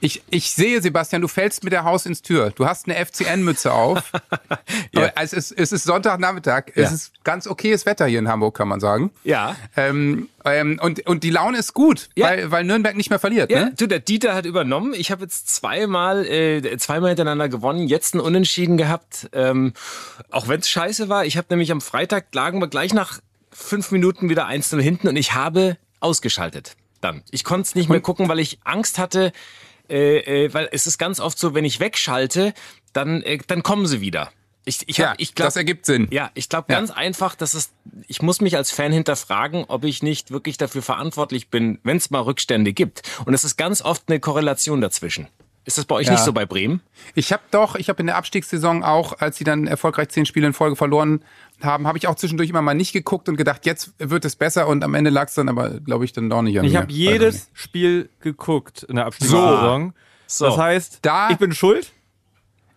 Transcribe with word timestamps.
Ich, 0.00 0.22
ich 0.30 0.50
sehe, 0.50 0.80
Sebastian, 0.80 1.22
du 1.22 1.28
fällst 1.28 1.64
mit 1.64 1.72
der 1.72 1.84
Haus 1.84 2.06
ins 2.06 2.22
Tür. 2.22 2.52
Du 2.54 2.66
hast 2.66 2.86
eine 2.86 3.04
FCN-Mütze 3.04 3.72
auf. 3.72 4.12
ja. 4.92 5.10
es, 5.20 5.32
ist, 5.32 5.52
es 5.52 5.72
ist 5.72 5.84
Sonntagnachmittag. 5.84 6.66
Ja. 6.74 6.84
Es 6.84 6.92
ist 6.92 7.24
ganz 7.24 7.46
okayes 7.46 7.84
Wetter 7.84 8.06
hier 8.06 8.20
in 8.20 8.28
Hamburg, 8.28 8.56
kann 8.56 8.68
man 8.68 8.78
sagen. 8.78 9.10
Ja. 9.24 9.56
Ähm, 9.76 10.28
ähm, 10.44 10.78
und, 10.80 11.04
und 11.06 11.24
die 11.24 11.30
Laune 11.30 11.58
ist 11.58 11.74
gut, 11.74 12.10
ja. 12.14 12.26
weil, 12.26 12.50
weil 12.50 12.64
Nürnberg 12.64 12.96
nicht 12.96 13.10
mehr 13.10 13.18
verliert. 13.18 13.50
Ja, 13.50 13.66
ne? 13.66 13.74
du, 13.76 13.86
der 13.86 13.98
Dieter 13.98 14.34
hat 14.34 14.46
übernommen. 14.46 14.94
Ich 14.94 15.10
habe 15.10 15.22
jetzt 15.22 15.48
zweimal, 15.48 16.24
äh, 16.26 16.76
zweimal 16.78 17.10
hintereinander 17.10 17.48
gewonnen, 17.48 17.88
jetzt 17.88 18.14
ein 18.14 18.20
Unentschieden 18.20 18.76
gehabt. 18.76 19.28
Ähm, 19.32 19.72
auch 20.30 20.46
wenn 20.46 20.60
es 20.60 20.68
scheiße 20.68 21.08
war. 21.08 21.24
Ich 21.24 21.36
habe 21.36 21.48
nämlich 21.50 21.72
am 21.72 21.80
Freitag 21.80 22.32
lagen 22.34 22.60
wir 22.60 22.68
gleich 22.68 22.94
nach 22.94 23.20
fünf 23.50 23.90
Minuten 23.90 24.28
wieder 24.28 24.46
einzeln 24.46 24.80
hinten 24.80 25.08
und 25.08 25.16
ich 25.16 25.34
habe 25.34 25.76
ausgeschaltet. 26.00 26.76
Dann. 27.00 27.22
Ich 27.30 27.44
konnte 27.44 27.62
es 27.62 27.74
nicht 27.74 27.88
mehr 27.88 28.00
gucken, 28.00 28.28
weil 28.28 28.40
ich 28.40 28.58
Angst 28.64 28.98
hatte, 28.98 29.32
äh, 29.88 30.44
äh, 30.44 30.54
weil 30.54 30.68
es 30.72 30.86
ist 30.86 30.98
ganz 30.98 31.20
oft 31.20 31.38
so, 31.38 31.54
wenn 31.54 31.64
ich 31.64 31.80
wegschalte, 31.80 32.54
dann, 32.92 33.22
äh, 33.22 33.38
dann 33.46 33.62
kommen 33.62 33.86
sie 33.86 34.00
wieder. 34.00 34.30
Ich, 34.64 34.86
ich 34.86 34.98
ja, 34.98 35.14
ich 35.16 35.34
glaub, 35.34 35.46
das 35.46 35.56
ergibt 35.56 35.86
Sinn. 35.86 36.08
Ja, 36.10 36.30
ich 36.34 36.50
glaube 36.50 36.70
ja. 36.70 36.78
ganz 36.78 36.90
einfach, 36.90 37.34
dass 37.34 37.54
es, 37.54 37.70
ich 38.06 38.20
muss 38.20 38.42
mich 38.42 38.54
als 38.56 38.70
Fan 38.70 38.92
hinterfragen, 38.92 39.64
ob 39.68 39.84
ich 39.84 40.02
nicht 40.02 40.30
wirklich 40.30 40.58
dafür 40.58 40.82
verantwortlich 40.82 41.48
bin, 41.48 41.78
wenn 41.84 41.96
es 41.96 42.10
mal 42.10 42.20
Rückstände 42.20 42.74
gibt. 42.74 43.02
Und 43.24 43.32
es 43.32 43.44
ist 43.44 43.56
ganz 43.56 43.80
oft 43.80 44.04
eine 44.08 44.20
Korrelation 44.20 44.82
dazwischen. 44.82 45.28
Ist 45.68 45.76
das 45.76 45.84
bei 45.84 45.96
euch 45.96 46.06
ja. 46.06 46.12
nicht 46.12 46.24
so 46.24 46.32
bei 46.32 46.46
Bremen? 46.46 46.80
Ich 47.14 47.30
habe 47.30 47.42
doch, 47.50 47.74
ich 47.74 47.90
habe 47.90 48.00
in 48.00 48.06
der 48.06 48.16
Abstiegssaison 48.16 48.82
auch, 48.82 49.20
als 49.20 49.36
sie 49.36 49.44
dann 49.44 49.66
erfolgreich 49.66 50.08
zehn 50.08 50.24
Spiele 50.24 50.46
in 50.46 50.54
Folge 50.54 50.76
verloren 50.76 51.22
haben, 51.62 51.86
habe 51.86 51.98
ich 51.98 52.08
auch 52.08 52.14
zwischendurch 52.14 52.48
immer 52.48 52.62
mal 52.62 52.72
nicht 52.72 52.94
geguckt 52.94 53.28
und 53.28 53.36
gedacht, 53.36 53.66
jetzt 53.66 53.92
wird 53.98 54.24
es 54.24 54.34
besser 54.34 54.66
und 54.66 54.82
am 54.82 54.94
Ende 54.94 55.10
lag 55.10 55.28
es 55.28 55.34
dann 55.34 55.50
aber, 55.50 55.78
glaube 55.80 56.06
ich, 56.06 56.14
dann 56.14 56.30
doch 56.30 56.40
nicht 56.40 56.58
an 56.58 56.64
Ich 56.64 56.74
habe 56.74 56.90
jedes 56.90 57.50
Spiel 57.52 58.08
geguckt 58.20 58.84
in 58.84 58.96
der 58.96 59.04
Abstiegssaison. 59.04 59.92
So. 60.26 60.46
Das 60.46 60.56
heißt, 60.56 61.00
da, 61.02 61.28
ich 61.28 61.36
bin 61.36 61.52
schuld? 61.52 61.92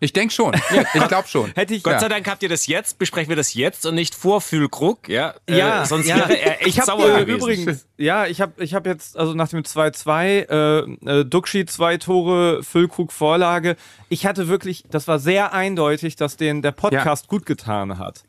Ich 0.03 0.13
denke 0.13 0.33
schon. 0.33 0.53
Ja, 0.73 0.83
ich 0.95 1.07
glaube 1.07 1.27
schon. 1.27 1.51
Hätte 1.53 1.75
ich, 1.75 1.83
Gott 1.83 1.93
ja. 1.93 1.99
sei 1.99 2.09
Dank 2.09 2.27
habt 2.27 2.41
ihr 2.41 2.49
das 2.49 2.65
jetzt, 2.65 2.97
besprechen 2.97 3.29
wir 3.29 3.35
das 3.35 3.53
jetzt 3.53 3.85
und 3.85 3.93
nicht 3.93 4.15
vor 4.15 4.41
Fühlkrug, 4.41 5.07
ja? 5.07 5.35
Ja, 5.47 5.83
äh, 5.83 5.85
sonst 5.85 6.07
ja. 6.07 6.17
wäre 6.17 6.39
er 6.39 6.61
echt 6.61 6.69
ich 6.69 6.79
hab, 6.79 6.87
sauer 6.87 7.19
äh, 7.19 7.21
Übrigens, 7.21 7.85
ja, 7.97 8.25
ich 8.25 8.41
habe 8.41 8.63
ich 8.63 8.73
hab 8.73 8.87
jetzt, 8.87 9.15
also 9.15 9.35
nach 9.35 9.49
dem 9.49 9.61
2-2, 9.61 10.49
äh, 10.49 11.19
äh, 11.19 11.23
Duxi 11.23 11.67
zwei 11.67 11.97
Tore, 11.97 12.63
Füllkrug 12.63 13.11
Vorlage. 13.11 13.75
Ich 14.09 14.25
hatte 14.25 14.47
wirklich, 14.47 14.85
das 14.89 15.07
war 15.07 15.19
sehr 15.19 15.53
eindeutig, 15.53 16.15
dass 16.15 16.35
den 16.35 16.63
der 16.63 16.71
Podcast 16.71 17.25
ja. 17.25 17.29
gut 17.29 17.45
getan 17.45 17.99
hat. 17.99 18.23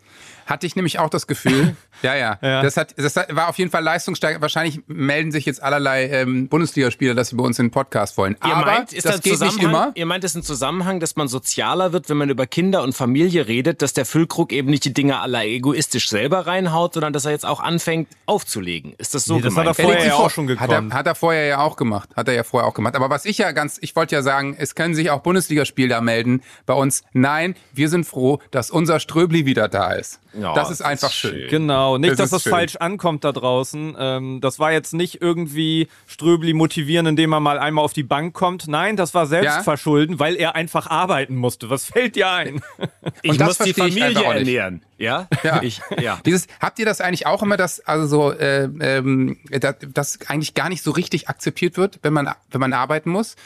Hatte 0.46 0.66
ich 0.66 0.76
nämlich 0.76 0.98
auch 0.98 1.10
das 1.10 1.26
Gefühl. 1.26 1.76
ja, 2.02 2.14
ja, 2.14 2.38
ja. 2.42 2.62
Das, 2.62 2.76
hat, 2.76 2.94
das 2.96 3.16
war 3.16 3.48
auf 3.48 3.58
jeden 3.58 3.70
Fall 3.70 3.82
leistungsstärker. 3.82 4.40
Wahrscheinlich 4.40 4.80
melden 4.86 5.32
sich 5.32 5.46
jetzt 5.46 5.62
allerlei 5.62 6.08
ähm, 6.08 6.48
Bundesligaspieler, 6.48 7.14
dass 7.14 7.28
sie 7.28 7.36
bei 7.36 7.44
uns 7.44 7.58
in 7.58 7.66
den 7.66 7.70
Podcast 7.72 8.16
wollen. 8.16 8.36
Ihr 8.44 8.54
Aber 8.54 8.66
meint, 8.66 8.92
ist 8.92 9.06
das 9.06 9.20
geht 9.20 9.40
nicht 9.40 9.62
immer. 9.62 9.92
Ihr 9.94 10.06
meint, 10.06 10.24
es 10.24 10.32
ist 10.32 10.36
ein 10.36 10.42
Zusammenhang, 10.42 11.00
dass 11.00 11.16
man 11.16 11.28
sozialer 11.28 11.92
wird, 11.92 12.08
wenn 12.10 12.16
man 12.16 12.30
über 12.30 12.46
Kinder 12.46 12.82
und 12.82 12.94
Familie 12.94 13.46
redet, 13.46 13.82
dass 13.82 13.92
der 13.92 14.04
Füllkrug 14.04 14.52
eben 14.52 14.70
nicht 14.70 14.84
die 14.84 14.92
Dinge 14.92 15.20
aller 15.20 15.44
egoistisch 15.44 16.08
selber 16.08 16.46
reinhaut, 16.46 16.94
sondern 16.94 17.12
dass 17.12 17.24
er 17.24 17.30
jetzt 17.30 17.46
auch 17.46 17.60
anfängt 17.60 18.08
aufzulegen. 18.26 18.94
Ist 18.98 19.14
das 19.14 19.24
so 19.24 19.36
nee, 19.36 19.42
das 19.42 19.54
gemeint? 19.54 19.68
hat 19.70 19.78
er 19.78 19.84
vorher 19.84 20.06
ja 20.06 20.14
auch 20.14 20.30
schon 20.30 20.46
gekommen. 20.46 20.70
Hat 20.70 20.92
er, 20.92 20.98
hat 20.98 21.06
er 21.06 21.14
vorher 21.14 21.46
ja 21.46 21.58
auch 21.60 21.76
gemacht. 21.76 22.10
Hat 22.16 22.28
er 22.28 22.34
ja 22.34 22.44
vorher 22.44 22.68
auch 22.68 22.74
gemacht. 22.74 22.96
Aber 22.96 23.10
was 23.10 23.24
ich 23.24 23.38
ja 23.38 23.52
ganz, 23.52 23.78
ich 23.80 23.96
wollte 23.96 24.14
ja 24.14 24.22
sagen, 24.22 24.56
es 24.58 24.74
können 24.74 24.94
sich 24.94 25.10
auch 25.10 25.20
Bundesligaspieler 25.20 26.00
melden 26.00 26.42
bei 26.66 26.74
uns. 26.74 27.02
Nein, 27.12 27.54
wir 27.72 27.88
sind 27.88 28.04
froh, 28.04 28.40
dass 28.50 28.70
unser 28.70 29.00
Ströbli 29.00 29.46
wieder 29.46 29.68
da 29.68 29.92
ist. 29.92 30.11
Ja, 30.38 30.54
das 30.54 30.70
ist 30.70 30.82
einfach 30.82 31.10
ist 31.10 31.14
schön. 31.14 31.48
Genau, 31.48 31.98
nicht, 31.98 32.12
das 32.12 32.18
dass 32.18 32.30
das 32.30 32.42
schön. 32.44 32.52
falsch 32.52 32.76
ankommt 32.76 33.24
da 33.24 33.32
draußen. 33.32 33.96
Ähm, 33.98 34.40
das 34.40 34.58
war 34.58 34.72
jetzt 34.72 34.94
nicht 34.94 35.20
irgendwie 35.20 35.88
Ströbli 36.06 36.52
motivieren, 36.54 37.06
indem 37.06 37.32
er 37.32 37.40
mal 37.40 37.58
einmal 37.58 37.84
auf 37.84 37.92
die 37.92 38.02
Bank 38.02 38.34
kommt. 38.34 38.68
Nein, 38.68 38.96
das 38.96 39.14
war 39.14 39.26
Selbstverschulden, 39.26 40.16
ja? 40.16 40.20
weil 40.20 40.36
er 40.36 40.54
einfach 40.54 40.88
arbeiten 40.88 41.36
musste. 41.36 41.70
Was 41.70 41.84
fällt 41.84 42.16
dir 42.16 42.30
ein? 42.30 42.62
ich 43.22 43.38
muss 43.38 43.58
die 43.58 43.74
Familie 43.74 44.24
ernähren. 44.24 44.82
Ja? 44.98 45.28
Ja. 45.42 45.62
Ich, 45.62 45.80
ja. 46.00 46.18
Dieses, 46.26 46.46
habt 46.60 46.78
ihr 46.78 46.86
das 46.86 47.00
eigentlich 47.00 47.26
auch 47.26 47.42
immer, 47.42 47.56
dass 47.56 47.80
also 47.80 48.06
so, 48.06 48.32
äh, 48.32 48.64
ähm, 48.80 49.38
dass, 49.50 49.76
dass 49.92 50.18
eigentlich 50.28 50.54
gar 50.54 50.68
nicht 50.68 50.82
so 50.82 50.92
richtig 50.92 51.28
akzeptiert 51.28 51.76
wird, 51.76 51.98
wenn 52.02 52.12
man 52.12 52.30
wenn 52.50 52.60
man 52.60 52.72
arbeiten 52.72 53.10
muss? 53.10 53.36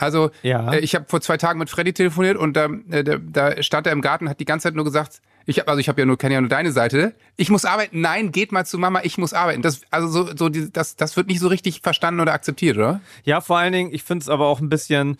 Also 0.00 0.30
ja. 0.42 0.72
äh, 0.72 0.78
ich 0.80 0.94
habe 0.94 1.04
vor 1.08 1.20
zwei 1.20 1.36
Tagen 1.36 1.58
mit 1.58 1.70
Freddy 1.70 1.92
telefoniert 1.92 2.36
und 2.36 2.56
äh, 2.56 3.04
da, 3.04 3.16
da 3.18 3.62
stand 3.62 3.86
er 3.86 3.92
im 3.92 4.00
Garten 4.00 4.24
und 4.24 4.30
hat 4.30 4.40
die 4.40 4.44
ganze 4.44 4.64
Zeit 4.64 4.74
nur 4.74 4.84
gesagt, 4.84 5.20
ich 5.46 5.58
habe 5.58 5.68
also 5.68 5.80
ich 5.80 5.88
habe 5.88 6.00
ja 6.00 6.06
nur 6.06 6.18
kenne 6.18 6.34
ja 6.34 6.40
nur 6.40 6.50
deine 6.50 6.72
Seite. 6.72 7.14
Ich 7.36 7.50
muss 7.50 7.64
arbeiten. 7.64 8.00
Nein, 8.00 8.32
geht 8.32 8.52
mal 8.52 8.64
zu 8.64 8.78
Mama. 8.78 9.00
Ich 9.02 9.18
muss 9.18 9.32
arbeiten. 9.32 9.62
Das 9.62 9.82
also 9.90 10.08
so 10.08 10.36
so 10.36 10.48
die, 10.48 10.72
das 10.72 10.96
das 10.96 11.16
wird 11.16 11.28
nicht 11.28 11.40
so 11.40 11.48
richtig 11.48 11.80
verstanden 11.82 12.20
oder 12.20 12.32
akzeptiert, 12.32 12.76
oder? 12.76 13.00
Ja, 13.24 13.40
vor 13.40 13.58
allen 13.58 13.72
Dingen. 13.72 13.92
Ich 13.92 14.02
finde 14.02 14.22
es 14.22 14.28
aber 14.28 14.46
auch 14.46 14.60
ein 14.60 14.68
bisschen 14.68 15.18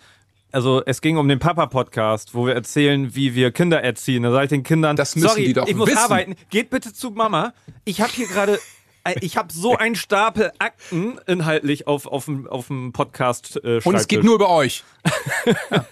also 0.51 0.81
es 0.85 1.01
ging 1.01 1.17
um 1.17 1.29
den 1.29 1.39
Papa-Podcast, 1.39 2.35
wo 2.35 2.45
wir 2.45 2.53
erzählen, 2.53 3.15
wie 3.15 3.35
wir 3.35 3.51
Kinder 3.51 3.81
erziehen. 3.81 4.23
Da 4.23 4.31
sage 4.31 4.43
ich 4.45 4.49
den 4.49 4.63
Kindern, 4.63 4.97
das 4.97 5.15
müssen 5.15 5.29
sorry, 5.29 5.45
die 5.45 5.53
doch 5.53 5.67
ich 5.67 5.75
muss 5.75 5.87
wissen. 5.87 5.97
arbeiten. 5.97 6.35
Geht 6.49 6.69
bitte 6.69 6.93
zu 6.93 7.11
Mama. 7.11 7.53
Ich 7.85 8.01
habe 8.01 8.11
hier 8.11 8.27
gerade 8.27 8.59
äh, 9.03 9.15
ich 9.21 9.37
habe 9.37 9.51
so 9.51 9.77
einen 9.77 9.95
Stapel 9.95 10.51
Akten 10.59 11.19
inhaltlich 11.25 11.87
auf, 11.87 12.05
auf, 12.05 12.25
dem, 12.25 12.47
auf 12.47 12.67
dem 12.67 12.91
Podcast. 12.91 13.59
Äh, 13.63 13.81
Und 13.83 13.95
es 13.95 14.07
geht 14.07 14.23
nur 14.23 14.35
über 14.35 14.49
euch. 14.49 14.83
ja. 15.71 15.87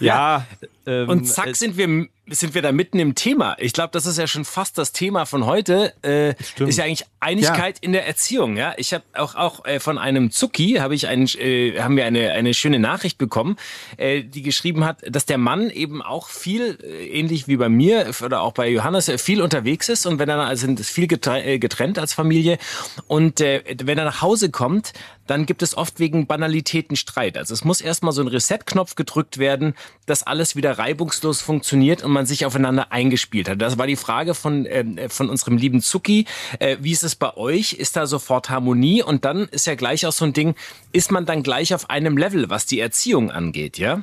ja 0.00 0.46
ähm, 0.88 1.08
Und 1.08 1.24
zack 1.26 1.54
sind 1.54 1.76
wir 1.76 2.08
sind 2.30 2.54
wir 2.54 2.62
da 2.62 2.72
mitten 2.72 2.98
im 2.98 3.14
Thema. 3.14 3.56
Ich 3.58 3.72
glaube, 3.72 3.90
das 3.92 4.06
ist 4.06 4.18
ja 4.18 4.26
schon 4.26 4.44
fast 4.44 4.76
das 4.78 4.92
Thema 4.92 5.24
von 5.24 5.46
heute. 5.46 5.94
Äh, 6.02 6.34
ist 6.58 6.78
ja 6.78 6.84
eigentlich 6.84 7.06
Einigkeit 7.20 7.76
ja. 7.76 7.82
in 7.82 7.92
der 7.92 8.06
Erziehung. 8.06 8.56
Ja, 8.56 8.74
ich 8.76 8.92
habe 8.92 9.04
auch 9.14 9.34
auch 9.34 9.64
äh, 9.64 9.80
von 9.80 9.98
einem 9.98 10.30
Zucki 10.30 10.74
habe 10.74 10.94
ich 10.94 11.08
einen, 11.08 11.26
äh, 11.38 11.80
haben 11.80 11.96
wir 11.96 12.04
eine 12.04 12.32
eine 12.32 12.54
schöne 12.54 12.78
Nachricht 12.78 13.18
bekommen, 13.18 13.56
äh, 13.96 14.22
die 14.22 14.42
geschrieben 14.42 14.84
hat, 14.84 14.98
dass 15.08 15.26
der 15.26 15.38
Mann 15.38 15.70
eben 15.70 16.02
auch 16.02 16.28
viel 16.28 16.78
äh, 16.82 17.06
ähnlich 17.08 17.48
wie 17.48 17.56
bei 17.56 17.68
mir 17.68 18.10
oder 18.22 18.42
auch 18.42 18.52
bei 18.52 18.68
Johannes 18.68 19.08
äh, 19.08 19.18
viel 19.18 19.42
unterwegs 19.42 19.88
ist 19.88 20.06
und 20.06 20.18
wenn 20.18 20.28
er 20.28 20.38
also 20.40 20.66
sind 20.66 20.80
viel 20.80 21.08
äh, 21.10 21.58
getrennt 21.58 21.98
als 21.98 22.14
Familie 22.14 22.58
und 23.06 23.40
äh, 23.40 23.62
wenn 23.82 23.98
er 23.98 24.04
nach 24.04 24.22
Hause 24.22 24.50
kommt, 24.50 24.92
dann 25.28 25.46
gibt 25.46 25.62
es 25.62 25.76
oft 25.76 26.00
wegen 26.00 26.26
Banalitäten 26.26 26.96
Streit. 26.96 27.36
Also 27.36 27.54
es 27.54 27.64
muss 27.64 27.80
erstmal 27.80 28.12
so 28.12 28.22
ein 28.22 28.28
Reset-Knopf 28.28 28.94
gedrückt 28.94 29.38
werden, 29.38 29.74
dass 30.06 30.22
alles 30.22 30.56
wieder 30.56 30.77
reibungslos 30.78 31.40
funktioniert 31.40 32.02
und 32.02 32.12
man 32.12 32.26
sich 32.26 32.46
aufeinander 32.46 32.92
eingespielt 32.92 33.48
hat. 33.48 33.60
Das 33.60 33.78
war 33.78 33.86
die 33.86 33.96
Frage 33.96 34.34
von, 34.34 34.66
äh, 34.66 35.08
von 35.08 35.28
unserem 35.28 35.56
lieben 35.56 35.80
Zuki. 35.80 36.26
Äh, 36.58 36.76
wie 36.80 36.92
ist 36.92 37.04
es 37.04 37.14
bei 37.14 37.36
euch? 37.36 37.72
Ist 37.74 37.96
da 37.96 38.06
sofort 38.06 38.50
Harmonie? 38.50 39.02
Und 39.02 39.24
dann 39.24 39.48
ist 39.48 39.66
ja 39.66 39.74
gleich 39.74 40.06
auch 40.06 40.12
so 40.12 40.24
ein 40.24 40.32
Ding, 40.32 40.54
ist 40.92 41.10
man 41.10 41.26
dann 41.26 41.42
gleich 41.42 41.74
auf 41.74 41.90
einem 41.90 42.16
Level, 42.16 42.50
was 42.50 42.66
die 42.66 42.80
Erziehung 42.80 43.30
angeht, 43.30 43.78
ja? 43.78 44.02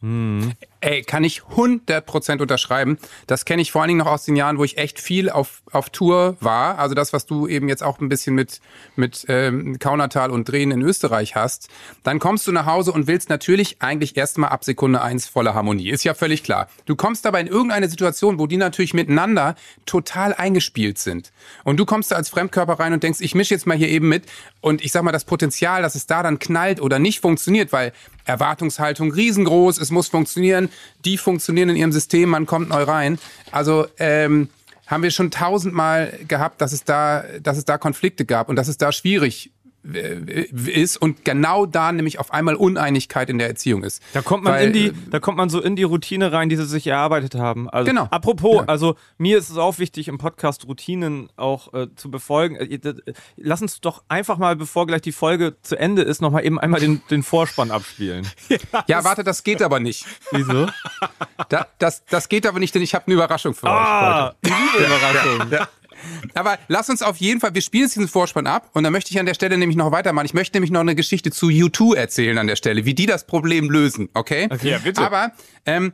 Mhm. 0.00 0.52
Ey, 0.80 1.02
kann 1.02 1.24
ich 1.24 1.42
100% 1.42 2.42
unterschreiben. 2.42 2.98
Das 3.26 3.44
kenne 3.44 3.62
ich 3.62 3.72
vor 3.72 3.80
allen 3.80 3.88
Dingen 3.88 3.98
noch 3.98 4.06
aus 4.06 4.24
den 4.24 4.36
Jahren, 4.36 4.58
wo 4.58 4.64
ich 4.64 4.76
echt 4.76 5.00
viel 5.00 5.30
auf, 5.30 5.62
auf 5.72 5.88
Tour 5.90 6.36
war. 6.40 6.78
Also 6.78 6.94
das, 6.94 7.12
was 7.12 7.24
du 7.24 7.48
eben 7.48 7.68
jetzt 7.68 7.82
auch 7.82 7.98
ein 7.98 8.08
bisschen 8.10 8.34
mit, 8.34 8.60
mit 8.94 9.24
ähm, 9.28 9.78
Kaunertal 9.78 10.30
und 10.30 10.48
Drehen 10.48 10.70
in 10.70 10.82
Österreich 10.82 11.34
hast. 11.34 11.68
Dann 12.02 12.18
kommst 12.18 12.46
du 12.46 12.52
nach 12.52 12.66
Hause 12.66 12.92
und 12.92 13.06
willst 13.06 13.30
natürlich 13.30 13.80
eigentlich 13.80 14.16
erstmal 14.16 14.50
ab 14.50 14.64
Sekunde 14.64 15.00
eins 15.00 15.26
volle 15.26 15.54
Harmonie. 15.54 15.88
Ist 15.88 16.04
ja 16.04 16.12
völlig 16.12 16.42
klar. 16.42 16.68
Du 16.84 16.94
kommst 16.94 17.26
aber 17.26 17.40
in 17.40 17.46
irgendeine 17.46 17.88
Situation, 17.88 18.38
wo 18.38 18.46
die 18.46 18.58
natürlich 18.58 18.92
miteinander 18.92 19.54
total 19.86 20.34
eingespielt 20.34 20.98
sind. 20.98 21.32
Und 21.64 21.78
du 21.78 21.86
kommst 21.86 22.10
da 22.10 22.16
als 22.16 22.28
Fremdkörper 22.28 22.74
rein 22.74 22.92
und 22.92 23.02
denkst, 23.02 23.20
ich 23.22 23.34
mische 23.34 23.54
jetzt 23.54 23.66
mal 23.66 23.76
hier 23.76 23.88
eben 23.88 24.08
mit. 24.08 24.24
Und 24.60 24.84
ich 24.84 24.92
sag 24.92 25.02
mal, 25.02 25.12
das 25.12 25.24
Potenzial, 25.24 25.80
dass 25.80 25.94
es 25.94 26.06
da 26.06 26.22
dann 26.22 26.38
knallt 26.38 26.80
oder 26.80 26.98
nicht 26.98 27.20
funktioniert, 27.20 27.72
weil 27.72 27.92
Erwartungshaltung 28.26 29.12
riesengroß, 29.12 29.78
es 29.78 29.90
muss 29.90 30.08
funktionieren, 30.08 30.68
die 31.04 31.18
funktionieren 31.18 31.68
in 31.70 31.76
ihrem 31.76 31.92
System, 31.92 32.30
man 32.30 32.46
kommt 32.46 32.68
neu 32.68 32.82
rein. 32.82 33.18
Also 33.50 33.86
ähm, 33.98 34.48
haben 34.86 35.02
wir 35.02 35.10
schon 35.10 35.30
tausendmal 35.30 36.18
gehabt, 36.28 36.60
dass 36.60 36.72
es 36.72 36.84
da, 36.84 37.24
dass 37.42 37.58
es 37.58 37.64
da 37.64 37.78
Konflikte 37.78 38.24
gab 38.24 38.48
und 38.48 38.56
dass 38.56 38.68
es 38.68 38.78
da 38.78 38.92
schwierig 38.92 39.50
ist 40.66 40.96
und 40.96 41.24
genau 41.24 41.66
da 41.66 41.92
nämlich 41.92 42.18
auf 42.18 42.32
einmal 42.32 42.54
Uneinigkeit 42.54 43.30
in 43.30 43.38
der 43.38 43.48
Erziehung 43.48 43.84
ist. 43.84 44.02
Da 44.12 44.22
kommt 44.22 44.44
man 44.44 44.54
Weil, 44.54 44.66
in 44.68 44.72
die, 44.72 44.92
da 45.10 45.20
kommt 45.20 45.38
man 45.38 45.48
so 45.48 45.60
in 45.60 45.76
die 45.76 45.84
Routine 45.84 46.32
rein, 46.32 46.48
die 46.48 46.56
sie 46.56 46.66
sich 46.66 46.86
erarbeitet 46.86 47.34
haben. 47.34 47.70
Also, 47.70 47.88
genau. 47.88 48.08
Apropos, 48.10 48.56
ja. 48.56 48.64
also 48.64 48.96
mir 49.18 49.38
ist 49.38 49.50
es 49.50 49.56
auch 49.56 49.78
wichtig, 49.78 50.08
im 50.08 50.18
Podcast 50.18 50.66
Routinen 50.66 51.28
auch 51.36 51.72
äh, 51.72 51.88
zu 51.94 52.10
befolgen. 52.10 52.56
Äh, 52.56 52.78
lass 53.36 53.62
uns 53.62 53.80
doch 53.80 54.02
einfach 54.08 54.38
mal, 54.38 54.56
bevor 54.56 54.86
gleich 54.86 55.02
die 55.02 55.12
Folge 55.12 55.56
zu 55.62 55.76
Ende 55.76 56.02
ist, 56.02 56.20
nochmal 56.20 56.44
eben 56.44 56.58
einmal 56.58 56.80
den, 56.80 57.02
den 57.10 57.22
Vorspann 57.22 57.70
abspielen. 57.70 58.26
ja, 58.88 59.04
warte, 59.04 59.24
das 59.24 59.44
geht 59.44 59.62
aber 59.62 59.80
nicht. 59.80 60.04
Wieso? 60.32 60.68
Da, 61.48 61.66
das, 61.78 62.04
das 62.06 62.28
geht 62.28 62.46
aber 62.46 62.58
nicht, 62.58 62.74
denn 62.74 62.82
ich 62.82 62.94
habe 62.94 63.06
eine 63.06 63.14
Überraschung 63.14 63.54
für 63.54 63.68
ah, 63.68 64.34
euch 64.42 64.50
heute. 64.50 64.62
Liebe 64.74 64.86
Überraschung. 64.86 65.50
Ja, 65.50 65.58
ja. 65.58 65.68
Aber 66.34 66.58
lass 66.68 66.88
uns 66.88 67.02
auf 67.02 67.16
jeden 67.18 67.40
Fall, 67.40 67.54
wir 67.54 67.62
spielen 67.62 67.84
jetzt 67.84 67.96
diesen 67.96 68.08
Vorspann 68.08 68.46
ab 68.46 68.70
und 68.72 68.84
dann 68.84 68.92
möchte 68.92 69.10
ich 69.10 69.18
an 69.18 69.26
der 69.26 69.34
Stelle 69.34 69.58
nämlich 69.58 69.76
noch 69.76 69.92
weitermachen. 69.92 70.26
Ich 70.26 70.34
möchte 70.34 70.56
nämlich 70.56 70.70
noch 70.70 70.80
eine 70.80 70.94
Geschichte 70.94 71.30
zu 71.30 71.48
U2 71.48 71.96
erzählen 71.96 72.38
an 72.38 72.46
der 72.46 72.56
Stelle, 72.56 72.84
wie 72.84 72.94
die 72.94 73.06
das 73.06 73.26
Problem 73.26 73.70
lösen, 73.70 74.08
okay? 74.14 74.48
Okay, 74.50 74.70
ja, 74.70 74.78
bitte. 74.78 75.00
Aber 75.00 75.32
ähm, 75.64 75.92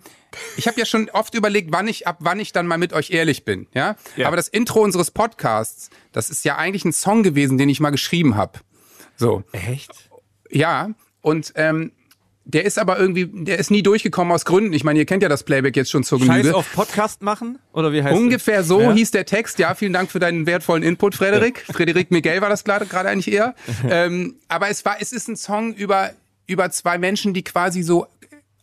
ich 0.57 0.67
habe 0.67 0.79
ja 0.79 0.87
schon 0.87 1.11
oft 1.11 1.35
überlegt, 1.35 1.73
wann 1.73 1.89
ich 1.89 2.07
ab 2.07 2.17
wann 2.21 2.41
ich 2.41 2.53
dann 2.53 2.67
mal 2.67 2.79
mit 2.79 2.93
euch 2.93 3.11
ehrlich 3.11 3.45
bin, 3.45 3.67
ja? 3.75 3.97
ja? 4.17 4.27
Aber 4.27 4.37
das 4.37 4.49
Intro 4.49 4.81
unseres 4.81 5.11
Podcasts, 5.11 5.91
das 6.13 6.31
ist 6.31 6.45
ja 6.45 6.57
eigentlich 6.57 6.85
ein 6.85 6.93
Song 6.93 7.23
gewesen, 7.23 7.59
den 7.59 7.69
ich 7.69 7.81
mal 7.81 7.91
geschrieben 7.91 8.37
habe. 8.37 8.61
So. 9.17 9.45
Echt? 9.53 10.11
Ja, 10.51 10.91
und 11.21 11.53
ähm, 11.57 11.93
der 12.45 12.65
ist 12.65 12.79
aber 12.79 12.99
irgendwie, 12.99 13.31
der 13.33 13.59
ist 13.59 13.71
nie 13.71 13.83
durchgekommen 13.83 14.33
aus 14.33 14.45
Gründen. 14.45 14.73
Ich 14.73 14.83
meine, 14.83 14.99
ihr 14.99 15.07
kennt 15.07 15.23
ja 15.23 15.29
das 15.29 15.45
Playback 15.45 15.77
jetzt 15.77 15.91
schon 15.91 16.03
zur 16.03 16.19
Genüge. 16.19 16.45
Scheiß 16.45 16.55
auf 16.55 16.73
Podcast 16.73 17.23
machen? 17.23 17.59
Oder 17.73 17.93
wie 17.93 18.03
heißt 18.03 18.17
Ungefähr 18.17 18.59
das? 18.59 18.69
so 18.69 18.81
ja? 18.81 18.93
hieß 18.93 19.13
der 19.13 19.27
Text. 19.27 19.59
Ja, 19.59 19.75
vielen 19.75 19.93
Dank 19.93 20.11
für 20.11 20.19
deinen 20.19 20.47
wertvollen 20.47 20.83
Input, 20.83 21.15
Frederik. 21.15 21.65
Frederik 21.73 22.11
Miguel 22.11 22.41
war 22.41 22.49
das 22.49 22.65
gerade 22.65 23.09
eigentlich 23.09 23.33
eher. 23.33 23.55
ähm, 23.89 24.37
aber 24.49 24.69
es 24.71 24.85
war, 24.85 24.97
es 25.01 25.13
ist 25.13 25.29
ein 25.29 25.37
Song 25.37 25.73
über, 25.75 26.11
über 26.47 26.71
zwei 26.71 26.99
Menschen, 26.99 27.33
die 27.33 27.45
quasi 27.45 27.83
so 27.83 28.07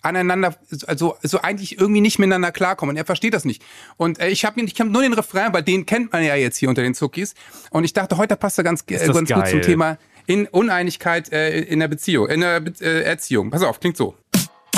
aneinander, 0.02 0.56
also 0.88 1.16
so 1.24 1.42
eigentlich 1.42 1.80
irgendwie 1.80 2.02
nicht 2.02 2.20
miteinander 2.20 2.52
klarkommen. 2.52 2.94
Und 2.94 2.98
er 2.98 3.06
versteht 3.06 3.34
das 3.34 3.46
nicht. 3.46 3.64
Und 3.98 4.20
äh, 4.20 4.30
ich 4.30 4.44
habe 4.46 4.60
ich 4.62 4.80
hab 4.80 4.88
nur 4.88 5.02
den 5.02 5.14
Refrain, 5.14 5.54
weil 5.54 5.64
den 5.64 5.86
kennt 5.86 6.12
man 6.12 6.24
ja 6.24 6.36
jetzt 6.36 6.58
hier 6.58 6.70
unter 6.70 6.82
den 6.82 6.96
Zuckis. 6.96 7.34
Und 7.72 7.86
ich 7.86 7.94
dachte, 7.94 8.18
heute 8.18 8.36
passt 8.36 8.58
er 8.58 8.64
ganz, 8.64 8.84
äh, 8.88 9.08
ganz 9.08 9.30
gut 9.30 9.48
zum 9.48 9.62
Thema 9.62 9.98
in 10.30 10.46
Uneinigkeit 10.46 11.32
äh, 11.34 11.60
in 11.60 11.80
der 11.80 11.88
Beziehung, 11.88 12.30
in 12.30 12.42
der 12.42 12.60
Be 12.60 12.72
äh, 12.82 13.02
Erziehung. 13.02 13.50
Pass 13.50 13.64
auf, 13.64 13.80
klingt 13.80 13.98
so. 13.98 14.14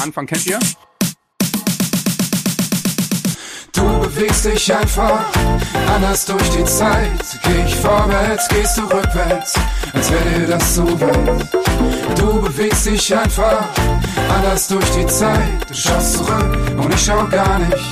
Anfang 0.01 0.25
kennt 0.25 0.47
ihr? 0.47 0.57
Du 3.73 3.99
bewegst 3.99 4.45
dich 4.45 4.73
einfach 4.73 5.25
anders 5.93 6.25
durch 6.25 6.49
die 6.51 6.63
Zeit. 6.63 7.09
Geh 7.43 7.65
ich 7.65 7.75
vorwärts, 7.75 8.47
gehst 8.47 8.77
du 8.77 8.83
rückwärts, 8.83 9.55
als 9.93 10.09
wäre 10.09 10.39
dir 10.39 10.47
das 10.47 10.75
so 10.75 10.85
weit. 11.01 11.47
Du 12.17 12.41
bewegst 12.41 12.85
dich 12.85 13.13
einfach 13.13 13.67
anders 14.29 14.69
durch 14.69 14.89
die 14.91 15.07
Zeit. 15.07 15.67
Du 15.67 15.73
schaust 15.73 16.13
zurück 16.13 16.57
und 16.77 16.93
ich 16.93 17.01
schau 17.01 17.27
gar 17.27 17.59
nicht 17.59 17.85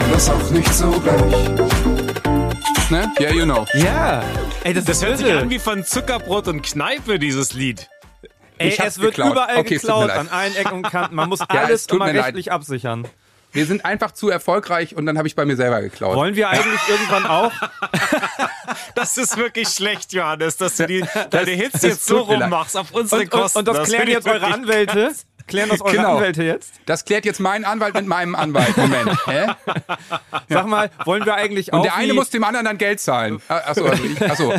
und 0.00 0.12
das 0.12 0.28
auch 0.28 0.50
nicht 0.50 0.74
so 0.74 0.90
gleich 0.90 1.83
ne? 2.94 3.12
Yeah, 3.20 3.32
you 3.32 3.44
know. 3.44 3.66
Ja. 3.74 4.22
Ey, 4.62 4.74
das, 4.74 4.84
das 4.84 5.04
hört 5.04 5.18
sich 5.18 5.32
an 5.32 5.50
wie 5.50 5.58
von 5.58 5.84
Zuckerbrot 5.84 6.48
und 6.48 6.62
Kneipe, 6.62 7.18
dieses 7.18 7.52
Lied. 7.52 7.88
Ey, 8.58 8.76
es 8.78 9.00
wird 9.00 9.16
geklaut. 9.16 9.32
überall 9.32 9.56
okay, 9.56 9.74
geklaut, 9.74 10.10
an 10.10 10.28
allen 10.28 10.54
Ecken 10.54 10.72
und 10.74 10.82
Kanten. 10.84 11.14
Man 11.16 11.28
muss 11.28 11.40
ja, 11.52 11.62
alles 11.62 11.86
immer 11.86 12.06
rechtlich 12.06 12.46
leid. 12.46 12.54
absichern. 12.54 13.08
Wir 13.52 13.66
sind 13.66 13.84
einfach 13.84 14.10
zu 14.10 14.30
erfolgreich 14.30 14.96
und 14.96 15.06
dann 15.06 15.16
habe 15.16 15.28
ich 15.28 15.36
bei 15.36 15.44
mir 15.44 15.54
selber 15.54 15.80
geklaut. 15.80 16.16
Wollen 16.16 16.34
wir 16.34 16.48
eigentlich 16.48 16.80
irgendwann 16.88 17.26
auch? 17.26 17.52
das 18.96 19.16
ist 19.16 19.36
wirklich 19.36 19.68
schlecht, 19.68 20.12
Johannes, 20.12 20.56
dass 20.56 20.76
du 20.76 20.86
die, 20.86 21.04
deine 21.30 21.52
Hits 21.52 21.82
jetzt 21.82 22.06
so 22.06 22.20
rummachst 22.20 22.76
auf 22.76 22.90
unsere 22.92 23.22
und, 23.22 23.30
Kosten. 23.30 23.58
Und, 23.58 23.68
und 23.68 23.74
das, 23.74 23.84
das 23.84 23.88
klären 23.88 24.08
jetzt 24.08 24.26
eure 24.26 24.46
Anwälte. 24.46 25.12
Klären 25.46 25.68
das 25.68 25.80
eure 25.80 25.96
genau. 25.96 26.16
Anwälte 26.16 26.42
jetzt? 26.42 26.74
Das 26.86 27.04
klärt 27.04 27.24
jetzt 27.24 27.38
mein 27.38 27.64
Anwalt 27.64 27.94
mit 27.94 28.06
meinem 28.06 28.34
Anwalt. 28.34 28.76
Moment. 28.76 29.10
Hä? 29.26 29.46
Sag 30.48 30.66
mal, 30.66 30.90
wollen 31.04 31.26
wir 31.26 31.34
eigentlich 31.34 31.72
auch. 31.72 31.78
Und 31.78 31.84
der 31.84 31.96
eine 31.96 32.14
muss 32.14 32.30
dem 32.30 32.44
anderen 32.44 32.64
dann 32.64 32.78
Geld 32.78 33.00
zahlen. 33.00 33.40
Ah, 33.48 33.56
achso, 33.66 33.84
also 33.84 34.02
ich, 34.04 34.22
achso. 34.22 34.52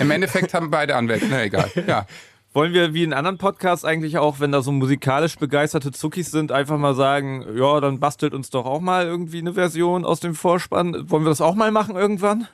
Im 0.00 0.10
Endeffekt 0.10 0.54
haben 0.54 0.70
beide 0.70 0.96
Anwälte. 0.96 1.26
Na 1.28 1.42
egal. 1.42 1.70
Ja. 1.86 2.06
Wollen 2.54 2.72
wir 2.72 2.94
wie 2.94 3.02
in 3.02 3.12
anderen 3.12 3.36
Podcasts 3.36 3.84
eigentlich 3.84 4.16
auch, 4.18 4.38
wenn 4.38 4.52
da 4.52 4.62
so 4.62 4.70
musikalisch 4.70 5.36
begeisterte 5.36 5.90
Zuckis 5.90 6.30
sind, 6.30 6.52
einfach 6.52 6.78
mal 6.78 6.94
sagen, 6.94 7.44
ja, 7.56 7.80
dann 7.80 7.98
bastelt 7.98 8.32
uns 8.32 8.48
doch 8.48 8.64
auch 8.64 8.80
mal 8.80 9.06
irgendwie 9.06 9.38
eine 9.38 9.54
Version 9.54 10.04
aus 10.04 10.20
dem 10.20 10.36
Vorspann. 10.36 11.10
Wollen 11.10 11.24
wir 11.24 11.30
das 11.30 11.40
auch 11.40 11.56
mal 11.56 11.72
machen 11.72 11.96
irgendwann? 11.96 12.46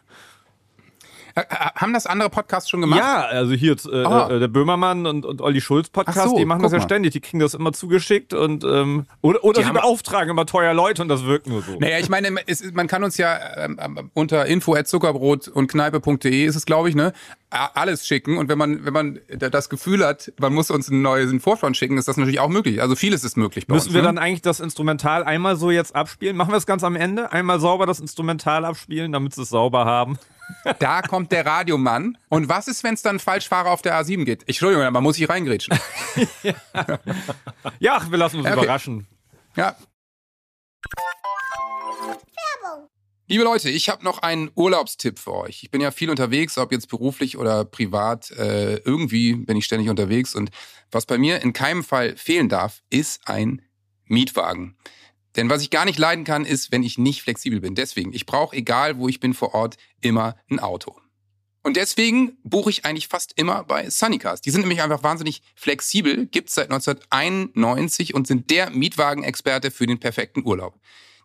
Äh, 1.35 1.41
äh, 1.41 1.45
haben 1.77 1.93
das 1.93 2.07
andere 2.07 2.31
Podcasts 2.31 2.69
schon 2.69 2.81
gemacht? 2.81 3.01
Ja, 3.01 3.23
also 3.23 3.53
hier 3.53 3.73
äh, 3.73 4.05
oh. 4.05 4.39
der 4.39 4.49
Böhmermann 4.49 5.07
und, 5.07 5.25
und 5.25 5.41
Olli 5.41 5.61
Schulz 5.61 5.91
Podcast, 5.91 6.31
so, 6.31 6.37
die 6.37 6.45
machen 6.45 6.63
das 6.63 6.73
ja 6.73 6.79
mal. 6.79 6.85
ständig, 6.85 7.13
die 7.13 7.21
kriegen 7.21 7.39
das 7.39 7.55
immer 7.55 7.73
zugeschickt 7.73 8.35
und 8.35 8.65
ähm, 8.65 9.07
oder, 9.21 9.45
oder 9.45 9.63
sie 9.63 9.71
beauftragen 9.71 10.31
immer 10.31 10.47
teuer 10.47 10.75
Leute 10.75 11.03
und 11.03 11.09
das 11.09 11.25
wirkt 11.25 11.47
nur 11.47 11.63
so. 11.63 11.77
Naja, 11.79 11.99
ich 11.99 12.09
meine, 12.09 12.35
es, 12.47 12.73
man 12.73 12.87
kann 12.87 13.05
uns 13.05 13.17
ja 13.17 13.39
ähm, 13.57 13.79
ähm 13.83 14.11
unter 14.15 14.47
info@zuckerbrot 14.47 15.49
und 15.49 15.69
kneipe.de 15.69 16.45
ist 16.45 16.57
es, 16.57 16.67
glaube 16.67 16.89
ich, 16.89 16.95
ne, 16.95 17.13
alles 17.51 18.07
schicken 18.07 18.39
und 18.39 18.49
wenn 18.49 18.59
man 18.59 18.85
wenn 18.85 18.93
man 18.93 19.19
das 19.29 19.69
Gefühl 19.69 20.05
hat, 20.05 20.33
man 20.39 20.53
muss 20.53 20.71
uns 20.71 20.91
einen 20.91 21.03
neuen 21.03 21.41
Vorspann 21.41 21.75
schicken, 21.75 21.99
ist 21.99 22.09
das 22.09 22.17
natürlich 22.17 22.41
auch 22.41 22.49
möglich. 22.49 22.81
Also 22.83 22.97
vieles 22.97 23.25
ist 23.25 23.37
möglich 23.37 23.67
bei 23.67 23.75
Müssen 23.75 23.89
uns, 23.89 23.95
wir 23.95 24.03
ne? 24.03 24.09
dann 24.09 24.19
eigentlich 24.19 24.43
das 24.43 24.61
Instrumental 24.61 25.25
einmal 25.25 25.57
so 25.57 25.71
jetzt 25.71 25.95
abspielen? 25.95 26.37
Machen 26.37 26.53
wir 26.53 26.59
es 26.59 26.67
ganz 26.67 26.85
am 26.85 26.97
Ende? 26.97 27.33
Einmal 27.33 27.61
sauber 27.61 27.87
das 27.87 28.01
Instrumental 28.01 28.65
abspielen, 28.65 29.13
damit 29.13 29.35
sie 29.35 29.43
es 29.43 29.49
sauber 29.49 29.85
haben. 29.85 30.19
Da 30.79 31.03
kommt 31.03 31.33
der 31.33 31.47
Radiomann. 31.47 32.17
Und 32.29 32.49
was 32.49 32.69
ist, 32.69 32.85
wenn 32.85 32.95
es 32.95 33.03
dann 33.03 33.19
Falschfahrer 33.19 33.71
auf 33.71 33.83
der 33.83 34.01
A7 34.01 34.25
geht? 34.25 34.47
Entschuldigung, 34.47 34.91
man 34.93 35.03
muss 35.03 35.17
sich 35.17 35.29
reingrätschen. 35.29 35.79
ja. 36.43 36.55
ja, 37.79 38.11
wir 38.11 38.19
lassen 38.19 38.39
uns 38.39 38.47
okay. 38.47 38.57
überraschen. 38.57 39.07
Ja. 39.57 39.77
Werbung. 42.63 42.89
Liebe 43.27 43.45
Leute, 43.45 43.71
ich 43.71 43.89
habe 43.89 44.05
noch 44.05 44.19
einen 44.19 44.51
Urlaubstipp 44.55 45.19
für 45.19 45.35
euch. 45.35 45.63
Ich 45.63 45.71
bin 45.71 45.81
ja 45.81 45.91
viel 45.91 46.11
unterwegs, 46.11 46.59
ob 46.59 46.73
jetzt 46.73 46.89
beruflich 46.89 47.39
oder 47.39 47.65
privat. 47.65 48.31
Äh, 48.33 48.77
irgendwie 48.79 49.35
bin 49.35 49.57
ich 49.57 49.65
ständig 49.65 49.89
unterwegs. 49.89 50.35
Und 50.35 50.51
was 50.91 51.07
bei 51.07 51.19
mir 51.19 51.41
in 51.43 51.53
keinem 51.53 51.85
Fall 51.85 52.17
fehlen 52.17 52.49
darf, 52.49 52.83
ist 52.91 53.29
ein 53.29 53.63
Mietwagen. 54.07 54.77
Denn 55.37 55.49
was 55.49 55.63
ich 55.63 55.71
gar 55.71 55.85
nicht 55.85 55.99
leiden 55.99 56.25
kann, 56.25 56.45
ist, 56.45 56.73
wenn 56.73 56.83
ich 56.83 56.99
nicht 56.99 57.23
flexibel 57.23 57.61
bin. 57.61 57.75
Deswegen, 57.75 58.13
ich 58.13 58.27
brauche, 58.27 58.57
egal 58.57 58.99
wo 58.99 59.09
ich 59.09 59.21
bin 59.21 59.35
vor 59.35 59.55
Ort, 59.55 59.77
immer 60.01 60.37
ein 60.51 60.59
Auto. 60.59 60.97
Und 61.63 61.77
deswegen 61.77 62.39
buche 62.43 62.71
ich 62.71 62.85
eigentlich 62.85 63.09
fast 63.09 63.33
immer 63.37 63.65
bei 63.65 63.89
Sunnycars. 63.91 64.41
Die 64.41 64.51
sind 64.51 64.63
nämlich 64.63 64.83
einfach 64.83 65.03
wahnsinnig 65.03 65.43
flexibel, 65.55 66.27
gibt's 66.27 66.55
seit 66.55 66.71
1991 66.71 68.15
und 68.15 68.27
sind 68.27 68.51
der 68.51 68.71
Mietwagenexperte 68.71 69.71
für 69.71 69.87
den 69.87 70.01
perfekten 70.01 70.45
Urlaub. 70.45 70.79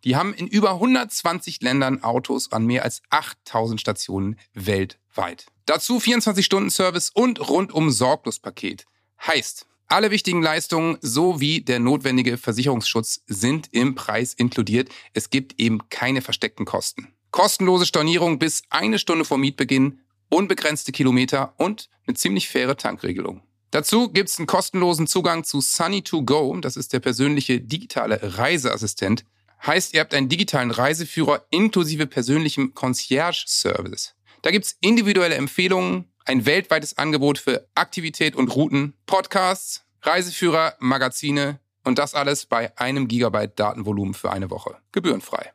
Die 0.03 0.15
haben 0.15 0.33
in 0.33 0.47
über 0.47 0.71
120 0.73 1.61
Ländern 1.61 2.03
Autos 2.03 2.51
an 2.51 2.65
mehr 2.65 2.83
als 2.83 3.01
8000 3.09 3.79
Stationen 3.79 4.37
weltweit. 4.53 5.47
Dazu 5.65 5.97
24-Stunden-Service 5.97 7.11
und 7.11 7.49
rundum 7.49 7.89
Sorglospaket. 7.89 8.85
Heißt, 9.25 9.65
alle 9.87 10.11
wichtigen 10.11 10.41
Leistungen 10.41 10.97
sowie 11.01 11.61
der 11.61 11.79
notwendige 11.79 12.37
Versicherungsschutz 12.37 13.21
sind 13.27 13.69
im 13.71 13.95
Preis 13.95 14.33
inkludiert. 14.33 14.89
Es 15.13 15.29
gibt 15.29 15.59
eben 15.59 15.89
keine 15.89 16.21
versteckten 16.21 16.65
Kosten. 16.65 17.07
Kostenlose 17.31 17.85
Stornierung 17.85 18.39
bis 18.39 18.63
eine 18.69 18.97
Stunde 18.97 19.25
vor 19.25 19.37
Mietbeginn, 19.37 19.99
unbegrenzte 20.29 20.91
Kilometer 20.91 21.53
und 21.57 21.89
eine 22.07 22.15
ziemlich 22.15 22.47
faire 22.47 22.77
Tankregelung. 22.77 23.41
Dazu 23.71 24.09
gibt 24.09 24.29
es 24.29 24.37
einen 24.37 24.47
kostenlosen 24.47 25.05
Zugang 25.05 25.43
zu 25.43 25.59
Sunny2Go, 25.59 26.61
das 26.61 26.77
ist 26.77 26.93
der 26.93 26.99
persönliche 27.01 27.59
digitale 27.59 28.37
Reiseassistent. 28.37 29.25
Heißt, 29.65 29.93
ihr 29.93 29.99
habt 29.99 30.13
einen 30.13 30.29
digitalen 30.29 30.71
Reiseführer 30.71 31.45
inklusive 31.49 32.07
persönlichem 32.07 32.73
Concierge-Service. 32.73 34.15
Da 34.45 34.51
gibt 34.51 34.65
es 34.67 34.77
individuelle 34.79 35.33
Empfehlungen, 35.33 36.05
ein 36.23 36.45
weltweites 36.45 36.99
Angebot 36.99 37.39
für 37.39 37.67
Aktivität 37.73 38.35
und 38.35 38.55
Routen, 38.55 38.93
Podcasts, 39.07 39.85
Reiseführer, 40.03 40.75
Magazine 40.77 41.59
und 41.83 41.97
das 41.97 42.13
alles 42.13 42.45
bei 42.45 42.77
einem 42.77 43.07
Gigabyte 43.07 43.59
Datenvolumen 43.59 44.13
für 44.13 44.31
eine 44.31 44.51
Woche. 44.51 44.77
Gebührenfrei. 44.91 45.51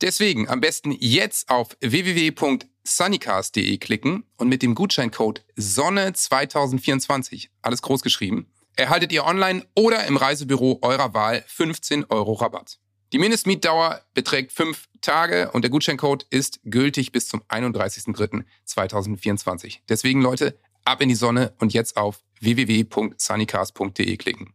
Deswegen 0.00 0.48
am 0.48 0.60
besten 0.60 0.90
jetzt 0.90 1.48
auf 1.48 1.76
www.sunnycast.de 1.80 3.78
klicken 3.78 4.24
und 4.36 4.48
mit 4.48 4.62
dem 4.62 4.74
Gutscheincode 4.74 5.44
Sonne2024, 5.56 7.50
alles 7.62 7.82
groß 7.82 8.02
geschrieben, 8.02 8.50
erhaltet 8.74 9.12
ihr 9.12 9.26
online 9.26 9.64
oder 9.76 10.06
im 10.06 10.16
Reisebüro 10.16 10.80
eurer 10.82 11.14
Wahl 11.14 11.44
15 11.46 12.06
Euro 12.08 12.32
Rabatt. 12.32 12.80
Die 13.14 13.18
Mindestmietdauer 13.20 14.02
beträgt 14.12 14.50
fünf 14.50 14.88
Tage 15.00 15.52
und 15.52 15.62
der 15.62 15.70
Gutscheincode 15.70 16.26
ist 16.30 16.58
gültig 16.64 17.12
bis 17.12 17.28
zum 17.28 17.42
31.03.2024. 17.42 19.78
Deswegen 19.88 20.20
Leute, 20.20 20.58
ab 20.84 21.00
in 21.00 21.08
die 21.08 21.14
Sonne 21.14 21.52
und 21.60 21.72
jetzt 21.72 21.96
auf 21.96 22.24
www.sunnycast.de 22.40 24.16
klicken. 24.16 24.52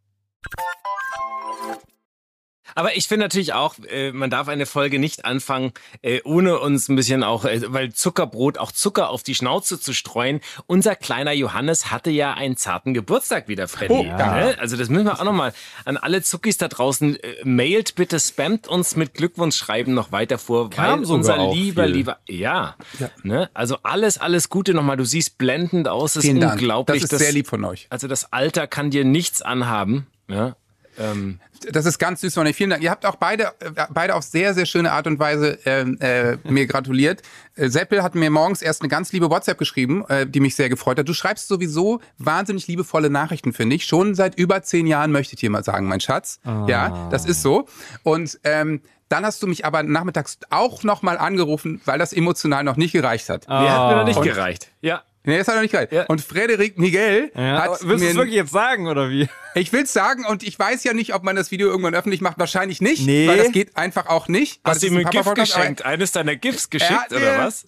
Aber 2.75 2.95
ich 2.95 3.07
finde 3.07 3.25
natürlich 3.25 3.53
auch, 3.53 3.75
äh, 3.89 4.11
man 4.11 4.29
darf 4.29 4.47
eine 4.47 4.65
Folge 4.65 4.99
nicht 4.99 5.25
anfangen, 5.25 5.71
äh, 6.01 6.21
ohne 6.23 6.59
uns 6.59 6.89
ein 6.89 6.95
bisschen 6.95 7.23
auch, 7.23 7.45
äh, 7.45 7.61
weil 7.67 7.93
Zuckerbrot 7.93 8.57
auch 8.57 8.71
Zucker 8.71 9.09
auf 9.09 9.23
die 9.23 9.35
Schnauze 9.35 9.79
zu 9.79 9.93
streuen. 9.93 10.41
Unser 10.67 10.95
kleiner 10.95 11.33
Johannes 11.33 11.91
hatte 11.91 12.09
ja 12.09 12.33
einen 12.33 12.57
zarten 12.57 12.93
Geburtstag 12.93 13.47
wieder, 13.47 13.67
Freddy. 13.67 13.93
Oh, 13.93 14.03
ja. 14.03 14.35
ne? 14.35 14.57
Also 14.59 14.77
das 14.77 14.89
müssen 14.89 15.05
wir 15.05 15.19
auch 15.19 15.23
nochmal 15.23 15.53
an 15.85 15.97
alle 15.97 16.21
Zuckis 16.21 16.57
da 16.57 16.67
draußen. 16.67 17.17
Mailt 17.43 17.95
bitte, 17.95 18.19
spammt 18.19 18.67
uns 18.67 18.95
mit 18.95 19.13
Glückwunschschreiben 19.13 19.93
noch 19.93 20.11
weiter 20.11 20.37
vor, 20.37 20.69
Kam 20.69 21.01
weil 21.07 21.11
unser 21.11 21.51
lieber, 21.51 21.83
viel. 21.85 21.93
lieber, 21.93 22.19
ja, 22.27 22.75
ja. 22.99 23.09
Ne? 23.23 23.49
Also 23.53 23.77
alles, 23.83 24.17
alles 24.17 24.49
Gute 24.49 24.73
nochmal. 24.73 24.97
Du 24.97 25.05
siehst 25.05 25.37
blendend 25.37 25.87
aus. 25.87 26.15
Es 26.15 26.25
ist 26.25 26.31
unglaublich. 26.31 27.01
Das 27.01 27.11
ist 27.11 27.19
sehr 27.19 27.31
lieb 27.31 27.47
von 27.47 27.63
euch. 27.65 27.87
Also 27.89 28.07
das 28.07 28.31
Alter 28.31 28.67
kann 28.67 28.91
dir 28.91 29.05
nichts 29.05 29.41
anhaben. 29.41 30.07
Ja. 30.27 30.55
Ähm, 30.99 31.39
das 31.71 31.85
ist 31.85 31.99
ganz 31.99 32.21
süß 32.21 32.33
von 32.33 32.47
euch. 32.47 32.55
Vielen 32.55 32.69
Dank. 32.69 32.83
Ihr 32.83 32.91
habt 32.91 33.05
auch 33.05 33.15
beide, 33.15 33.53
äh, 33.59 33.71
beide 33.89 34.15
auf 34.15 34.23
sehr, 34.23 34.53
sehr 34.53 34.65
schöne 34.65 34.91
Art 34.91 35.07
und 35.07 35.19
Weise 35.19 35.59
äh, 35.65 35.81
äh, 35.81 36.37
mir 36.49 36.67
gratuliert. 36.67 37.21
Äh, 37.55 37.69
Seppel 37.69 38.03
hat 38.03 38.15
mir 38.15 38.29
morgens 38.29 38.61
erst 38.61 38.81
eine 38.81 38.89
ganz 38.89 39.11
liebe 39.11 39.29
WhatsApp 39.29 39.57
geschrieben, 39.57 40.05
äh, 40.07 40.27
die 40.27 40.39
mich 40.39 40.55
sehr 40.55 40.69
gefreut 40.69 40.99
hat. 40.99 41.07
Du 41.07 41.13
schreibst 41.13 41.47
sowieso 41.47 41.99
wahnsinnig 42.17 42.67
liebevolle 42.67 43.09
Nachrichten, 43.09 43.53
finde 43.53 43.75
ich. 43.75 43.85
Schon 43.85 44.15
seit 44.15 44.35
über 44.35 44.61
zehn 44.61 44.87
Jahren 44.87 45.11
möchte 45.11 45.35
ich 45.35 45.39
dir 45.39 45.49
mal 45.49 45.63
sagen, 45.63 45.87
mein 45.87 45.99
Schatz. 45.99 46.39
Ah. 46.43 46.65
Ja, 46.67 47.09
das 47.11 47.25
ist 47.25 47.41
so. 47.41 47.67
Und 48.03 48.39
ähm, 48.43 48.81
dann 49.09 49.25
hast 49.25 49.41
du 49.41 49.47
mich 49.47 49.65
aber 49.65 49.83
nachmittags 49.83 50.37
auch 50.51 50.83
nochmal 50.83 51.17
angerufen, 51.17 51.81
weil 51.85 51.97
das 51.97 52.13
emotional 52.13 52.63
noch 52.63 52.77
nicht 52.77 52.91
gereicht 52.91 53.29
hat. 53.29 53.49
Ah. 53.49 53.61
Nee, 53.61 53.69
hat 53.69 53.89
mir 53.89 53.95
noch 53.97 54.05
nicht 54.05 54.17
und, 54.17 54.23
gereicht. 54.23 54.71
Ja. 54.81 55.03
Nee, 55.23 55.39
ist 55.39 55.47
halt 55.47 55.57
noch 55.57 55.63
nicht 55.63 55.73
geil. 55.73 55.87
Ja. 55.91 56.05
Und 56.05 56.21
Frederik 56.21 56.77
Miguel 56.77 57.31
ja, 57.35 57.63
hat. 57.63 57.69
Willst 57.81 58.03
du 58.03 58.09
es 58.09 58.15
wirklich 58.15 58.35
jetzt 58.35 58.51
sagen, 58.51 58.87
oder 58.87 59.09
wie? 59.09 59.27
Ich 59.55 59.73
will 59.73 59.81
es 59.81 59.91
sagen 59.91 60.25
und 60.25 60.43
ich 60.43 60.57
weiß 60.57 60.83
ja 60.83 60.93
nicht, 60.93 61.15
ob 61.15 61.23
man 61.23 61.35
das 61.35 61.49
Video 61.49 61.69
irgendwann 61.69 61.95
öffentlich 61.95 62.21
macht. 62.21 62.37
Wahrscheinlich 62.37 62.81
nicht, 62.81 63.05
nee. 63.07 63.27
weil 63.27 63.37
das 63.37 63.51
geht 63.51 63.75
einfach 63.75 64.05
auch 64.05 64.27
nicht. 64.27 64.61
Hast 64.63 64.83
du 64.83 64.87
ihm 64.87 64.97
ein 64.97 65.09
GIF 65.09 65.33
geschenkt? 65.33 65.83
Eines 65.83 66.11
deiner 66.11 66.35
GIFs 66.35 66.69
geschickt, 66.69 67.11
oder 67.11 67.39
was? 67.39 67.65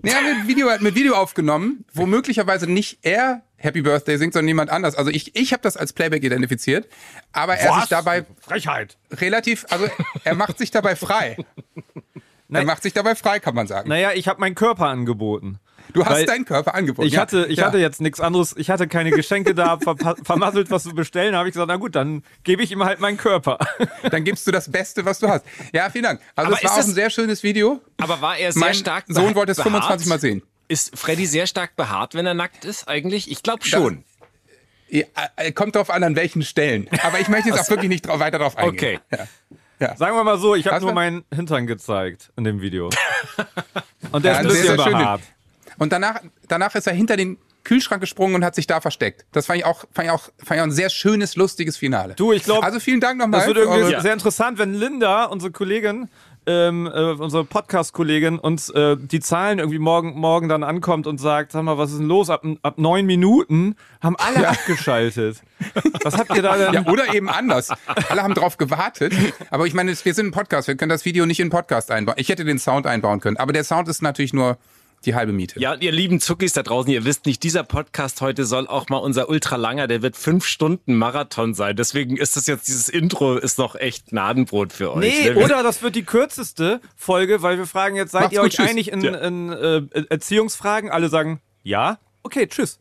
Nee, 0.00 0.10
er 0.10 0.16
hat 0.16 0.38
mit 0.38 0.48
Video, 0.48 0.68
mit 0.80 0.94
Video 0.94 1.14
aufgenommen, 1.14 1.84
wo 1.92 2.06
möglicherweise 2.06 2.66
nicht 2.66 3.00
er 3.02 3.42
Happy 3.56 3.82
Birthday 3.82 4.16
singt, 4.16 4.32
sondern 4.32 4.48
jemand 4.48 4.70
anders. 4.70 4.94
Also 4.94 5.10
ich, 5.10 5.34
ich 5.36 5.52
habe 5.52 5.62
das 5.62 5.76
als 5.76 5.92
Playback 5.92 6.22
identifiziert, 6.22 6.88
aber 7.32 7.56
er 7.56 7.70
Was? 7.70 7.80
sich 7.80 7.88
dabei 7.88 8.24
Frechheit. 8.40 8.96
relativ, 9.12 9.66
also 9.68 9.88
er 10.24 10.34
macht 10.34 10.58
sich 10.58 10.70
dabei 10.70 10.94
frei. 10.94 11.36
er 12.52 12.64
macht 12.64 12.84
sich 12.84 12.92
dabei 12.92 13.16
frei, 13.16 13.40
kann 13.40 13.56
man 13.56 13.66
sagen. 13.66 13.88
Naja, 13.88 14.12
ich 14.14 14.28
habe 14.28 14.40
meinen 14.40 14.54
Körper 14.54 14.86
angeboten. 14.86 15.58
Du 15.92 16.04
hast 16.04 16.28
deinen 16.28 16.44
Körper 16.44 16.74
angeboten. 16.74 17.08
Ich 17.08 17.16
hatte, 17.16 17.46
ich 17.48 17.58
ja. 17.58 17.66
hatte 17.66 17.78
jetzt 17.78 18.00
nichts 18.00 18.20
anderes. 18.20 18.54
Ich 18.56 18.70
hatte 18.70 18.88
keine 18.88 19.10
Geschenke 19.10 19.54
da, 19.54 19.78
vermasselt 20.22 20.70
was 20.70 20.82
zu 20.82 20.94
bestellen. 20.94 21.32
Da 21.32 21.38
habe 21.38 21.48
ich 21.48 21.54
gesagt, 21.54 21.68
na 21.68 21.76
gut, 21.76 21.94
dann 21.94 22.22
gebe 22.44 22.62
ich 22.62 22.72
ihm 22.72 22.84
halt 22.84 23.00
meinen 23.00 23.16
Körper. 23.16 23.58
Dann 24.10 24.24
gibst 24.24 24.46
du 24.46 24.50
das 24.50 24.70
Beste, 24.70 25.04
was 25.04 25.18
du 25.18 25.28
hast. 25.28 25.44
Ja, 25.72 25.90
vielen 25.90 26.04
Dank. 26.04 26.20
Also 26.34 26.52
es 26.52 26.64
war 26.64 26.72
auch 26.72 26.78
ein 26.78 26.84
sehr 26.84 27.10
schönes 27.10 27.42
Video. 27.42 27.80
Aber 28.00 28.20
war 28.20 28.36
er 28.36 28.52
sehr 28.52 28.60
mein 28.60 28.74
stark 28.74 29.04
Sohn 29.08 29.34
wollte 29.34 29.52
es 29.52 29.60
25 29.60 30.08
Mal 30.08 30.20
sehen. 30.20 30.42
Ist 30.68 30.96
Freddy 30.98 31.26
sehr 31.26 31.46
stark 31.46 31.76
behaart, 31.76 32.14
wenn 32.14 32.26
er 32.26 32.34
nackt 32.34 32.64
ist 32.64 32.88
eigentlich? 32.88 33.30
Ich 33.30 33.42
glaube 33.42 33.64
schon. 33.64 34.04
Das, 34.90 35.04
ja, 35.36 35.50
kommt 35.52 35.76
drauf 35.76 35.90
an, 35.90 36.02
an 36.02 36.16
welchen 36.16 36.42
Stellen. 36.42 36.88
Aber 37.02 37.20
ich 37.20 37.28
möchte 37.28 37.48
jetzt 37.48 37.60
auch 37.60 37.70
wirklich 37.70 37.88
nicht 37.88 38.06
drauf, 38.06 38.20
weiter 38.20 38.38
drauf 38.38 38.56
eingehen. 38.56 39.00
Okay. 39.10 39.16
Ja. 39.18 39.26
Ja. 39.80 39.96
Sagen 39.96 40.16
wir 40.16 40.24
mal 40.24 40.38
so, 40.38 40.54
ich 40.54 40.66
habe 40.66 40.80
nur 40.80 40.92
meinen 40.92 41.24
Hintern 41.32 41.66
gezeigt 41.66 42.32
in 42.36 42.44
dem 42.44 42.60
Video. 42.60 42.90
Und 44.12 44.24
der 44.24 44.32
ja, 44.32 44.40
ist 44.40 44.46
ein 44.46 44.48
bisschen 44.48 44.76
behaart. 44.76 45.22
Und 45.78 45.92
danach, 45.92 46.20
danach 46.48 46.74
ist 46.74 46.86
er 46.86 46.92
hinter 46.92 47.16
den 47.16 47.38
Kühlschrank 47.64 48.00
gesprungen 48.00 48.36
und 48.36 48.44
hat 48.44 48.54
sich 48.54 48.66
da 48.66 48.80
versteckt. 48.80 49.26
Das 49.32 49.46
fand 49.46 49.58
ich 49.58 49.64
auch, 49.64 49.84
fand 49.92 50.06
ich 50.06 50.10
auch, 50.10 50.30
fand 50.38 50.52
ich 50.52 50.60
auch 50.60 50.66
ein 50.66 50.72
sehr 50.72 50.90
schönes, 50.90 51.36
lustiges 51.36 51.76
Finale. 51.76 52.14
Du, 52.14 52.32
ich 52.32 52.44
glaube. 52.44 52.64
Also 52.64 52.80
vielen 52.80 53.00
Dank 53.00 53.18
nochmal. 53.18 53.40
Das 53.40 53.46
wird 53.46 53.58
irgendwie 53.58 53.92
ja. 53.92 54.00
sehr 54.00 54.12
interessant, 54.12 54.58
wenn 54.58 54.74
Linda, 54.74 55.24
unsere 55.24 55.52
Kollegin, 55.52 56.08
ähm, 56.46 56.86
äh, 56.86 57.12
unsere 57.12 57.44
Podcast-Kollegin 57.44 58.38
uns 58.38 58.70
äh, 58.70 58.96
die 58.98 59.20
Zahlen 59.20 59.58
irgendwie 59.58 59.78
morgen, 59.78 60.18
morgen 60.18 60.48
dann 60.48 60.64
ankommt 60.64 61.06
und 61.06 61.18
sagt, 61.18 61.52
sag 61.52 61.62
mal, 61.62 61.76
was 61.76 61.90
ist 61.90 61.98
denn 61.98 62.06
los? 62.06 62.30
Ab, 62.30 62.42
ab 62.62 62.78
neun 62.78 63.04
Minuten 63.04 63.76
haben 64.00 64.16
alle 64.16 64.44
ja. 64.44 64.48
abgeschaltet. 64.50 65.42
Was 66.02 66.16
habt 66.16 66.34
ihr 66.34 66.40
da 66.40 66.56
denn? 66.56 66.72
Ja, 66.72 66.86
oder 66.86 67.12
eben 67.12 67.28
anders. 67.28 67.68
Alle 68.08 68.22
haben 68.22 68.32
drauf 68.32 68.56
gewartet. 68.56 69.12
Aber 69.50 69.66
ich 69.66 69.74
meine, 69.74 69.92
wir 69.92 70.14
sind 70.14 70.28
ein 70.28 70.32
Podcast. 70.32 70.68
Wir 70.68 70.76
können 70.76 70.88
das 70.88 71.04
Video 71.04 71.26
nicht 71.26 71.40
in 71.40 71.46
den 71.46 71.52
Podcast 71.52 71.90
einbauen. 71.90 72.16
Ich 72.18 72.30
hätte 72.30 72.46
den 72.46 72.58
Sound 72.58 72.86
einbauen 72.86 73.20
können. 73.20 73.36
Aber 73.36 73.52
der 73.52 73.64
Sound 73.64 73.88
ist 73.88 74.00
natürlich 74.00 74.32
nur 74.32 74.56
die 75.04 75.14
halbe 75.14 75.32
Miete. 75.32 75.60
Ja, 75.60 75.74
ihr 75.74 75.92
lieben 75.92 76.20
Zuckis 76.20 76.52
da 76.52 76.62
draußen, 76.62 76.90
ihr 76.90 77.04
wisst 77.04 77.26
nicht, 77.26 77.42
dieser 77.42 77.62
Podcast 77.62 78.20
heute 78.20 78.44
soll 78.44 78.66
auch 78.66 78.88
mal 78.88 78.98
unser 78.98 79.28
ultralanger, 79.28 79.86
der 79.86 80.02
wird 80.02 80.16
fünf 80.16 80.44
Stunden 80.44 80.96
Marathon 80.96 81.54
sein. 81.54 81.76
Deswegen 81.76 82.16
ist 82.16 82.36
das 82.36 82.46
jetzt, 82.46 82.68
dieses 82.68 82.88
Intro 82.88 83.36
ist 83.36 83.58
noch 83.58 83.74
echt 83.74 84.08
Gnadenbrot 84.08 84.72
für 84.72 84.92
euch. 84.92 85.00
Nee, 85.00 85.30
ne? 85.30 85.44
oder 85.44 85.62
das 85.62 85.82
wird 85.82 85.94
die 85.94 86.04
kürzeste 86.04 86.80
Folge, 86.96 87.42
weil 87.42 87.58
wir 87.58 87.66
fragen 87.66 87.96
jetzt, 87.96 88.12
seid 88.12 88.22
Macht's 88.22 88.34
ihr 88.34 88.42
euch 88.42 88.60
einig 88.60 88.92
in, 88.92 89.00
ja. 89.02 89.14
in 89.16 89.50
äh, 89.50 89.82
Erziehungsfragen? 90.08 90.90
Alle 90.90 91.08
sagen, 91.08 91.40
ja. 91.62 91.98
Okay, 92.22 92.46
tschüss. 92.46 92.78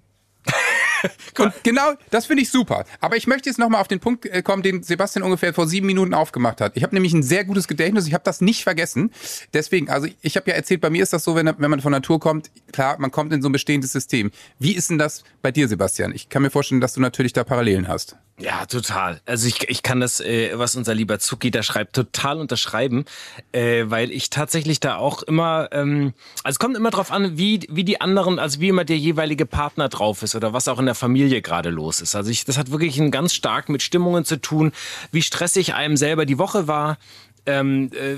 Und 1.39 1.54
genau, 1.63 1.94
das 2.10 2.25
finde 2.25 2.44
ich 2.44 2.50
super. 2.50 2.86
Aber 3.00 3.18
ich 3.18 3.27
möchte 3.27 3.50
jetzt 3.50 3.60
nochmal 3.60 3.82
auf 3.82 3.88
den 3.88 4.00
Punkt 4.00 4.25
äh, 4.25 4.42
kommen, 4.42 4.63
den 4.63 4.84
Sebastian 4.84 5.24
ungefähr 5.24 5.54
vor 5.54 5.68
sieben 5.68 5.88
Minuten 5.88 6.13
aufgemacht 6.13 6.62
hat. 6.62 6.75
Ich 6.75 6.84
habe 6.84 6.96
nämlich 6.96 7.13
ein 7.13 7.24
sehr 7.24 7.44
gutes 7.46 7.68
Gedächtnis, 7.68 8.08
ich 8.08 8.13
habe 8.13 8.24
das 8.24 8.42
nicht 8.42 8.63
vergessen. 8.63 9.12
Deswegen, 9.54 9.89
also 9.89 10.08
ich 10.22 10.36
habe 10.36 10.50
ja 10.50 10.56
erzählt, 10.56 10.82
bei 10.82 10.89
mir 10.89 11.04
ist 11.04 11.13
das 11.13 11.24
so, 11.24 11.36
wenn, 11.36 11.48
wenn 11.58 11.70
man 11.70 11.82
von 11.82 11.92
Natur 11.92 12.20
kommt, 12.20 12.51
klar, 12.72 12.98
man 13.00 13.12
kommt 13.12 13.34
in 13.34 13.42
so 13.42 13.50
ein 13.50 13.54
bestehendes 13.54 13.92
System. 13.92 14.32
Wie 14.60 14.75
ist 14.75 14.89
denn 14.89 14.98
das 14.98 15.24
bei 15.42 15.51
dir, 15.51 15.68
Sebastian? 15.68 16.13
Ich 16.13 16.30
kann 16.30 16.42
mir 16.42 16.50
vorstellen, 16.50 16.82
dass 16.82 16.94
du 16.94 17.01
natürlich 17.01 17.34
da 17.34 17.44
Parallelen 17.44 17.88
hast. 17.88 18.18
Ja, 18.39 18.67
total. 18.67 19.20
Also 19.25 19.48
ich, 19.48 19.67
ich 19.67 19.82
kann 19.82 20.00
das, 20.00 20.20
äh, 20.20 20.51
was 20.53 20.75
unser 20.75 20.94
lieber 20.94 21.17
Zuki 21.17 21.50
da 21.50 21.63
schreibt, 21.63 21.96
total 21.96 22.39
unterschreiben, 22.39 23.06
äh, 23.51 23.86
weil 23.88 24.12
ich 24.12 24.29
tatsächlich 24.29 24.79
da 24.79 24.98
auch 24.98 25.24
immer, 25.24 25.70
ähm, 25.72 26.13
also 26.44 26.53
es 26.56 26.60
kommt 26.60 26.77
immer 26.77 26.91
drauf 26.91 27.12
an, 27.12 27.39
wie, 27.39 27.62
wie 27.67 27.84
die 27.84 28.00
anderen, 28.00 28.38
also 28.38 28.60
wie 28.62 28.67
immer 28.67 28.86
der 28.86 29.00
jeweilige 29.00 29.48
Partner 29.48 29.89
drauf 29.89 30.22
ist 30.22 30.36
oder 30.36 30.53
was 30.53 30.67
auch 30.67 30.77
in 30.77 30.86
der 30.86 30.94
Familie 30.94 31.41
gerade 31.41 31.72
los 31.72 32.00
ist. 32.00 32.15
Also 32.15 32.29
ich, 32.29 32.46
das 32.46 32.60
hat 32.60 32.70
wirklich 32.70 33.00
ein 33.00 33.10
ganz 33.10 33.34
stark 33.34 33.70
mit 33.70 33.82
Stimmungen 33.82 34.24
zu 34.24 34.39
tun, 34.39 34.72
wie 35.12 35.24
stressig 35.24 35.74
einem 35.74 35.98
selber 35.98 36.27
die 36.27 36.38
Woche 36.38 36.67
war, 36.67 37.00
ähm, 37.48 37.89
äh, 37.94 38.18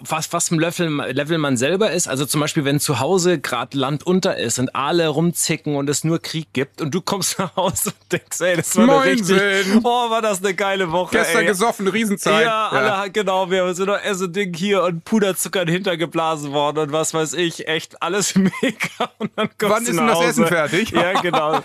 was, 0.00 0.32
was 0.32 0.50
im 0.50 0.58
Level, 0.58 0.88
Level 1.12 1.38
man 1.38 1.56
selber 1.56 1.92
ist. 1.92 2.08
Also 2.08 2.26
zum 2.26 2.40
Beispiel, 2.40 2.64
wenn 2.64 2.80
zu 2.80 3.00
Hause 3.00 3.38
gerade 3.38 3.76
Land 3.76 4.04
unter 4.04 4.38
ist 4.38 4.58
und 4.58 4.74
alle 4.74 5.08
rumzicken 5.08 5.76
und 5.76 5.88
es 5.88 6.04
nur 6.04 6.20
Krieg 6.20 6.48
gibt 6.52 6.80
und 6.80 6.92
du 6.94 7.00
kommst 7.00 7.38
nach 7.38 7.54
Hause 7.56 7.90
und 7.90 8.12
denkst, 8.12 8.40
ey, 8.40 8.56
das 8.56 8.76
war 8.76 8.84
eine 8.84 9.04
richtig, 9.04 9.38
oh, 9.82 10.10
war 10.10 10.22
das 10.22 10.42
eine 10.42 10.54
geile 10.54 10.90
Woche. 10.90 11.16
Gestern 11.16 11.42
ey. 11.42 11.46
gesoffen, 11.46 11.86
Riesenzeit. 11.88 12.44
Ja, 12.44 12.68
alle, 12.68 12.86
ja. 12.86 13.06
genau, 13.08 13.50
wir 13.50 13.74
sind 13.74 13.86
noch 13.86 13.98
so 14.12 14.26
Ding 14.26 14.54
hier 14.54 14.82
und 14.82 15.04
Puderzucker 15.04 15.64
hintergeblasen 15.66 16.52
worden 16.52 16.78
und 16.78 16.92
was 16.92 17.14
weiß 17.14 17.34
ich, 17.34 17.68
echt 17.68 18.02
alles 18.02 18.34
mega. 18.36 19.10
Und 19.18 19.30
dann 19.36 19.48
kommst 19.58 19.74
Wann 19.74 19.82
ist 19.82 19.96
denn 19.98 20.06
das 20.06 20.20
Essen 20.20 20.46
fertig? 20.46 20.90
Ja, 20.90 21.20
genau. 21.20 21.56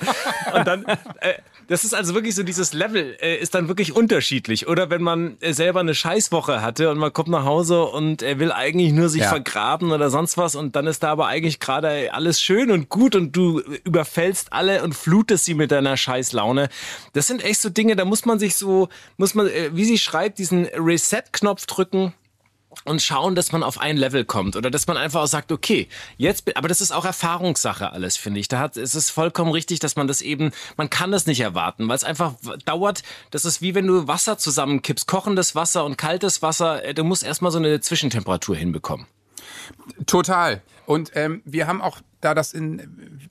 Und 0.53 0.67
dann, 0.67 0.85
äh, 1.21 1.33
das 1.67 1.83
ist 1.83 1.93
also 1.93 2.13
wirklich 2.13 2.35
so, 2.35 2.43
dieses 2.43 2.73
Level 2.73 3.17
äh, 3.21 3.35
ist 3.37 3.53
dann 3.55 3.67
wirklich 3.67 3.93
unterschiedlich. 3.93 4.67
Oder 4.67 4.89
wenn 4.89 5.01
man 5.01 5.37
äh, 5.41 5.53
selber 5.53 5.81
eine 5.81 5.93
Scheißwoche 5.93 6.61
hatte 6.61 6.89
und 6.89 6.96
man 6.97 7.13
kommt 7.13 7.29
nach 7.29 7.45
Hause 7.45 7.83
und 7.83 8.21
er 8.21 8.39
will 8.39 8.51
eigentlich 8.51 8.93
nur 8.93 9.09
sich 9.09 9.21
ja. 9.21 9.29
vergraben 9.29 9.91
oder 9.91 10.09
sonst 10.09 10.37
was 10.37 10.55
und 10.55 10.75
dann 10.75 10.87
ist 10.87 11.03
da 11.03 11.09
aber 11.09 11.27
eigentlich 11.27 11.59
gerade 11.59 12.13
alles 12.13 12.41
schön 12.41 12.71
und 12.71 12.89
gut 12.89 13.15
und 13.15 13.35
du 13.35 13.59
überfällst 13.83 14.53
alle 14.53 14.83
und 14.83 14.93
flutest 14.93 15.45
sie 15.45 15.53
mit 15.53 15.71
deiner 15.71 15.97
Scheißlaune. 15.97 16.69
Das 17.13 17.27
sind 17.27 17.43
echt 17.43 17.61
so 17.61 17.69
Dinge, 17.69 17.95
da 17.95 18.05
muss 18.05 18.25
man 18.25 18.39
sich 18.39 18.55
so, 18.55 18.89
muss 19.17 19.35
man, 19.35 19.47
äh, 19.47 19.69
wie 19.73 19.85
sie 19.85 19.97
schreibt, 19.97 20.39
diesen 20.39 20.65
Reset-Knopf 20.65 21.65
drücken 21.65 22.13
und 22.85 23.01
schauen, 23.01 23.35
dass 23.35 23.51
man 23.51 23.63
auf 23.63 23.79
ein 23.79 23.97
Level 23.97 24.25
kommt 24.25 24.55
oder 24.55 24.71
dass 24.71 24.87
man 24.87 24.97
einfach 24.97 25.21
auch 25.21 25.27
sagt, 25.27 25.51
okay, 25.51 25.87
jetzt, 26.17 26.55
aber 26.57 26.67
das 26.67 26.81
ist 26.81 26.91
auch 26.91 27.05
Erfahrungssache 27.05 27.91
alles, 27.91 28.17
finde 28.17 28.39
ich. 28.39 28.47
Da 28.47 28.59
hat, 28.59 28.77
es 28.77 28.95
ist 28.95 29.09
vollkommen 29.09 29.51
richtig, 29.51 29.79
dass 29.79 29.95
man 29.95 30.07
das 30.07 30.21
eben, 30.21 30.51
man 30.77 30.89
kann 30.89 31.11
das 31.11 31.25
nicht 31.25 31.39
erwarten, 31.39 31.87
weil 31.87 31.95
es 31.95 32.03
einfach 32.03 32.35
dauert. 32.65 33.03
Das 33.31 33.45
ist 33.45 33.61
wie 33.61 33.75
wenn 33.75 33.87
du 33.87 34.07
Wasser 34.07 34.37
zusammenkippst, 34.37 35.07
kochendes 35.07 35.55
Wasser 35.55 35.85
und 35.85 35.97
kaltes 35.97 36.41
Wasser. 36.41 36.83
Äh, 36.83 36.93
du 36.93 37.03
musst 37.03 37.23
erstmal 37.23 37.51
so 37.51 37.57
eine 37.57 37.79
Zwischentemperatur 37.79 38.55
hinbekommen. 38.55 39.05
Total. 40.05 40.61
Und 40.85 41.11
ähm, 41.15 41.41
wir 41.45 41.67
haben 41.67 41.81
auch 41.81 41.99
da 42.21 42.33
das 42.33 42.53
in, 42.53 42.81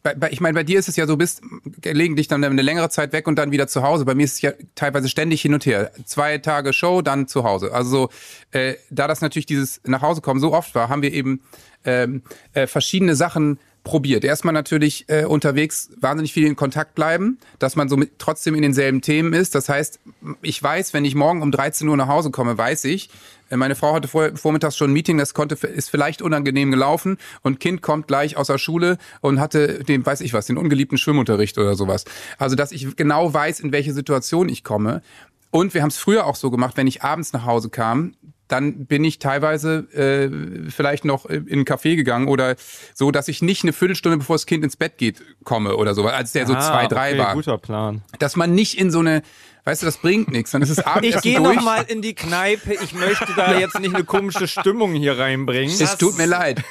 bei, 0.02 0.14
bei, 0.14 0.30
ich 0.30 0.40
meine, 0.40 0.54
bei 0.54 0.62
dir 0.62 0.78
ist 0.78 0.88
es 0.88 0.96
ja 0.96 1.06
so, 1.06 1.16
bist 1.16 1.42
gelegentlich 1.80 2.28
dann 2.28 2.44
eine 2.44 2.62
längere 2.62 2.88
Zeit 2.88 3.12
weg 3.12 3.26
und 3.26 3.36
dann 3.36 3.50
wieder 3.50 3.66
zu 3.66 3.82
Hause. 3.82 4.04
Bei 4.04 4.14
mir 4.14 4.24
ist 4.24 4.34
es 4.34 4.42
ja 4.42 4.52
teilweise 4.74 5.08
ständig 5.08 5.42
hin 5.42 5.54
und 5.54 5.66
her. 5.66 5.90
Zwei 6.04 6.38
Tage 6.38 6.72
Show, 6.72 7.02
dann 7.02 7.26
zu 7.26 7.44
Hause. 7.44 7.72
Also 7.72 7.90
so, 7.90 8.08
äh, 8.52 8.74
da 8.90 9.08
das 9.08 9.22
natürlich 9.22 9.46
dieses 9.46 9.80
nach 9.84 10.02
Hause 10.02 10.20
kommen 10.20 10.40
so 10.40 10.52
oft 10.52 10.74
war, 10.74 10.88
haben 10.88 11.02
wir 11.02 11.12
eben 11.12 11.40
ähm, 11.84 12.22
äh, 12.52 12.66
verschiedene 12.66 13.16
Sachen 13.16 13.58
probiert. 13.86 14.24
Erstmal 14.24 14.52
natürlich 14.52 15.08
äh, 15.08 15.24
unterwegs 15.24 15.90
wahnsinnig 16.00 16.32
viel 16.32 16.44
in 16.44 16.56
Kontakt 16.56 16.96
bleiben, 16.96 17.38
dass 17.60 17.76
man 17.76 17.88
so 17.88 17.96
mit, 17.96 18.18
trotzdem 18.18 18.56
in 18.56 18.62
denselben 18.62 19.00
Themen 19.00 19.32
ist. 19.32 19.54
Das 19.54 19.68
heißt, 19.68 20.00
ich 20.42 20.60
weiß, 20.60 20.92
wenn 20.92 21.04
ich 21.04 21.14
morgen 21.14 21.40
um 21.40 21.52
13 21.52 21.86
Uhr 21.88 21.96
nach 21.96 22.08
Hause 22.08 22.32
komme, 22.32 22.58
weiß 22.58 22.84
ich, 22.84 23.10
meine 23.50 23.74
Frau 23.74 23.94
hatte 23.94 24.08
vor, 24.08 24.36
vormittags 24.36 24.76
schon 24.76 24.90
ein 24.90 24.92
Meeting, 24.92 25.18
das 25.18 25.34
konnte 25.34 25.54
ist 25.66 25.90
vielleicht 25.90 26.22
unangenehm 26.22 26.70
gelaufen 26.70 27.18
und 27.42 27.60
Kind 27.60 27.82
kommt 27.82 28.08
gleich 28.08 28.36
aus 28.36 28.48
der 28.48 28.58
Schule 28.58 28.98
und 29.20 29.40
hatte 29.40 29.84
den, 29.84 30.04
weiß 30.04 30.20
ich 30.20 30.32
was, 30.32 30.46
den 30.46 30.56
ungeliebten 30.58 30.98
Schwimmunterricht 30.98 31.58
oder 31.58 31.74
sowas. 31.74 32.04
Also, 32.38 32.56
dass 32.56 32.72
ich 32.72 32.96
genau 32.96 33.32
weiß, 33.32 33.60
in 33.60 33.72
welche 33.72 33.92
Situation 33.92 34.48
ich 34.48 34.64
komme. 34.64 35.02
Und 35.50 35.74
wir 35.74 35.82
haben 35.82 35.88
es 35.88 35.98
früher 35.98 36.26
auch 36.26 36.36
so 36.36 36.50
gemacht, 36.50 36.76
wenn 36.76 36.86
ich 36.86 37.02
abends 37.02 37.32
nach 37.32 37.44
Hause 37.44 37.70
kam, 37.70 38.14
dann 38.48 38.86
bin 38.86 39.04
ich 39.04 39.18
teilweise 39.18 39.86
äh, 39.92 40.70
vielleicht 40.70 41.04
noch 41.04 41.26
in 41.26 41.50
einen 41.50 41.64
Café 41.64 41.96
gegangen 41.96 42.28
oder 42.28 42.56
so, 42.94 43.10
dass 43.10 43.28
ich 43.28 43.42
nicht 43.42 43.64
eine 43.64 43.72
Viertelstunde 43.72 44.18
bevor 44.18 44.36
das 44.36 44.46
Kind 44.46 44.64
ins 44.64 44.76
Bett 44.76 44.98
geht 44.98 45.22
komme 45.44 45.76
oder 45.76 45.94
so, 45.94 46.06
als 46.06 46.32
der 46.32 46.46
so 46.46 46.54
ah, 46.54 46.60
zwei, 46.60 46.86
drei 46.86 47.10
okay, 47.10 47.18
war. 47.18 47.34
Guter 47.34 47.58
Plan. 47.58 48.02
Dass 48.18 48.36
man 48.36 48.54
nicht 48.54 48.78
in 48.78 48.90
so 48.90 49.00
eine, 49.00 49.22
weißt 49.64 49.82
du, 49.82 49.86
das 49.86 49.96
bringt 49.98 50.30
nichts. 50.30 50.52
Dann 50.52 50.62
ist 50.62 50.70
es 50.78 50.78
abends 50.78 51.16
Ich 51.16 51.22
gehe 51.22 51.40
noch 51.40 51.60
mal 51.60 51.82
in 51.88 52.02
die 52.02 52.14
Kneipe. 52.14 52.74
Ich 52.74 52.92
möchte 52.92 53.26
da 53.34 53.52
jetzt 53.58 53.80
nicht 53.80 53.94
eine 53.94 54.04
komische 54.04 54.46
Stimmung 54.46 54.94
hier 54.94 55.18
reinbringen. 55.18 55.74
Es 55.80 55.98
tut 55.98 56.16
mir 56.16 56.26
leid. 56.26 56.62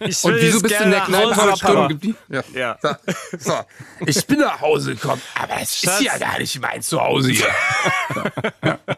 Ich 0.00 0.24
Und 0.24 0.36
wieso 0.36 0.60
bist 0.60 0.80
du 0.80 0.84
in 0.84 0.90
der 0.90 1.00
Kneipe 1.00 1.42
eine 1.42 1.56
Stunde 1.56 1.88
geblieben? 1.88 2.16
Ja. 2.28 2.42
ja. 2.54 2.78
So, 2.80 2.94
so, 3.38 3.54
ich 4.06 4.26
bin 4.26 4.38
nach 4.38 4.60
Hause 4.60 4.94
gekommen, 4.94 5.20
aber 5.34 5.60
es 5.60 5.78
Schatz. 5.78 6.00
ist 6.00 6.06
ja 6.06 6.16
gar 6.16 6.38
nicht 6.38 6.58
mein 6.60 6.80
Zuhause 6.80 7.30
hier. 7.30 7.46
ja. 8.64 8.78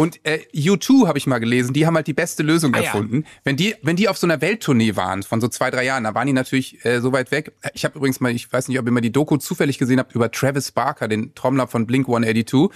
Und 0.00 0.20
äh, 0.24 0.40
U2 0.54 1.06
habe 1.06 1.18
ich 1.18 1.26
mal 1.26 1.38
gelesen, 1.38 1.74
die 1.74 1.86
haben 1.86 1.94
halt 1.94 2.06
die 2.06 2.14
beste 2.14 2.42
Lösung 2.42 2.74
ah, 2.74 2.78
erfunden. 2.78 3.22
Ja. 3.22 3.28
Wenn 3.44 3.56
die, 3.56 3.74
wenn 3.82 3.96
die 3.96 4.08
auf 4.08 4.16
so 4.16 4.26
einer 4.26 4.40
Welttournee 4.40 4.96
waren 4.96 5.22
von 5.22 5.40
so 5.40 5.48
zwei, 5.48 5.70
drei 5.70 5.84
Jahren, 5.84 6.04
da 6.04 6.14
waren 6.14 6.26
die 6.26 6.32
natürlich 6.32 6.82
äh, 6.84 7.00
so 7.00 7.12
weit 7.12 7.30
weg. 7.30 7.52
Ich 7.74 7.84
habe 7.84 7.98
übrigens 7.98 8.18
mal, 8.20 8.32
ich 8.32 8.50
weiß 8.50 8.68
nicht, 8.68 8.78
ob 8.78 8.86
ihr 8.86 8.92
mal 8.92 9.00
die 9.00 9.12
Doku 9.12 9.36
zufällig 9.36 9.78
gesehen 9.78 9.98
habt 9.98 10.14
über 10.14 10.30
Travis 10.30 10.72
Barker, 10.72 11.06
den 11.06 11.34
Trommler 11.34 11.66
von 11.66 11.86
Blink 11.86 12.08
182, 12.08 12.70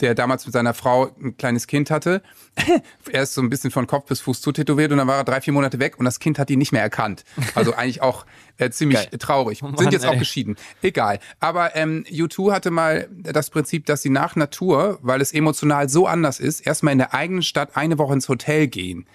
der 0.00 0.14
damals 0.14 0.44
mit 0.44 0.52
seiner 0.52 0.74
Frau 0.74 1.10
ein 1.22 1.36
kleines 1.38 1.66
Kind 1.66 1.90
hatte. 1.90 2.22
er 3.10 3.22
ist 3.22 3.34
so 3.34 3.40
ein 3.40 3.48
bisschen 3.48 3.70
von 3.70 3.86
Kopf 3.86 4.06
bis 4.06 4.20
Fuß 4.20 4.42
zutätowiert 4.42 4.92
und 4.92 4.98
dann 4.98 5.08
war 5.08 5.16
er 5.16 5.24
drei, 5.24 5.40
vier 5.40 5.54
Monate 5.54 5.78
weg 5.78 5.98
und 5.98 6.04
das 6.04 6.18
Kind 6.18 6.38
hat 6.38 6.50
ihn 6.50 6.58
nicht 6.58 6.72
mehr 6.72 6.82
erkannt. 6.82 7.24
Also 7.54 7.74
eigentlich 7.74 8.02
auch 8.02 8.26
äh, 8.60 8.70
ziemlich 8.70 9.10
Geil. 9.10 9.18
traurig. 9.18 9.62
Mann, 9.62 9.76
Sind 9.76 9.92
jetzt 9.92 10.04
ey. 10.04 10.10
auch 10.10 10.18
geschieden. 10.18 10.56
Egal. 10.82 11.18
Aber 11.40 11.76
ähm, 11.76 12.04
U2 12.10 12.52
hatte 12.52 12.70
mal 12.70 13.08
das 13.10 13.50
Prinzip, 13.50 13.86
dass 13.86 14.02
sie 14.02 14.10
nach 14.10 14.36
Natur, 14.36 14.98
weil 15.02 15.20
es 15.20 15.32
emotional 15.32 15.88
so 15.88 16.06
anders 16.06 16.40
ist, 16.40 16.60
erstmal 16.60 16.92
in 16.92 16.98
der 16.98 17.14
eigenen 17.14 17.42
Stadt 17.42 17.76
eine 17.76 17.98
Woche 17.98 18.14
ins 18.14 18.28
Hotel 18.28 18.68
gehen. 18.68 19.06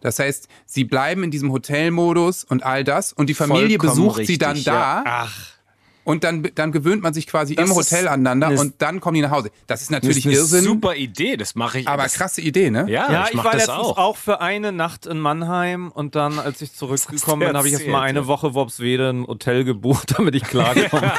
Das 0.00 0.18
heißt, 0.18 0.48
sie 0.64 0.84
bleiben 0.84 1.24
in 1.24 1.30
diesem 1.30 1.52
Hotelmodus 1.52 2.44
und 2.44 2.62
all 2.62 2.84
das 2.84 3.12
und 3.12 3.28
die 3.28 3.34
Familie 3.34 3.78
Vollkommen 3.78 3.90
besucht 3.90 4.18
richtig, 4.18 4.34
sie 4.34 4.38
dann 4.38 4.64
da. 4.64 4.72
Ja. 4.72 5.04
Ach 5.06 5.59
und 6.04 6.24
dann, 6.24 6.48
dann 6.54 6.72
gewöhnt 6.72 7.02
man 7.02 7.12
sich 7.12 7.26
quasi 7.26 7.54
das 7.54 7.68
im 7.68 7.76
Hotel 7.76 8.08
aneinander 8.08 8.58
und 8.58 8.74
dann 8.78 9.00
kommen 9.00 9.16
die 9.16 9.20
nach 9.20 9.30
Hause. 9.30 9.50
Das 9.66 9.82
ist 9.82 9.90
natürlich 9.90 10.24
das 10.24 10.32
ist 10.32 10.38
eine 10.38 10.42
Irrsinn. 10.42 10.64
Super 10.64 10.96
Idee, 10.96 11.36
das 11.36 11.54
mache 11.54 11.80
ich. 11.80 11.88
Aber 11.88 12.06
krasse 12.06 12.40
Idee, 12.40 12.70
ne? 12.70 12.86
Ja, 12.88 13.10
ja 13.10 13.24
ich, 13.24 13.34
ich 13.34 13.44
war 13.44 13.52
letztens 13.52 13.68
auch. 13.70 13.98
auch. 13.98 14.16
für 14.16 14.40
eine 14.40 14.72
Nacht 14.72 15.06
in 15.06 15.18
Mannheim 15.18 15.90
und 15.90 16.14
dann, 16.14 16.38
als 16.38 16.62
ich 16.62 16.72
zurückgekommen 16.72 17.46
bin, 17.46 17.56
habe 17.56 17.68
ich 17.68 17.74
erst 17.74 17.86
mal 17.86 18.02
eine 18.02 18.26
Woche 18.26 18.54
Worpswede 18.54 19.10
ein 19.10 19.26
Hotel 19.26 19.64
gebucht, 19.64 20.14
damit 20.16 20.34
ich 20.34 20.42
klarkomme. 20.44 21.12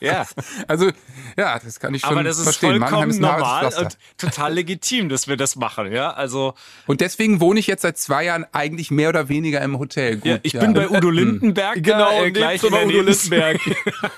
ja. 0.00 0.12
ja, 0.12 0.26
also 0.68 0.90
ja, 1.36 1.58
das 1.58 1.80
kann 1.80 1.94
ich 1.94 2.02
schon 2.02 2.10
Aber 2.10 2.22
das 2.22 2.38
ist 2.38 2.44
verstehen. 2.44 2.80
vollkommen 2.80 3.10
ist 3.10 3.20
normal 3.20 3.72
und 3.78 3.98
total 4.18 4.54
legitim, 4.54 5.08
dass 5.08 5.28
wir 5.28 5.36
das 5.36 5.56
machen, 5.56 5.92
ja. 5.92 6.12
Also 6.12 6.54
und 6.86 7.00
deswegen 7.00 7.40
wohne 7.40 7.58
ich 7.60 7.66
jetzt 7.66 7.82
seit 7.82 7.98
zwei 7.98 8.24
Jahren 8.24 8.46
eigentlich 8.52 8.90
mehr 8.90 9.08
oder 9.08 9.28
weniger 9.28 9.60
im 9.62 9.78
Hotel. 9.78 10.16
Gut, 10.16 10.26
ja, 10.26 10.38
ich 10.42 10.52
ja. 10.54 10.60
bin 10.60 10.74
bei 10.74 10.88
Udo 10.88 11.10
Lindenberg, 11.10 11.82
genau, 11.82 12.22
äh, 12.22 12.30
gleich 12.30 12.62
in 12.62 12.72
Udo 12.72 13.02
Lindenberg. 13.02 13.60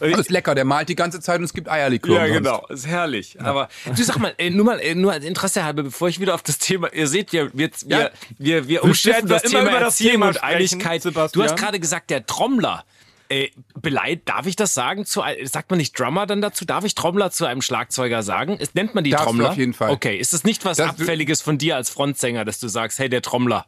das 0.00 0.18
ist 0.18 0.30
lecker, 0.30 0.54
der 0.54 0.64
malt 0.64 0.88
die 0.88 0.94
ganze 0.94 1.20
Zeit 1.20 1.38
und 1.38 1.44
es 1.44 1.52
gibt 1.52 1.68
Eierlikör. 1.68 2.26
Ja, 2.26 2.32
genau, 2.32 2.66
ist 2.68 2.86
herrlich. 2.86 3.34
Ja. 3.34 3.42
Aber 3.42 3.68
du 3.84 4.02
sag 4.02 4.18
mal, 4.18 4.34
äh, 4.38 4.50
nur 4.50 4.64
mal, 4.64 4.80
äh, 4.80 4.94
nur 4.94 5.12
als 5.12 5.24
Interesse 5.24 5.64
halber, 5.64 5.82
bevor 5.84 6.08
ich 6.08 6.20
wieder 6.20 6.34
auf 6.34 6.42
das 6.42 6.58
Thema, 6.58 6.92
ihr 6.92 7.06
seht, 7.06 7.32
wir, 7.32 7.50
wir, 7.52 7.70
ja. 7.86 7.98
wir, 7.98 8.10
wir, 8.38 8.68
wir 8.68 8.84
umschiffen 8.84 9.28
das 9.28 9.42
Thema 9.42 9.68
über 9.68 9.80
das 9.80 9.96
Thema 9.96 10.28
und 10.28 10.42
Einigkeit. 10.42 11.02
Sebastian. 11.02 11.46
Du 11.46 11.50
hast 11.50 11.58
gerade 11.58 11.80
gesagt, 11.80 12.10
der 12.10 12.26
Trommler. 12.26 12.84
Äh, 13.28 13.48
Beleit, 13.80 14.22
darf 14.26 14.46
ich 14.46 14.56
das 14.56 14.74
sagen? 14.74 15.06
Zu, 15.06 15.22
sagt 15.44 15.70
man 15.70 15.78
nicht 15.78 15.98
Drummer 15.98 16.26
dann 16.26 16.42
dazu? 16.42 16.66
Darf 16.66 16.84
ich 16.84 16.94
Trommler 16.94 17.30
zu 17.30 17.46
einem 17.46 17.62
Schlagzeuger 17.62 18.22
sagen? 18.22 18.58
Ist, 18.58 18.74
nennt 18.74 18.94
man 18.94 19.04
die 19.04 19.10
Darfst 19.10 19.24
Trommler? 19.24 19.50
auf 19.50 19.56
jeden 19.56 19.72
Fall. 19.72 19.90
Okay, 19.90 20.18
ist 20.18 20.34
das 20.34 20.44
nicht 20.44 20.66
was 20.66 20.76
das 20.76 20.90
Abfälliges 20.90 21.40
von 21.40 21.56
dir 21.56 21.76
als 21.76 21.88
Frontsänger, 21.88 22.44
dass 22.44 22.60
du 22.60 22.68
sagst, 22.68 22.98
hey, 22.98 23.08
der 23.08 23.22
Trommler? 23.22 23.64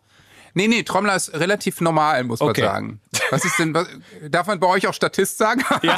Nee, 0.55 0.69
nee, 0.69 0.85
Trommler 0.85 1.17
ist 1.17 1.35
relativ 1.35 1.81
normal, 1.81 2.23
muss 2.25 2.41
okay. 2.41 2.63
man 2.63 2.71
sagen. 2.71 3.01
Was 3.31 3.45
ist 3.45 3.59
denn, 3.59 3.75
was, 3.75 3.89
darf 4.29 4.47
man 4.47 4.61
bei 4.61 4.69
euch 4.69 4.87
auch 4.87 4.95
Statist 4.95 5.37
sagen? 5.37 5.65
Ja. 5.83 5.97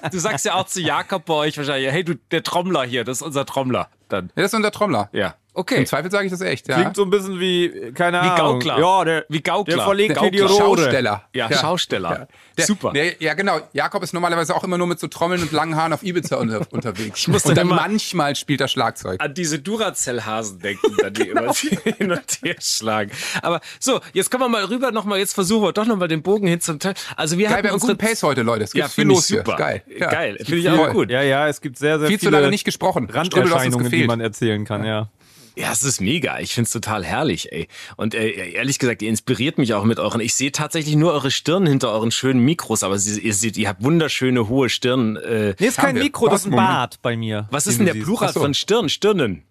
du 0.10 0.18
sagst 0.18 0.44
ja 0.44 0.54
auch 0.54 0.66
zu 0.66 0.80
Jakob 0.80 1.24
bei 1.24 1.34
euch 1.34 1.58
wahrscheinlich, 1.58 1.90
hey, 1.90 2.04
du, 2.04 2.14
der 2.30 2.44
Trommler 2.44 2.84
hier, 2.84 3.04
das 3.04 3.18
ist 3.18 3.22
unser 3.22 3.44
Trommler. 3.44 3.88
Dann. 4.08 4.26
Ja, 4.36 4.42
das 4.42 4.46
ist 4.46 4.54
unser 4.54 4.70
Trommler. 4.70 5.08
Ja. 5.12 5.34
Okay. 5.54 5.76
Im 5.76 5.86
Zweifel 5.86 6.10
sage 6.10 6.24
ich 6.24 6.30
das 6.30 6.40
echt, 6.40 6.66
ja. 6.68 6.76
Klingt 6.76 6.96
so 6.96 7.02
ein 7.02 7.10
bisschen 7.10 7.38
wie, 7.38 7.92
keine 7.94 8.22
wie 8.22 8.26
Ahnung. 8.26 8.60
Gaukler. 8.60 8.78
Ja, 8.78 9.04
der, 9.04 9.26
wie 9.28 9.42
Gaukler. 9.42 9.76
Der 9.76 9.84
verlegt 9.84 10.16
der 10.16 10.30
die 10.30 10.40
Rohre. 10.40 10.56
Schausteller. 10.56 11.28
Ja, 11.34 11.50
ja. 11.50 11.58
Schausteller. 11.58 12.10
Ja. 12.10 12.26
Der, 12.56 12.66
Super. 12.66 12.92
Der, 12.92 13.20
ja, 13.20 13.34
genau. 13.34 13.60
Jakob 13.74 14.02
ist 14.02 14.14
normalerweise 14.14 14.56
auch 14.56 14.64
immer 14.64 14.78
nur 14.78 14.86
mit 14.86 14.98
so 14.98 15.08
Trommeln 15.08 15.42
und 15.42 15.52
langen 15.52 15.76
Haaren 15.76 15.92
auf 15.92 16.02
Ibiza 16.02 16.36
unter, 16.36 16.62
unterwegs. 16.72 17.20
Ich 17.20 17.28
muss 17.28 17.44
und 17.44 17.54
dann, 17.56 17.68
dann 17.68 17.76
manchmal 17.76 18.34
spielt 18.34 18.62
er 18.62 18.68
Schlagzeug. 18.68 19.22
An 19.22 19.34
diese 19.34 19.58
Duracell-Hasen 19.58 20.58
denken, 20.60 20.96
dann 20.98 21.12
die 21.12 21.26
genau. 21.26 21.42
immer 21.42 21.54
hin 21.98 22.12
und 22.12 22.38
her 22.42 22.56
schlagen. 22.58 23.10
Aber 23.42 23.60
so, 23.78 24.00
jetzt 24.14 24.30
kommen 24.30 24.44
wir 24.44 24.48
mal 24.48 24.64
rüber 24.64 24.90
nochmal, 24.90 25.18
jetzt 25.18 25.34
versuchen 25.34 25.64
wir 25.64 25.72
doch 25.72 25.86
nochmal 25.86 26.08
den 26.08 26.22
Bogen 26.22 26.46
hin 26.46 26.62
zum 26.62 26.78
Teil. 26.78 26.94
Also 27.16 27.36
wir 27.36 27.48
Geil, 27.48 27.58
haben 27.58 27.64
wir 27.64 27.70
haben 27.70 27.74
unsere... 27.74 27.92
guten 27.92 28.06
Pace 28.06 28.22
heute, 28.22 28.40
Leute. 28.40 28.64
Es 28.64 28.72
gibt 28.72 28.86
ja, 28.86 28.88
viel 28.88 29.04
los 29.04 29.28
super. 29.28 29.44
Hier. 29.44 29.56
Geil. 29.56 29.82
Ja. 29.98 30.10
Geil. 30.10 30.36
Finde 30.38 30.56
ich 30.56 30.70
auch 30.70 30.90
gut. 30.92 31.10
Ja, 31.10 31.20
ja, 31.20 31.46
es 31.46 31.60
gibt 31.60 31.76
sehr, 31.76 31.98
sehr 31.98 32.08
viel 32.08 32.18
viele... 32.18 32.30
zu 32.30 32.36
lange 32.38 32.48
nicht 32.48 32.64
gesprochen. 32.64 33.10
Randerscheinungen, 33.10 33.90
die 33.90 34.06
man 34.06 34.20
erzählen 34.20 34.64
kann, 34.64 34.84
ja. 34.84 35.10
Ja, 35.56 35.72
es 35.72 35.82
ist 35.82 36.00
mega. 36.00 36.38
Ich 36.40 36.54
find's 36.54 36.70
total 36.70 37.04
herrlich, 37.04 37.52
ey. 37.52 37.68
Und 37.96 38.14
äh, 38.14 38.52
ehrlich 38.52 38.78
gesagt, 38.78 39.02
ihr 39.02 39.08
inspiriert 39.08 39.58
mich 39.58 39.74
auch 39.74 39.84
mit 39.84 39.98
euren. 39.98 40.20
Ich 40.20 40.34
sehe 40.34 40.52
tatsächlich 40.52 40.96
nur 40.96 41.12
eure 41.12 41.30
Stirn 41.30 41.66
hinter 41.66 41.92
euren 41.92 42.10
schönen 42.10 42.40
Mikros, 42.44 42.82
aber 42.82 42.98
sie, 42.98 43.20
ihr 43.20 43.34
seht, 43.34 43.56
ihr 43.56 43.68
habt 43.68 43.82
wunderschöne 43.82 44.48
hohe 44.48 44.68
Stirn. 44.68 45.16
Äh, 45.16 45.54
nee, 45.58 45.66
ist 45.66 45.78
kein 45.78 45.96
Mikro, 45.96 46.28
das 46.28 46.42
ist 46.42 46.46
ein 46.46 46.56
Bart 46.56 47.00
bei 47.02 47.16
mir. 47.16 47.48
Was 47.50 47.66
ist 47.66 47.78
denn 47.78 47.86
der 47.86 47.94
Plural 47.94 48.32
von 48.32 48.54
Stirn? 48.54 48.88
Stirnen? 48.88 49.44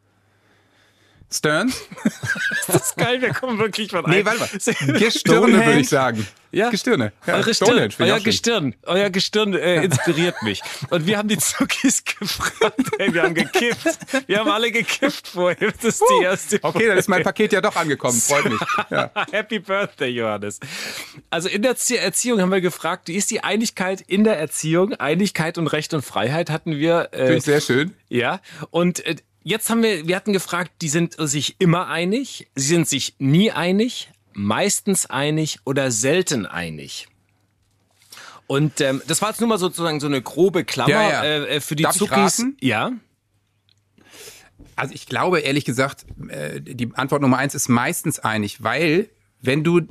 Stearns? 1.31 1.81
das 2.67 2.75
ist 2.75 2.97
geil, 2.97 3.21
wir 3.21 3.33
kommen 3.33 3.57
wirklich 3.57 3.89
von 3.89 4.03
Nee, 4.09 4.25
warte 4.25 4.39
mal. 4.39 4.49
Gestirne, 4.99 5.65
würde 5.65 5.79
ich 5.79 5.89
sagen. 5.89 6.27
Ja, 6.51 6.69
Gestirne. 6.69 7.13
Ja, 7.25 7.35
Eure 7.35 7.53
Stirn, 7.53 7.93
euer 7.99 8.19
Gestirn, 8.19 8.75
euer 8.83 9.09
Gestirn 9.09 9.53
äh, 9.53 9.85
inspiriert 9.85 10.35
mich. 10.43 10.61
Und 10.89 11.05
wir 11.05 11.17
haben 11.17 11.29
die 11.29 11.37
Zuckis 11.37 12.03
gefragt, 12.03 12.91
hey, 12.97 13.13
wir 13.13 13.23
haben 13.23 13.33
gekifft. 13.33 13.97
Wir 14.27 14.39
haben 14.39 14.49
alle 14.49 14.69
gekifft 14.71 15.29
vorher. 15.29 15.71
Das 15.71 15.85
ist 15.85 16.03
die 16.19 16.23
erste 16.23 16.59
Folge. 16.59 16.77
Okay, 16.77 16.87
dann 16.87 16.97
ist 16.97 17.07
mein 17.07 17.23
Paket 17.23 17.53
ja 17.53 17.61
doch 17.61 17.75
angekommen. 17.75 18.19
Freut 18.19 18.45
mich. 18.49 18.59
Ja. 18.89 19.09
Happy 19.31 19.59
Birthday, 19.59 20.09
Johannes. 20.09 20.59
Also 21.29 21.47
in 21.47 21.61
der 21.61 21.75
Erziehung 22.01 22.41
haben 22.41 22.51
wir 22.51 22.59
gefragt, 22.59 23.07
wie 23.07 23.15
ist 23.15 23.31
die 23.31 23.41
Einigkeit 23.41 24.01
in 24.01 24.25
der 24.25 24.37
Erziehung? 24.37 24.93
Einigkeit 24.95 25.57
und 25.57 25.67
Recht 25.67 25.93
und 25.93 26.01
Freiheit 26.01 26.49
hatten 26.49 26.77
wir. 26.77 27.09
Äh, 27.11 27.17
Finde 27.17 27.35
ich 27.37 27.43
sehr 27.43 27.61
schön. 27.61 27.95
Ja, 28.09 28.41
und 28.71 29.05
äh, 29.05 29.15
Jetzt 29.43 29.69
haben 29.69 29.81
wir, 29.81 30.07
wir 30.07 30.15
hatten 30.15 30.33
gefragt, 30.33 30.71
die 30.81 30.89
sind 30.89 31.15
sich 31.17 31.55
immer 31.59 31.87
einig, 31.87 32.47
sie 32.55 32.67
sind 32.67 32.87
sich 32.87 33.15
nie 33.17 33.51
einig, 33.51 34.11
meistens 34.33 35.07
einig 35.07 35.59
oder 35.65 35.91
selten 35.91 36.45
einig. 36.45 37.07
Und 38.45 38.81
ähm, 38.81 39.01
das 39.07 39.21
war 39.21 39.29
jetzt 39.29 39.39
nur 39.39 39.47
mal 39.47 39.57
sozusagen 39.57 39.99
so 39.99 40.07
eine 40.07 40.21
grobe 40.21 40.65
Klammer 40.65 40.91
ja, 40.91 41.09
ja. 41.09 41.23
Äh, 41.23 41.55
äh 41.55 41.61
für 41.61 41.75
die 41.75 41.83
Darf 41.83 41.95
Zuckis. 41.95 42.43
Ja. 42.59 42.91
Also 44.75 44.93
ich 44.93 45.05
glaube 45.05 45.39
ehrlich 45.39 45.65
gesagt, 45.65 46.05
äh, 46.27 46.59
die 46.59 46.89
Antwort 46.93 47.21
Nummer 47.21 47.37
eins 47.37 47.55
ist 47.55 47.69
meistens 47.69 48.19
einig, 48.19 48.61
weil 48.63 49.09
wenn 49.41 49.63
du 49.63 49.81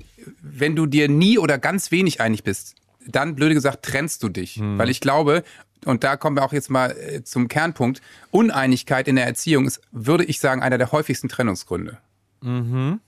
wenn 0.43 0.77
du 0.77 0.87
dir 0.87 1.09
nie 1.09 1.39
oder 1.39 1.59
ganz 1.59 1.91
wenig 1.91 2.21
einig 2.21 2.45
bist, 2.45 2.75
dann 3.07 3.35
blöde 3.35 3.55
gesagt 3.55 3.85
trennst 3.85 4.23
du 4.23 4.29
dich, 4.29 4.57
hm. 4.57 4.79
weil 4.79 4.91
ich 4.91 5.01
glaube 5.01 5.43
und 5.85 6.05
da 6.05 6.17
kommen 6.17 6.37
wir 6.37 6.45
auch 6.45 6.53
jetzt 6.53 6.71
mal 6.71 6.91
äh, 6.91 7.23
zum 7.25 7.49
Kernpunkt, 7.49 8.01
Uneinigkeit 8.31 9.09
in 9.09 9.17
der 9.17 9.27
Erziehung 9.27 9.67
ist, 9.67 9.81
würde 9.93 10.25
ich 10.25 10.41
sagen, 10.41 10.63
einer 10.63 10.79
der 10.79 10.93
häufigsten 10.93 11.29
Trennungsgründe. 11.29 11.99
Mhm. 12.41 13.01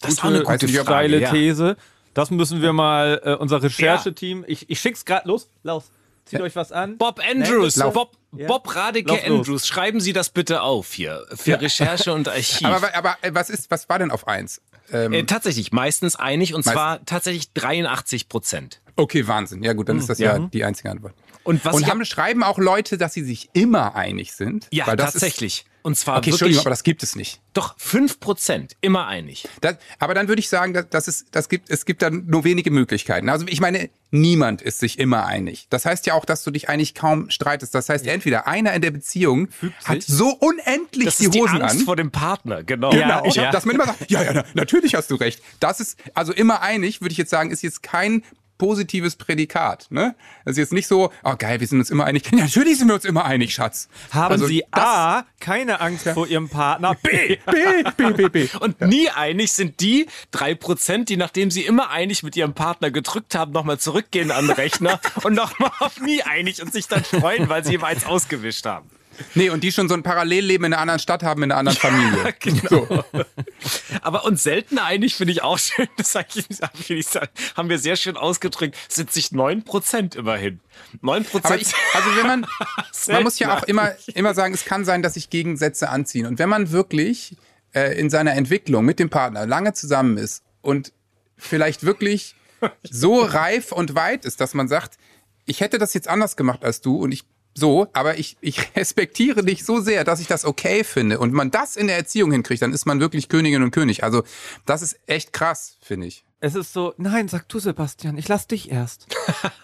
Das 0.00 0.12
ist 0.12 0.24
eine 0.24 0.42
gute 0.42 0.68
steile 0.68 1.20
ja. 1.20 1.30
These. 1.30 1.76
Das 2.14 2.30
müssen 2.30 2.62
wir 2.62 2.72
mal 2.72 3.20
äh, 3.24 3.34
unser 3.34 3.62
Rechercheteam. 3.62 4.42
Ja. 4.42 4.48
Ich, 4.48 4.70
ich 4.70 4.80
schick's 4.80 5.04
gerade 5.04 5.28
los. 5.28 5.48
Los. 5.62 5.90
Zieht 6.24 6.40
ja. 6.40 6.44
euch 6.44 6.56
was 6.56 6.72
an. 6.72 6.98
Bob 6.98 7.20
Andrews, 7.26 7.76
nee, 7.76 7.90
Bob, 7.90 8.16
Bob 8.32 8.76
Radeke 8.76 9.08
Lauf 9.08 9.24
Andrews, 9.24 9.46
los. 9.46 9.66
schreiben 9.66 10.00
Sie 10.00 10.12
das 10.12 10.28
bitte 10.28 10.60
auf 10.60 10.92
hier 10.92 11.24
für 11.34 11.60
Recherche 11.60 12.12
und 12.12 12.28
Archiv. 12.28 12.66
Aber, 12.66 12.94
aber, 12.94 13.16
äh, 13.22 13.30
was 13.32 13.48
ist, 13.48 13.70
was 13.70 13.88
war 13.88 13.98
denn 13.98 14.10
auf 14.10 14.28
eins? 14.28 14.60
Ähm, 14.92 15.12
äh, 15.12 15.22
tatsächlich 15.24 15.72
meistens 15.72 16.16
einig 16.16 16.54
und 16.54 16.66
meistens. 16.66 16.72
zwar 16.72 17.04
tatsächlich 17.06 17.52
83 17.54 18.28
Prozent. 18.28 18.80
Okay, 18.96 19.26
Wahnsinn. 19.26 19.62
Ja 19.62 19.72
gut, 19.72 19.88
dann 19.88 19.98
ist 19.98 20.10
das 20.10 20.18
ja, 20.18 20.36
ja 20.36 20.48
die 20.52 20.64
einzige 20.64 20.90
Antwort. 20.90 21.14
Und, 21.48 21.64
was 21.64 21.76
und 21.76 21.86
haben, 21.86 22.04
schreiben 22.04 22.42
auch 22.42 22.58
Leute, 22.58 22.98
dass 22.98 23.14
sie 23.14 23.24
sich 23.24 23.48
immer 23.54 23.94
einig 23.94 24.34
sind? 24.34 24.68
Ja, 24.70 24.94
tatsächlich. 24.94 25.60
Ist, 25.60 25.66
und 25.80 25.96
zwar 25.96 26.18
okay, 26.18 26.28
Entschuldigung, 26.28 26.60
aber 26.60 26.68
das 26.68 26.82
gibt 26.82 27.02
es 27.02 27.16
nicht. 27.16 27.40
Doch, 27.54 27.74
5% 27.78 28.72
immer 28.82 29.06
einig. 29.06 29.48
Das, 29.62 29.76
aber 29.98 30.12
dann 30.12 30.28
würde 30.28 30.40
ich 30.40 30.50
sagen, 30.50 30.74
dass, 30.74 30.90
dass 30.90 31.08
es, 31.08 31.24
das 31.30 31.48
gibt, 31.48 31.70
es 31.70 31.86
gibt 31.86 32.02
dann 32.02 32.26
nur 32.26 32.44
wenige 32.44 32.70
Möglichkeiten. 32.70 33.30
Also 33.30 33.46
ich 33.48 33.62
meine, 33.62 33.88
niemand 34.10 34.60
ist 34.60 34.78
sich 34.78 34.98
immer 34.98 35.24
einig. 35.24 35.68
Das 35.70 35.86
heißt 35.86 36.04
ja 36.04 36.12
auch, 36.12 36.26
dass 36.26 36.44
du 36.44 36.50
dich 36.50 36.68
eigentlich 36.68 36.94
kaum 36.94 37.30
streitest. 37.30 37.74
Das 37.74 37.88
heißt, 37.88 38.04
ja. 38.04 38.12
entweder 38.12 38.46
einer 38.46 38.74
in 38.74 38.82
der 38.82 38.90
Beziehung 38.90 39.48
hat 39.86 40.02
so 40.02 40.28
unendlich 40.28 41.06
das 41.06 41.16
die 41.16 41.28
Hosen 41.28 41.56
die 41.56 41.62
Angst 41.62 41.78
an. 41.78 41.84
vor 41.86 41.96
dem 41.96 42.10
Partner, 42.10 42.62
genau. 42.62 42.90
Genau, 42.90 43.24
ja, 43.24 43.44
ja. 43.44 43.50
dass 43.52 43.64
man 43.64 43.76
immer 43.76 43.86
sagt, 43.86 44.10
ja, 44.10 44.22
ja, 44.22 44.44
natürlich 44.52 44.94
hast 44.94 45.10
du 45.10 45.14
recht. 45.14 45.42
Das 45.60 45.80
ist, 45.80 45.98
also 46.12 46.34
immer 46.34 46.60
einig, 46.60 47.00
würde 47.00 47.12
ich 47.12 47.18
jetzt 47.18 47.30
sagen, 47.30 47.50
ist 47.50 47.62
jetzt 47.62 47.82
kein 47.82 48.22
positives 48.58 49.16
Prädikat. 49.16 49.86
Ne? 49.90 50.14
Das 50.44 50.52
ist 50.52 50.58
jetzt 50.58 50.72
nicht 50.72 50.86
so, 50.86 51.12
oh 51.24 51.34
geil, 51.38 51.60
wir 51.60 51.66
sind 51.66 51.78
uns 51.78 51.90
immer 51.90 52.04
einig. 52.04 52.30
Natürlich 52.32 52.78
sind 52.78 52.88
wir 52.88 52.94
uns 52.94 53.04
immer 53.04 53.24
einig, 53.24 53.54
Schatz. 53.54 53.88
Haben 54.10 54.32
also 54.32 54.46
Sie 54.46 54.64
A, 54.72 55.24
keine 55.40 55.80
Angst 55.80 56.06
ja. 56.06 56.14
vor 56.14 56.26
Ihrem 56.26 56.48
Partner, 56.48 56.94
B, 57.02 57.38
B, 57.46 57.82
B, 57.96 58.12
B, 58.12 58.28
B. 58.28 58.48
Und 58.60 58.80
ja. 58.80 58.86
nie 58.86 59.08
einig 59.08 59.52
sind 59.52 59.80
die 59.80 60.06
drei 60.30 60.54
Prozent, 60.54 61.08
die 61.08 61.16
nachdem 61.16 61.50
sie 61.50 61.62
immer 61.62 61.90
einig 61.90 62.22
mit 62.22 62.36
ihrem 62.36 62.54
Partner 62.54 62.90
gedrückt 62.90 63.34
haben, 63.34 63.52
nochmal 63.52 63.78
zurückgehen 63.78 64.30
an 64.30 64.46
den 64.46 64.56
Rechner 64.56 65.00
und 65.22 65.34
nochmal 65.34 65.70
auf 65.78 66.00
nie 66.00 66.22
einig 66.22 66.62
und 66.62 66.72
sich 66.72 66.88
dann 66.88 67.04
freuen, 67.04 67.48
weil 67.48 67.64
sie 67.64 67.74
ihm 67.74 67.84
eins 67.84 68.04
ausgewischt 68.04 68.66
haben. 68.66 68.90
Nee, 69.34 69.50
und 69.50 69.62
die 69.64 69.72
schon 69.72 69.88
so 69.88 69.94
ein 69.94 70.02
Parallelleben 70.02 70.66
in 70.66 70.72
einer 70.72 70.82
anderen 70.82 71.00
Stadt 71.00 71.22
haben, 71.22 71.42
in 71.42 71.52
einer 71.52 71.58
anderen 71.58 71.78
Familie. 71.80 72.34
Genau. 72.40 72.86
So. 72.86 73.04
Aber 74.02 74.24
uns 74.24 74.42
selten 74.42 74.78
einig 74.78 75.16
finde 75.16 75.32
ich 75.32 75.42
auch 75.42 75.58
schön, 75.58 75.88
das 75.96 76.14
haben 76.14 77.68
wir 77.68 77.78
sehr 77.78 77.96
schön 77.96 78.16
ausgedrückt, 78.16 78.76
sind 78.88 79.12
sich 79.12 79.32
neun 79.32 79.64
Prozent 79.64 80.14
immerhin. 80.14 80.60
Neun 81.00 81.24
Prozent. 81.24 81.74
Also 81.94 82.16
wenn 82.16 82.26
man, 82.26 82.46
man 83.08 83.22
muss 83.22 83.38
ja 83.38 83.56
auch 83.56 83.62
immer, 83.64 83.92
immer 84.14 84.34
sagen, 84.34 84.54
es 84.54 84.64
kann 84.64 84.84
sein, 84.84 85.02
dass 85.02 85.14
sich 85.14 85.30
Gegensätze 85.30 85.88
anziehen. 85.88 86.26
Und 86.26 86.38
wenn 86.38 86.48
man 86.48 86.70
wirklich 86.70 87.36
äh, 87.72 87.98
in 87.98 88.10
seiner 88.10 88.34
Entwicklung 88.34 88.84
mit 88.84 88.98
dem 88.98 89.10
Partner 89.10 89.46
lange 89.46 89.72
zusammen 89.72 90.16
ist 90.16 90.42
und 90.62 90.92
vielleicht 91.36 91.84
wirklich 91.84 92.34
so 92.82 93.20
reif 93.20 93.72
und 93.72 93.94
weit 93.94 94.24
ist, 94.24 94.40
dass 94.40 94.54
man 94.54 94.68
sagt, 94.68 94.98
ich 95.46 95.60
hätte 95.60 95.78
das 95.78 95.94
jetzt 95.94 96.08
anders 96.08 96.36
gemacht 96.36 96.64
als 96.64 96.80
du 96.80 96.96
und 96.96 97.12
ich 97.12 97.24
so, 97.58 97.88
aber 97.92 98.18
ich, 98.18 98.36
ich 98.40 98.70
respektiere 98.76 99.44
dich 99.44 99.64
so 99.64 99.80
sehr, 99.80 100.04
dass 100.04 100.20
ich 100.20 100.26
das 100.26 100.44
okay 100.44 100.84
finde. 100.84 101.18
Und 101.18 101.32
man 101.32 101.50
das 101.50 101.76
in 101.76 101.86
der 101.86 101.96
Erziehung 101.96 102.32
hinkriegt, 102.32 102.62
dann 102.62 102.72
ist 102.72 102.86
man 102.86 103.00
wirklich 103.00 103.28
Königin 103.28 103.62
und 103.62 103.70
König. 103.70 104.04
Also 104.04 104.22
das 104.66 104.82
ist 104.82 104.98
echt 105.06 105.32
krass, 105.32 105.76
finde 105.80 106.06
ich. 106.06 106.24
Es 106.40 106.54
ist 106.54 106.72
so, 106.72 106.94
nein, 106.98 107.26
sag 107.26 107.48
du, 107.48 107.58
Sebastian, 107.58 108.16
ich 108.16 108.28
lass 108.28 108.46
dich 108.46 108.70
erst. 108.70 109.08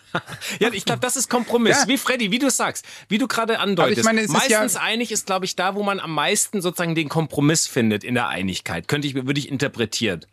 ja, 0.59 0.73
ich 0.73 0.85
glaube, 0.85 1.01
das 1.01 1.15
ist 1.15 1.31
Kompromiss. 1.31 1.83
Ja. 1.83 1.89
Wie 1.89 1.97
Freddy, 1.97 2.33
wie 2.33 2.41
du 2.41 2.51
sagst, 2.51 2.85
wie 3.09 3.19
du 3.19 3.29
gerade 3.29 3.61
andeutest. 3.61 3.99
Ich 3.99 4.05
meine, 4.05 4.27
Meistens 4.27 4.75
ja 4.75 4.81
einig 4.81 5.13
ist, 5.13 5.27
glaube 5.27 5.45
ich, 5.45 5.55
da, 5.55 5.77
wo 5.77 5.85
man 5.85 6.01
am 6.01 6.13
meisten 6.13 6.61
sozusagen 6.61 6.97
den 6.97 7.09
Kompromiss 7.09 7.69
findet 7.69 8.03
in 8.03 8.15
der 8.15 8.27
Einigkeit. 8.27 8.89
Könnte 8.89 9.07
ich, 9.07 9.15
würde 9.15 9.39
ich 9.39 9.49
interpretieren. 9.49 10.27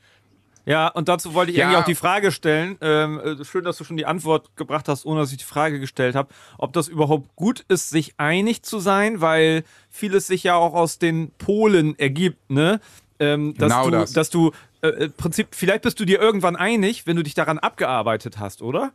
Ja, 0.65 0.87
und 0.89 1.07
dazu 1.07 1.33
wollte 1.33 1.51
ich 1.51 1.57
ja. 1.57 1.67
eigentlich 1.67 1.79
auch 1.79 1.85
die 1.85 1.95
Frage 1.95 2.31
stellen. 2.31 2.77
Ähm, 2.81 3.19
äh, 3.19 3.43
schön, 3.45 3.63
dass 3.63 3.77
du 3.77 3.83
schon 3.83 3.97
die 3.97 4.05
Antwort 4.05 4.55
gebracht 4.55 4.87
hast, 4.87 5.05
ohne 5.05 5.21
dass 5.21 5.31
ich 5.31 5.37
die 5.37 5.43
Frage 5.43 5.79
gestellt 5.79 6.15
habe, 6.15 6.29
ob 6.57 6.73
das 6.73 6.87
überhaupt 6.87 7.35
gut 7.35 7.65
ist, 7.67 7.89
sich 7.89 8.13
einig 8.17 8.63
zu 8.63 8.79
sein, 8.79 9.21
weil 9.21 9.63
vieles 9.89 10.27
sich 10.27 10.43
ja 10.43 10.55
auch 10.55 10.73
aus 10.73 10.99
den 10.99 11.31
Polen 11.37 11.97
ergibt, 11.97 12.49
ne? 12.49 12.79
Ähm, 13.19 13.53
dass 13.55 13.71
genau 13.71 13.85
du, 13.85 13.91
das. 13.91 14.13
Dass 14.13 14.29
du, 14.29 14.51
äh, 14.81 14.87
äh 14.87 15.09
Prinzip, 15.09 15.49
vielleicht 15.51 15.83
bist 15.83 15.99
du 15.99 16.05
dir 16.05 16.19
irgendwann 16.19 16.55
einig, 16.55 17.05
wenn 17.05 17.15
du 17.15 17.23
dich 17.23 17.33
daran 17.33 17.59
abgearbeitet 17.59 18.39
hast, 18.39 18.61
oder? 18.61 18.91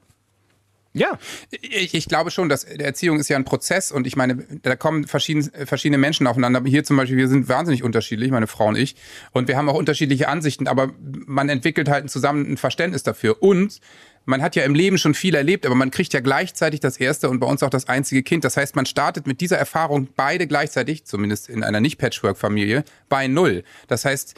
Ja, 0.97 1.19
ich, 1.51 1.93
ich, 1.93 2.09
glaube 2.09 2.31
schon, 2.31 2.49
dass 2.49 2.65
Erziehung 2.65 3.21
ist 3.21 3.29
ja 3.29 3.37
ein 3.37 3.45
Prozess 3.45 3.93
und 3.93 4.07
ich 4.07 4.17
meine, 4.17 4.37
da 4.63 4.77
kommen 4.77 5.07
verschiedene, 5.07 5.67
verschiedene 5.67 5.99
Menschen 5.99 6.27
aufeinander. 6.27 6.63
Hier 6.65 6.85
zum 6.85 6.97
Beispiel, 6.97 7.19
wir 7.19 7.29
sind 7.29 7.51
wahnsinnig 7.51 7.83
unterschiedlich, 7.83 8.31
meine 8.31 8.47
Frau 8.47 8.69
und 8.69 8.79
ich, 8.79 8.97
und 9.33 9.47
wir 9.47 9.59
haben 9.59 9.69
auch 9.69 9.75
unterschiedliche 9.75 10.29
Ansichten, 10.29 10.67
aber 10.67 10.95
man 11.27 11.51
entwickelt 11.51 11.91
halt 11.91 12.11
zusammen 12.11 12.51
ein 12.51 12.57
Verständnis 12.57 13.03
dafür. 13.03 13.43
Und 13.43 13.81
man 14.25 14.41
hat 14.41 14.57
ja 14.57 14.65
im 14.65 14.75
Leben 14.75 14.97
schon 14.97 15.13
viel 15.13 15.35
erlebt, 15.35 15.67
aber 15.67 15.75
man 15.75 15.91
kriegt 15.91 16.15
ja 16.15 16.21
gleichzeitig 16.21 16.81
das 16.81 16.97
erste 16.97 17.29
und 17.29 17.41
bei 17.41 17.47
uns 17.47 17.63
auch 17.63 17.69
das 17.69 17.89
einzige 17.89 18.23
Kind. 18.23 18.45
Das 18.45 18.57
heißt, 18.57 18.75
man 18.75 18.87
startet 18.87 19.27
mit 19.27 19.43
dieser 19.43 19.59
Erfahrung 19.59 20.09
beide 20.17 20.47
gleichzeitig, 20.47 21.05
zumindest 21.05 21.51
in 21.51 21.63
einer 21.63 21.81
Nicht-Patchwork-Familie, 21.81 22.85
bei 23.11 23.29
Null. 23.29 23.65
Das 23.87 24.07
heißt, 24.07 24.35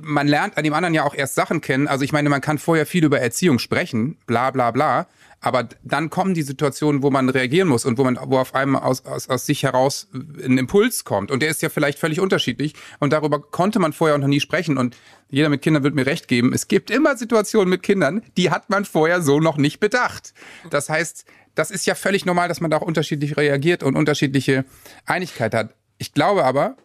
man 0.00 0.28
lernt 0.28 0.56
an 0.56 0.64
dem 0.64 0.74
anderen 0.74 0.94
ja 0.94 1.04
auch 1.04 1.14
erst 1.14 1.34
Sachen 1.34 1.60
kennen. 1.60 1.88
Also 1.88 2.04
ich 2.04 2.12
meine, 2.12 2.28
man 2.28 2.40
kann 2.40 2.58
vorher 2.58 2.86
viel 2.86 3.04
über 3.04 3.20
Erziehung 3.20 3.58
sprechen, 3.58 4.16
bla 4.26 4.50
bla 4.50 4.70
bla. 4.70 5.06
Aber 5.42 5.68
dann 5.82 6.08
kommen 6.08 6.34
die 6.34 6.42
Situationen, 6.42 7.02
wo 7.02 7.10
man 7.10 7.28
reagieren 7.28 7.68
muss 7.68 7.84
und 7.84 7.98
wo 7.98 8.04
man, 8.04 8.16
wo 8.26 8.38
auf 8.38 8.54
einmal 8.54 8.82
aus, 8.82 9.04
aus, 9.04 9.28
aus 9.28 9.44
sich 9.44 9.64
heraus 9.64 10.08
ein 10.14 10.56
Impuls 10.56 11.04
kommt. 11.04 11.32
Und 11.32 11.42
der 11.42 11.50
ist 11.50 11.60
ja 11.62 11.68
vielleicht 11.68 11.98
völlig 11.98 12.20
unterschiedlich. 12.20 12.74
Und 13.00 13.12
darüber 13.12 13.42
konnte 13.42 13.80
man 13.80 13.92
vorher 13.92 14.14
auch 14.14 14.20
noch 14.20 14.28
nie 14.28 14.38
sprechen. 14.38 14.78
Und 14.78 14.96
jeder 15.28 15.48
mit 15.48 15.60
Kindern 15.60 15.82
wird 15.82 15.96
mir 15.96 16.06
recht 16.06 16.28
geben. 16.28 16.52
Es 16.54 16.68
gibt 16.68 16.92
immer 16.92 17.16
Situationen 17.16 17.68
mit 17.68 17.82
Kindern, 17.82 18.22
die 18.36 18.50
hat 18.50 18.70
man 18.70 18.84
vorher 18.84 19.20
so 19.20 19.40
noch 19.40 19.56
nicht 19.56 19.80
bedacht. 19.80 20.32
Das 20.70 20.88
heißt, 20.88 21.24
das 21.56 21.72
ist 21.72 21.86
ja 21.86 21.96
völlig 21.96 22.24
normal, 22.24 22.46
dass 22.46 22.60
man 22.60 22.70
da 22.70 22.76
auch 22.76 22.82
unterschiedlich 22.82 23.36
reagiert 23.36 23.82
und 23.82 23.96
unterschiedliche 23.96 24.64
Einigkeit 25.06 25.54
hat. 25.54 25.74
Ich 25.98 26.14
glaube 26.14 26.44
aber, 26.44 26.76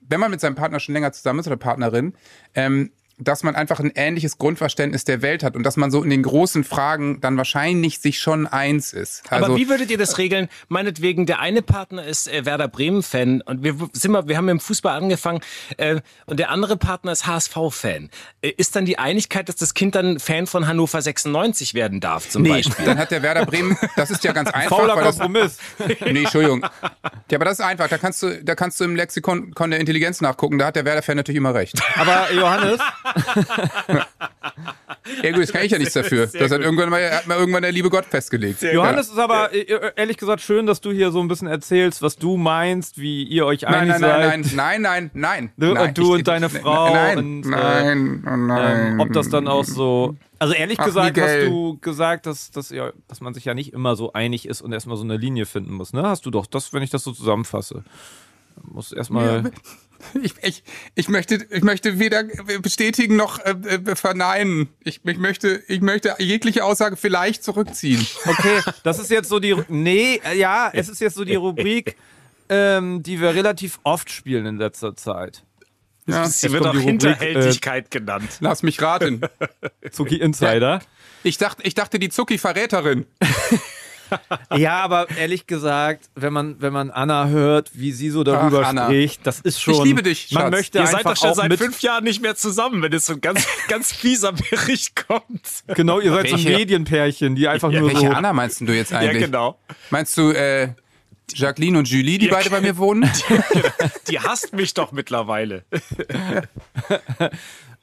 wenn 0.00 0.20
man 0.20 0.30
mit 0.30 0.40
seinem 0.40 0.54
Partner 0.54 0.78
schon 0.78 0.94
länger 0.94 1.12
zusammen 1.12 1.40
ist 1.40 1.46
oder 1.48 1.56
Partnerin, 1.56 2.14
ähm, 2.54 2.92
dass 3.18 3.42
man 3.42 3.54
einfach 3.54 3.80
ein 3.80 3.92
ähnliches 3.94 4.38
Grundverständnis 4.38 5.04
der 5.04 5.22
Welt 5.22 5.42
hat 5.42 5.56
und 5.56 5.62
dass 5.62 5.76
man 5.76 5.90
so 5.90 6.02
in 6.02 6.10
den 6.10 6.22
großen 6.22 6.64
Fragen 6.64 7.20
dann 7.20 7.36
wahrscheinlich 7.36 8.00
sich 8.00 8.18
schon 8.18 8.46
eins 8.46 8.92
ist. 8.92 9.22
Also, 9.30 9.46
Aber 9.46 9.56
wie 9.56 9.68
würdet 9.68 9.90
ihr 9.90 9.98
das 9.98 10.18
regeln? 10.18 10.48
Meinetwegen, 10.68 11.26
der 11.26 11.40
eine 11.40 11.62
Partner 11.62 12.04
ist 12.04 12.28
äh, 12.28 12.44
Werder 12.44 12.68
Bremen-Fan 12.68 13.42
und 13.42 13.62
wir 13.62 13.76
sind 13.92 14.12
mal, 14.12 14.26
wir 14.28 14.36
haben 14.36 14.48
im 14.48 14.60
Fußball 14.60 14.96
angefangen 14.96 15.40
äh, 15.76 16.00
und 16.26 16.38
der 16.38 16.50
andere 16.50 16.76
Partner 16.76 17.12
ist 17.12 17.26
HSV-Fan. 17.26 18.10
Äh, 18.42 18.50
ist 18.56 18.74
dann 18.74 18.84
die 18.84 18.98
Einigkeit, 18.98 19.48
dass 19.48 19.56
das 19.56 19.74
Kind 19.74 19.94
dann 19.94 20.18
Fan 20.18 20.46
von 20.46 20.66
Hannover 20.66 21.00
96 21.00 21.74
werden 21.74 22.00
darf, 22.00 22.28
zum 22.28 22.42
nee, 22.42 22.48
Beispiel? 22.48 22.84
Dann 22.84 22.98
hat 22.98 23.10
der 23.10 23.22
Werder 23.22 23.46
Bremen, 23.46 23.76
das 23.96 24.10
ist 24.10 24.24
ja 24.24 24.32
ganz 24.32 24.50
einfach. 24.52 24.76
Fauler 24.76 25.00
Kompromiss. 25.00 25.58
Das, 25.78 25.88
nee, 26.00 26.20
Entschuldigung. 26.20 26.66
Ja, 27.30 27.38
aber 27.38 27.44
das 27.44 27.58
ist 27.58 27.64
einfach. 27.64 27.88
Da 27.88 27.98
kannst 27.98 28.22
du, 28.22 28.42
da 28.42 28.54
kannst 28.54 28.80
du 28.80 28.84
im 28.84 28.96
Lexikon 28.96 29.52
der 29.70 29.80
Intelligenz 29.80 30.20
nachgucken. 30.20 30.58
Da 30.58 30.66
hat 30.66 30.76
der 30.76 30.84
Werder-Fan 30.84 31.16
natürlich 31.16 31.38
immer 31.38 31.54
recht. 31.54 31.80
Aber 31.96 32.32
Johannes, 32.32 32.80
ja 35.22 35.30
gut, 35.32 35.42
das 35.42 35.52
kann 35.52 35.64
ich 35.64 35.72
ja 35.72 35.78
nichts 35.78 35.94
dafür. 35.94 36.26
Das 36.26 36.50
hat, 36.50 36.60
irgendwann 36.60 36.90
mal, 36.90 37.10
hat 37.10 37.26
mal 37.26 37.38
irgendwann 37.38 37.62
der 37.62 37.72
liebe 37.72 37.90
Gott 37.90 38.04
festgelegt. 38.06 38.60
Sehr 38.60 38.74
Johannes 38.74 39.08
ist 39.08 39.18
aber 39.18 39.52
äh, 39.52 39.60
äh, 39.60 39.92
ehrlich 39.96 40.16
gesagt 40.16 40.40
schön, 40.42 40.66
dass 40.66 40.80
du 40.80 40.92
hier 40.92 41.10
so 41.10 41.20
ein 41.20 41.28
bisschen 41.28 41.48
erzählst, 41.48 42.02
was 42.02 42.16
du 42.16 42.36
meinst, 42.36 42.98
wie 42.98 43.24
ihr 43.24 43.46
euch 43.46 43.66
einig 43.66 44.00
nein, 44.00 44.00
nein, 44.00 44.42
seid. 44.44 44.54
Nein, 44.54 44.82
nein, 44.82 44.82
nein, 44.82 45.10
nein, 45.14 45.50
nein. 45.56 45.74
nein. 45.74 45.88
Und 45.88 45.98
du 45.98 46.02
ich, 46.02 46.10
und 46.10 46.28
deine 46.28 46.48
Frau. 46.48 46.92
Nein, 46.92 47.18
und, 47.18 47.46
äh, 47.46 47.48
nein, 47.48 48.24
oh 48.26 48.36
nein. 48.36 48.92
Ähm, 48.92 49.00
ob 49.00 49.12
das 49.12 49.28
dann 49.28 49.48
auch 49.48 49.64
so 49.64 50.16
also 50.44 50.52
ehrlich 50.52 50.78
Ach, 50.78 50.84
gesagt 50.84 51.16
Miguel. 51.16 51.24
hast 51.24 51.46
du 51.46 51.78
gesagt, 51.80 52.26
dass, 52.26 52.50
dass, 52.50 52.68
ja, 52.68 52.92
dass 53.08 53.22
man 53.22 53.32
sich 53.32 53.46
ja 53.46 53.54
nicht 53.54 53.72
immer 53.72 53.96
so 53.96 54.12
einig 54.12 54.46
ist 54.46 54.60
und 54.60 54.72
erstmal 54.72 54.98
so 54.98 55.04
eine 55.04 55.16
Linie 55.16 55.46
finden 55.46 55.72
muss, 55.72 55.94
ne? 55.94 56.02
Hast 56.02 56.26
du 56.26 56.30
doch, 56.30 56.44
das, 56.44 56.74
wenn 56.74 56.82
ich 56.82 56.90
das 56.90 57.02
so 57.02 57.12
zusammenfasse. 57.12 57.82
Muss 58.62 58.92
erstmal. 58.92 59.44
Ja, 59.44 59.50
ich, 60.22 60.34
ich, 60.42 60.62
ich, 60.94 61.08
möchte, 61.08 61.46
ich 61.50 61.62
möchte 61.62 61.98
weder 61.98 62.24
bestätigen 62.60 63.16
noch 63.16 63.38
äh, 63.38 63.50
äh, 63.50 63.96
verneinen. 63.96 64.68
Ich, 64.82 65.00
ich, 65.04 65.18
möchte, 65.18 65.62
ich 65.68 65.80
möchte 65.80 66.14
jegliche 66.18 66.64
Aussage 66.64 66.96
vielleicht 66.96 67.42
zurückziehen. 67.44 68.06
Okay, 68.24 68.60
das 68.82 68.98
ist 68.98 69.10
jetzt 69.10 69.28
so 69.28 69.38
die. 69.38 69.56
Nee, 69.68 70.20
äh, 70.24 70.38
ja, 70.38 70.70
es 70.72 70.88
ist 70.88 71.00
jetzt 71.00 71.16
so 71.16 71.24
die 71.24 71.34
Rubrik, 71.34 71.96
ähm, 72.48 73.02
die 73.02 73.20
wir 73.20 73.34
relativ 73.34 73.80
oft 73.82 74.10
spielen 74.10 74.46
in 74.46 74.56
letzter 74.56 74.96
Zeit. 74.96 75.44
Ja, 76.06 76.26
Sie 76.26 76.52
wird 76.52 76.66
auch 76.66 76.74
Hinterhältigkeit 76.74 77.86
äh, 77.86 77.98
genannt. 77.98 78.28
Lass 78.40 78.62
mich 78.62 78.82
raten. 78.82 79.22
Zuki 79.90 80.16
Insider. 80.16 80.74
Ja, 80.74 80.80
ich 81.22 81.38
dachte, 81.38 81.62
ich 81.62 81.74
dachte 81.74 81.98
die 81.98 82.10
Zucki 82.10 82.36
Verräterin. 82.36 83.06
ja, 84.56 84.80
aber 84.80 85.08
ehrlich 85.10 85.46
gesagt, 85.46 86.08
wenn 86.14 86.32
man, 86.32 86.60
wenn 86.60 86.72
man 86.72 86.90
Anna 86.90 87.28
hört, 87.28 87.70
wie 87.74 87.92
sie 87.92 88.10
so 88.10 88.24
darüber 88.24 88.62
Ach, 88.64 88.86
spricht, 88.86 89.26
das 89.26 89.40
ist 89.40 89.60
schon. 89.60 89.74
Ich 89.74 89.84
liebe 89.84 90.02
dich. 90.02 90.30
Man 90.32 90.50
möchte 90.50 90.78
Ihr 90.78 90.86
seid 90.86 91.04
doch 91.04 91.16
schon 91.16 91.34
seit 91.34 91.52
fünf 91.54 91.80
Jahren 91.80 92.04
nicht 92.04 92.22
mehr 92.22 92.36
zusammen, 92.36 92.82
wenn 92.82 92.92
jetzt 92.92 93.06
so 93.06 93.14
ein 93.14 93.20
ganz, 93.20 93.46
ganz 93.68 93.92
fieser 93.92 94.32
Bericht 94.32 95.06
kommt. 95.06 95.64
Genau, 95.68 96.00
ihr 96.00 96.12
seid 96.12 96.24
welche? 96.24 96.38
so 96.38 96.48
ein 96.48 96.54
Medienpärchen, 96.54 97.34
die 97.34 97.48
einfach 97.48 97.70
ja, 97.70 97.80
nur 97.80 97.90
welche 97.90 98.06
so. 98.06 98.12
Anna 98.12 98.32
meinst 98.32 98.60
du 98.60 98.72
jetzt 98.72 98.92
eigentlich? 98.92 99.20
Ja, 99.20 99.26
genau. 99.26 99.58
Meinst 99.90 100.16
du, 100.16 100.30
äh, 100.30 100.68
Jacqueline 101.32 101.78
und 101.78 101.88
Julie, 101.88 102.18
die 102.18 102.26
ja, 102.26 102.34
beide 102.34 102.50
bei 102.50 102.60
mir 102.60 102.76
wohnen? 102.76 103.10
Die, 103.28 104.12
die 104.12 104.20
hasst 104.20 104.52
mich 104.52 104.74
doch 104.74 104.92
mittlerweile. 104.92 105.64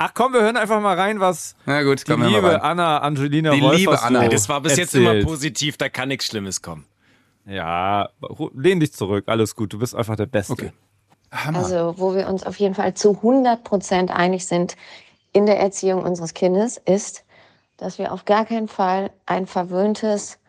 Ach 0.04 0.16
komm, 0.16 0.34
wir 0.34 0.42
hören 0.42 0.58
einfach 0.58 0.82
mal 0.82 1.00
rein, 1.00 1.20
was 1.20 1.56
Na 1.68 1.84
gut, 1.84 2.08
die 2.08 2.14
liebe 2.14 2.64
Anna 2.64 2.98
Angelina 3.00 3.52
die 3.52 3.62
Wolf 3.62 3.78
liebe 3.78 4.02
Anna. 4.02 4.24
So 4.24 4.30
das 4.30 4.50
war 4.50 4.62
bis 4.62 4.72
erzählt. 4.72 4.94
jetzt 4.94 4.96
immer 4.96 5.24
positiv, 5.24 5.78
da 5.78 5.90
kann 5.90 6.08
nichts 6.08 6.26
Schlimmes 6.26 6.64
kommen. 6.64 6.86
Ja, 7.46 8.10
lehn 8.56 8.80
dich 8.80 8.94
zurück, 8.94 9.26
alles 9.28 9.56
gut, 9.56 9.74
du 9.74 9.78
bist 9.78 9.94
einfach 9.94 10.16
der 10.16 10.26
Beste. 10.26 10.54
Okay. 10.54 10.72
Also, 11.30 11.94
wo 11.98 12.16
wir 12.16 12.28
uns 12.28 12.44
auf 12.44 12.56
jeden 12.56 12.74
Fall 12.74 12.96
zu 12.96 13.12
100 13.12 13.64
Prozent 13.64 14.10
einig 14.10 14.48
sind 14.48 14.76
in 15.34 15.46
der 15.46 15.60
Erziehung 15.60 16.04
unseres 16.04 16.34
Kindes, 16.34 16.78
ist, 16.78 17.24
dass 17.78 18.00
wir 18.00 18.12
auf 18.12 18.26
gar 18.26 18.46
keinen 18.46 18.68
Fall 18.68 19.12
ein 19.28 19.46
verwöhntes 19.46 20.40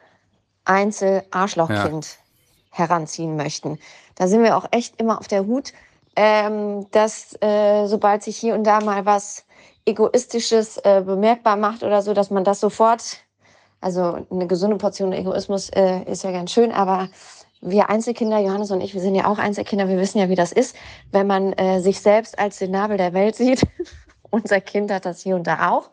Einzel-Arschlochkind 0.65 2.07
ja. 2.07 2.79
heranziehen 2.79 3.37
möchten. 3.37 3.79
Da 4.15 4.29
sind 4.29 4.43
wir 4.43 4.57
auch 4.57 4.67
echt 4.71 4.99
immer 4.99 5.19
auf 5.19 5.29
der 5.29 5.45
Hut, 5.45 5.75
ähm, 6.17 6.87
dass 6.91 7.37
äh, 7.41 7.87
sobald 7.87 8.23
sich 8.23 8.37
hier 8.37 8.55
und 8.55 8.65
da 8.65 8.81
mal 8.81 9.07
was 9.07 9.45
Egoistisches 9.85 10.79
äh, 10.79 11.03
bemerkbar 11.05 11.57
macht 11.57 11.83
oder 11.83 12.03
so, 12.03 12.15
dass 12.15 12.31
man 12.31 12.45
das 12.45 12.61
sofort, 12.61 13.19
also 13.81 14.25
eine 14.31 14.47
gesunde 14.47 14.77
Portion 14.77 15.13
Egoismus 15.13 15.71
äh, 15.71 16.03
ist 16.05 16.23
ja 16.23 16.31
ganz 16.31 16.53
schön, 16.53 16.71
aber 16.71 17.09
wir 17.61 17.91
Einzelkinder, 17.91 18.39
Johannes 18.39 18.71
und 18.71 18.81
ich, 18.81 18.95
wir 18.95 19.01
sind 19.01 19.15
ja 19.15 19.27
auch 19.27 19.39
Einzelkinder, 19.39 19.89
wir 19.89 19.99
wissen 19.99 20.19
ja, 20.19 20.29
wie 20.29 20.37
das 20.37 20.53
ist, 20.53 20.77
wenn 21.11 21.27
man 21.27 21.53
äh, 21.55 21.81
sich 21.81 22.01
selbst 22.01 22.39
als 22.39 22.59
den 22.59 22.71
Nabel 22.73 22.97
der 22.97 23.13
Welt 23.13 23.35
sieht. 23.35 23.63
Unser 24.31 24.61
Kind 24.61 24.91
hat 24.91 25.05
das 25.05 25.21
hier 25.21 25.37
und 25.37 25.47
da 25.47 25.71
auch. 25.71 25.91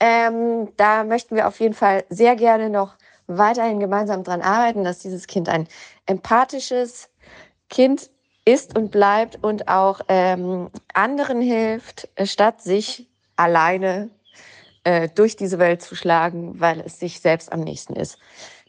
Ähm, 0.00 0.68
da 0.76 1.04
möchten 1.04 1.36
wir 1.36 1.48
auf 1.48 1.60
jeden 1.60 1.74
Fall 1.74 2.04
sehr 2.10 2.36
gerne 2.36 2.70
noch 2.70 2.96
weiterhin 3.26 3.80
gemeinsam 3.80 4.24
dran 4.24 4.42
arbeiten, 4.42 4.84
dass 4.84 4.98
dieses 5.00 5.26
Kind 5.26 5.48
ein 5.48 5.68
empathisches 6.06 7.08
Kind 7.68 8.10
ist 8.46 8.78
und 8.78 8.90
bleibt 8.90 9.42
und 9.42 9.68
auch 9.68 10.00
ähm, 10.08 10.70
anderen 10.94 11.42
hilft, 11.42 12.08
äh, 12.14 12.24
statt 12.24 12.62
sich 12.62 13.06
alleine 13.34 14.08
äh, 14.84 15.08
durch 15.14 15.36
diese 15.36 15.58
Welt 15.58 15.82
zu 15.82 15.94
schlagen, 15.94 16.58
weil 16.60 16.80
es 16.80 16.98
sich 16.98 17.20
selbst 17.20 17.52
am 17.52 17.60
nächsten 17.60 17.94
ist. 17.94 18.18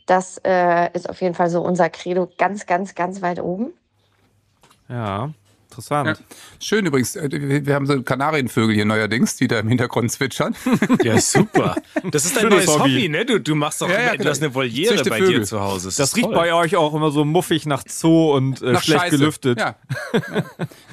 Das 0.07 0.41
äh, 0.43 0.89
ist 0.93 1.09
auf 1.09 1.21
jeden 1.21 1.35
Fall 1.35 1.49
so 1.49 1.61
unser 1.61 1.89
Credo 1.89 2.29
ganz, 2.37 2.65
ganz, 2.65 2.95
ganz 2.95 3.21
weit 3.21 3.39
oben. 3.39 3.71
Ja. 4.89 5.29
Interessant. 5.77 6.07
Ja. 6.07 6.35
Schön 6.59 6.87
übrigens, 6.87 7.15
äh, 7.15 7.29
wir 7.31 7.75
haben 7.75 7.85
so 7.85 8.01
Kanarienvögel 8.01 8.73
hier 8.73 8.85
neuerdings, 8.85 9.35
die 9.35 9.47
da 9.47 9.59
im 9.59 9.67
Hintergrund 9.67 10.11
zwitschern. 10.11 10.55
Ja, 11.03 11.19
super. 11.21 11.75
Das 12.11 12.25
ist 12.25 12.35
dein 12.35 12.43
Schönes 12.43 12.65
neues 12.65 12.79
Hobby. 12.79 12.91
Hobby, 12.93 13.09
ne? 13.09 13.25
Du, 13.25 13.39
du 13.39 13.55
machst 13.55 13.81
doch 13.81 13.89
ja, 13.89 14.13
ja, 14.13 14.15
du 14.15 14.27
hast 14.27 14.41
eine 14.41 14.53
Voliere 14.53 14.95
bei 15.03 15.19
Vögel. 15.19 15.39
dir 15.39 15.43
zu 15.43 15.59
Hause. 15.61 15.87
Das, 15.89 15.95
das 15.97 16.15
riecht 16.15 16.31
bei 16.31 16.53
euch 16.53 16.75
auch 16.75 16.93
immer 16.95 17.11
so 17.11 17.23
muffig 17.23 17.65
nach 17.65 17.83
Zoo 17.87 18.33
und 18.35 18.61
äh, 18.61 18.79
schlecht 18.79 19.01
Scheiße. 19.01 19.17
gelüftet. 19.17 19.59
Ja. 19.59 19.75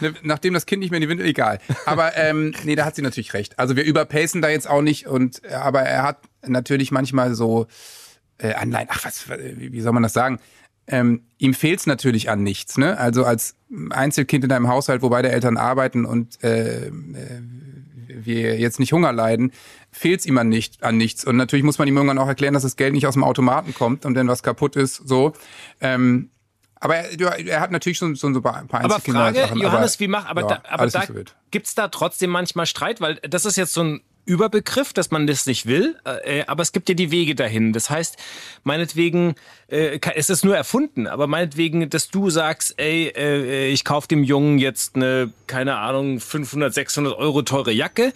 Ne, 0.01 0.15
nachdem 0.23 0.53
das 0.55 0.67
Kind 0.67 0.81
nicht 0.81 0.91
mehr 0.91 0.99
in 0.99 1.03
die 1.03 1.09
Windel, 1.09 1.27
egal. 1.27 1.59
Aber 1.87 2.17
ähm, 2.17 2.55
nee, 2.65 2.75
da 2.75 2.85
hat 2.85 2.97
sie 2.97 3.03
natürlich 3.03 3.33
recht. 3.33 3.59
Also 3.59 3.77
wir 3.77 3.85
überpacen 3.85 4.43
da 4.43 4.49
jetzt 4.49 4.69
auch 4.69 4.83
nicht 4.83 5.07
und 5.07 5.45
aber 5.51 5.83
er 5.83 6.03
hat 6.03 6.19
natürlich 6.47 6.91
manchmal 6.91 7.35
so 7.35 7.67
äh, 8.39 8.53
Anleihen, 8.55 8.89
ach 8.91 9.05
was, 9.05 9.29
wie 9.29 9.81
soll 9.81 9.93
man 9.93 10.03
das 10.03 10.13
sagen? 10.13 10.39
Ähm, 10.87 11.23
ihm 11.39 11.55
fehlt 11.55 11.81
es 11.81 11.87
natürlich 11.87 12.31
an 12.31 12.43
nichts. 12.43 12.79
Ne? 12.79 12.99
Also 12.99 13.25
als 13.25 13.57
Einzelkind 13.91 14.45
in 14.45 14.53
einem 14.53 14.69
Haushalt, 14.69 15.03
wo 15.03 15.09
beide 15.09 15.31
Eltern 15.31 15.57
arbeiten 15.57 16.05
und 16.05 16.43
äh, 16.43 16.87
äh, 16.87 16.91
wir 18.07 18.59
jetzt 18.59 18.79
nicht 18.79 18.93
Hunger 18.93 19.13
leiden, 19.13 19.53
fehlt 19.91 20.21
es 20.21 20.27
ihm 20.27 20.39
an, 20.39 20.49
nicht, 20.49 20.83
an 20.83 20.97
nichts. 20.97 21.25
Und 21.25 21.37
natürlich 21.37 21.65
muss 21.65 21.79
man 21.79 21.89
ihm 21.89 21.97
irgendwann 21.97 22.19
auch 22.19 22.29
erklären, 22.29 22.55
dass 22.55 22.63
das 22.63 22.77
Geld 22.77 22.95
nicht 22.95 23.07
aus 23.07 23.15
dem 23.15 23.25
Automaten 23.25 23.75
kommt 23.75 24.05
und 24.05 24.15
wenn 24.15 24.29
was 24.29 24.43
kaputt 24.43 24.77
ist, 24.77 24.97
so. 24.97 25.33
Ähm, 25.81 26.31
aber 26.81 26.97
er, 26.97 27.39
er, 27.39 27.61
hat 27.61 27.71
natürlich 27.71 27.97
schon, 27.97 28.15
schon 28.15 28.35
so 28.35 28.43
ein 28.43 28.69
paar 28.69 28.81
Einzelkinder. 28.83 29.21
Aber 29.21 29.35
Frage, 29.35 29.59
Johannes, 29.59 29.95
aber, 29.95 30.01
wie 30.01 30.09
macht, 30.09 30.29
aber 30.29 30.43
ja, 30.43 30.47
da, 30.49 30.63
aber 30.69 30.87
da 30.87 31.07
so 31.07 31.15
gibt's 31.51 31.75
da 31.75 31.89
trotzdem 31.89 32.29
manchmal 32.29 32.67
Streit, 32.67 33.01
weil 33.01 33.15
das 33.17 33.47
ist 33.47 33.57
jetzt 33.57 33.73
so 33.73 33.83
ein 33.83 34.03
Überbegriff, 34.27 34.93
dass 34.93 35.11
man 35.11 35.27
das 35.27 35.47
nicht 35.47 35.67
will, 35.67 35.97
äh, 36.05 36.45
aber 36.47 36.63
es 36.63 36.73
gibt 36.73 36.89
ja 36.89 36.95
die 36.95 37.11
Wege 37.11 37.35
dahin. 37.35 37.73
Das 37.73 37.91
heißt, 37.91 38.17
meinetwegen, 38.63 39.35
äh, 39.69 39.99
es 40.15 40.31
ist 40.31 40.45
nur 40.45 40.57
erfunden, 40.57 41.07
aber 41.07 41.27
meinetwegen, 41.27 41.91
dass 41.91 42.09
du 42.09 42.31
sagst, 42.31 42.75
ey, 42.79 43.13
äh, 43.17 43.69
ich 43.69 43.85
kauf 43.85 44.07
dem 44.07 44.25
Jungen 44.25 44.59
jetzt 44.59 44.97
eine, 44.97 45.33
keine 45.47 45.77
Ahnung, 45.77 46.21
500, 46.21 46.73
600 46.73 47.17
Euro 47.17 47.43
teure 47.43 47.73
Jacke 47.73 48.13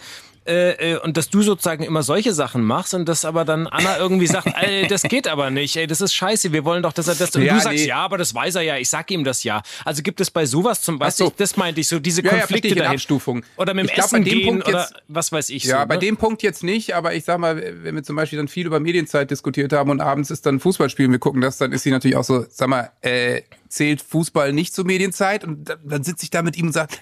äh, 0.49 0.93
äh, 0.93 0.97
und 0.97 1.15
dass 1.15 1.29
du 1.29 1.43
sozusagen 1.43 1.83
immer 1.83 2.01
solche 2.01 2.33
Sachen 2.33 2.63
machst 2.63 2.95
und 2.95 3.07
dass 3.07 3.23
aber 3.23 3.45
dann 3.45 3.67
Anna 3.67 3.99
irgendwie 3.99 4.25
sagt, 4.25 4.47
ey, 4.59 4.87
das 4.87 5.03
geht 5.03 5.27
aber 5.27 5.51
nicht, 5.51 5.75
ey, 5.75 5.85
das 5.85 6.01
ist 6.01 6.13
scheiße, 6.15 6.51
wir 6.51 6.65
wollen 6.65 6.81
doch, 6.81 6.91
dass 6.91 7.07
er 7.07 7.13
das 7.13 7.35
und 7.35 7.43
ja, 7.43 7.53
du 7.53 7.61
sagst, 7.61 7.77
nee. 7.77 7.87
ja, 7.87 7.97
aber 7.97 8.17
das 8.17 8.33
weiß 8.33 8.55
er 8.55 8.63
ja, 8.63 8.77
ich 8.77 8.89
sag 8.89 9.11
ihm 9.11 9.23
das 9.23 9.43
ja. 9.43 9.61
Also 9.85 10.01
gibt 10.01 10.19
es 10.21 10.31
bei 10.31 10.47
sowas 10.47 10.81
zum 10.81 10.97
Beispiel, 10.97 11.27
so. 11.27 11.33
das 11.37 11.55
meinte 11.55 11.81
ich, 11.81 11.87
so 11.87 11.99
diese 11.99 12.23
ja, 12.23 12.31
Konflikte 12.31 12.75
ja, 12.75 12.89
Abstufung. 12.89 13.45
Oder 13.57 13.75
mit 13.75 13.89
dem 13.89 13.93
glaub, 13.93 14.07
Essen 14.07 14.23
gehen 14.23 14.47
Punkt 14.47 14.67
oder 14.67 14.89
was 15.07 15.31
weiß 15.31 15.51
ich. 15.51 15.65
Ja, 15.65 15.81
so, 15.81 15.87
bei 15.87 15.95
ne? 15.95 15.99
dem 16.01 16.17
Punkt 16.17 16.41
jetzt 16.41 16.63
nicht, 16.63 16.95
aber 16.95 17.13
ich 17.13 17.25
sag 17.25 17.37
mal, 17.37 17.55
wenn 17.83 17.93
wir 17.93 18.03
zum 18.03 18.15
Beispiel 18.15 18.37
dann 18.37 18.47
viel 18.47 18.65
über 18.65 18.79
Medienzeit 18.79 19.29
diskutiert 19.29 19.71
haben 19.71 19.91
und 19.91 20.01
abends 20.01 20.31
ist 20.31 20.47
dann 20.47 20.59
Fußballspielen, 20.59 21.11
wir 21.11 21.19
gucken 21.19 21.41
das, 21.41 21.59
dann 21.59 21.71
ist 21.71 21.83
sie 21.83 21.91
natürlich 21.91 22.17
auch 22.17 22.23
so, 22.23 22.43
sag 22.49 22.69
mal, 22.69 22.91
äh, 23.01 23.43
zählt 23.67 24.01
Fußball 24.01 24.51
nicht 24.51 24.73
zur 24.73 24.85
Medienzeit 24.85 25.43
und 25.43 25.69
dann, 25.69 25.77
dann 25.83 26.03
sitze 26.03 26.23
ich 26.23 26.31
da 26.31 26.41
mit 26.41 26.57
ihm 26.57 26.67
und 26.67 26.73
sage, 26.73 26.95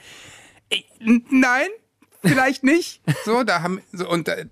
nein, 0.99 1.69
vielleicht 2.27 2.63
nicht. 2.63 3.01
So, 3.25 3.43
da 3.43 3.61
haben, 3.61 3.81
so, 3.91 4.09
und 4.09 4.27
äh, 4.27 4.45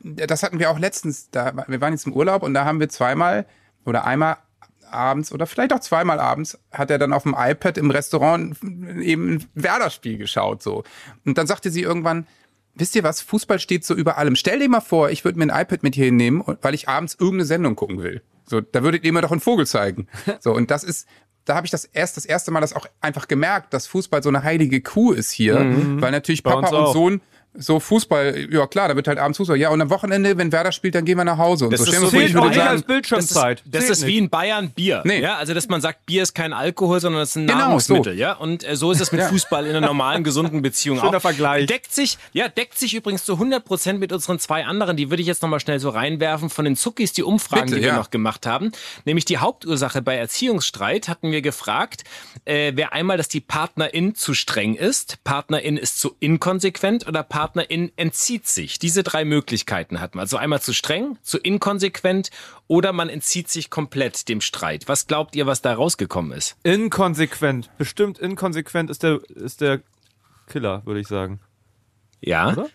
das 0.00 0.42
hatten 0.42 0.58
wir 0.58 0.70
auch 0.70 0.78
letztens, 0.78 1.30
da, 1.30 1.52
wir 1.66 1.80
waren 1.80 1.92
jetzt 1.92 2.06
im 2.06 2.12
Urlaub 2.12 2.42
und 2.42 2.54
da 2.54 2.64
haben 2.64 2.80
wir 2.80 2.88
zweimal 2.88 3.46
oder 3.84 4.04
einmal 4.04 4.36
abends 4.90 5.32
oder 5.32 5.46
vielleicht 5.46 5.72
auch 5.72 5.80
zweimal 5.80 6.20
abends 6.20 6.58
hat 6.70 6.90
er 6.90 6.98
dann 6.98 7.12
auf 7.12 7.22
dem 7.22 7.34
iPad 7.36 7.78
im 7.78 7.90
Restaurant 7.90 8.56
eben 8.62 9.34
ein 9.34 9.44
Werder-Spiel 9.54 10.18
geschaut, 10.18 10.62
so. 10.62 10.84
Und 11.24 11.38
dann 11.38 11.46
sagte 11.46 11.70
sie 11.70 11.82
irgendwann, 11.82 12.26
wisst 12.74 12.94
ihr 12.94 13.02
was, 13.02 13.20
Fußball 13.20 13.58
steht 13.58 13.84
so 13.84 13.94
über 13.94 14.18
allem. 14.18 14.36
Stell 14.36 14.58
dir 14.58 14.68
mal 14.68 14.80
vor, 14.80 15.10
ich 15.10 15.24
würde 15.24 15.38
mir 15.38 15.52
ein 15.52 15.62
iPad 15.62 15.82
mit 15.82 15.94
hier 15.94 16.06
hinnehmen, 16.06 16.42
weil 16.60 16.74
ich 16.74 16.88
abends 16.88 17.14
irgendeine 17.14 17.46
Sendung 17.46 17.76
gucken 17.76 18.02
will. 18.02 18.22
So, 18.44 18.60
da 18.60 18.82
würdet 18.82 19.04
ihr 19.04 19.12
mir 19.12 19.22
doch 19.22 19.32
einen 19.32 19.40
Vogel 19.40 19.66
zeigen. 19.66 20.08
So, 20.40 20.52
und 20.52 20.70
das 20.70 20.84
ist, 20.84 21.08
da 21.44 21.54
habe 21.54 21.66
ich 21.66 21.70
das 21.70 21.84
erst 21.84 22.16
das 22.16 22.24
erste 22.24 22.50
Mal 22.50 22.60
das 22.60 22.74
auch 22.74 22.86
einfach 23.00 23.28
gemerkt, 23.28 23.74
dass 23.74 23.86
Fußball 23.86 24.22
so 24.22 24.28
eine 24.28 24.42
heilige 24.42 24.80
Kuh 24.80 25.12
ist 25.12 25.30
hier, 25.30 25.58
mhm. 25.58 26.00
weil 26.00 26.10
natürlich 26.10 26.42
Papa 26.42 26.68
und 26.68 26.92
Sohn 26.92 27.20
so 27.54 27.80
Fußball, 27.80 28.48
ja 28.50 28.66
klar, 28.66 28.88
da 28.88 28.96
wird 28.96 29.08
halt 29.08 29.18
abends 29.18 29.36
Fußball. 29.36 29.58
Ja, 29.58 29.68
und 29.68 29.80
am 29.80 29.90
Wochenende, 29.90 30.38
wenn 30.38 30.52
Werder 30.52 30.72
spielt, 30.72 30.94
dann 30.94 31.04
gehen 31.04 31.18
wir 31.18 31.24
nach 31.24 31.36
Hause. 31.36 31.66
Und 31.66 31.72
das 31.72 31.82
so. 31.82 31.90
ist 31.90 32.00
so 32.00 32.10
vor, 32.10 32.20
ich 32.20 32.32
würde 32.32 32.54
sagen, 32.54 32.68
als 32.68 32.82
Bildschirmzeit. 32.82 33.62
Das 33.66 33.82
ist, 33.82 33.90
das 33.90 33.98
ist 33.98 34.06
wie 34.06 34.16
in 34.16 34.30
Bayern 34.30 34.70
Bier. 34.70 35.02
Nee. 35.04 35.20
Ja, 35.20 35.36
also 35.36 35.52
dass 35.52 35.68
man 35.68 35.82
sagt, 35.82 36.06
Bier 36.06 36.22
ist 36.22 36.34
kein 36.34 36.54
Alkohol, 36.54 37.00
sondern 37.00 37.22
es 37.22 37.30
ist 37.30 37.36
ein 37.36 37.46
genau, 37.46 37.58
Nahrungsmittel. 37.58 38.14
So. 38.14 38.18
Ja, 38.18 38.32
und 38.32 38.66
äh, 38.66 38.74
so 38.74 38.90
ist 38.90 39.00
es 39.00 39.12
mit 39.12 39.22
Fußball 39.22 39.66
in 39.66 39.76
einer 39.76 39.86
normalen, 39.86 40.24
gesunden 40.24 40.62
Beziehung 40.62 40.98
Schöner 40.98 41.18
auch. 41.18 41.20
Vergleich. 41.20 41.66
Deckt 41.66 41.92
sich, 41.92 42.16
ja, 42.32 42.48
deckt 42.48 42.78
sich 42.78 42.94
übrigens 42.94 43.24
zu 43.24 43.34
100 43.34 43.64
Prozent 43.64 44.00
mit 44.00 44.12
unseren 44.12 44.38
zwei 44.38 44.64
anderen. 44.64 44.96
Die 44.96 45.10
würde 45.10 45.20
ich 45.20 45.28
jetzt 45.28 45.42
nochmal 45.42 45.60
schnell 45.60 45.78
so 45.78 45.90
reinwerfen 45.90 46.48
von 46.48 46.64
den 46.64 46.74
Zuckis, 46.74 47.12
die 47.12 47.22
Umfragen, 47.22 47.66
Bitte, 47.66 47.76
die 47.76 47.82
wir 47.82 47.88
ja. 47.88 47.96
noch 47.96 48.10
gemacht 48.10 48.46
haben. 48.46 48.72
Nämlich 49.04 49.26
die 49.26 49.38
Hauptursache 49.38 50.00
bei 50.00 50.16
Erziehungsstreit 50.16 51.08
hatten 51.08 51.30
wir 51.30 51.42
gefragt, 51.42 52.04
äh, 52.46 52.72
wer 52.74 52.94
einmal, 52.94 53.18
dass 53.18 53.28
die 53.28 53.40
Partnerin 53.40 54.14
zu 54.14 54.32
streng 54.32 54.74
ist, 54.74 55.22
Partnerin 55.22 55.76
ist 55.76 56.00
zu 56.00 56.16
inkonsequent 56.18 57.06
oder 57.06 57.22
Partnerin 57.22 57.41
entzieht 57.44 58.42
entzieht 58.42 58.46
sich. 58.46 58.78
Diese 58.78 59.02
drei 59.02 59.24
Möglichkeiten 59.24 60.00
hat 60.00 60.14
man. 60.14 60.22
Also 60.22 60.36
einmal 60.36 60.60
zu 60.60 60.72
streng, 60.72 61.18
zu 61.22 61.38
inkonsequent 61.38 62.30
oder 62.68 62.92
man 62.92 63.08
entzieht 63.08 63.48
sich 63.48 63.70
komplett 63.70 64.28
dem 64.28 64.40
Streit. 64.40 64.88
Was 64.88 65.06
glaubt 65.06 65.36
ihr, 65.36 65.46
was 65.46 65.62
da 65.62 65.74
rausgekommen 65.74 66.32
ist? 66.32 66.56
Inkonsequent. 66.62 67.70
Bestimmt 67.78 68.18
inkonsequent 68.18 68.90
ist 68.90 69.02
der, 69.02 69.20
ist 69.34 69.60
der 69.60 69.80
Killer, 70.46 70.82
würde 70.84 71.00
ich 71.00 71.08
sagen. 71.08 71.40
Ja. 72.20 72.52
Oder? 72.52 72.68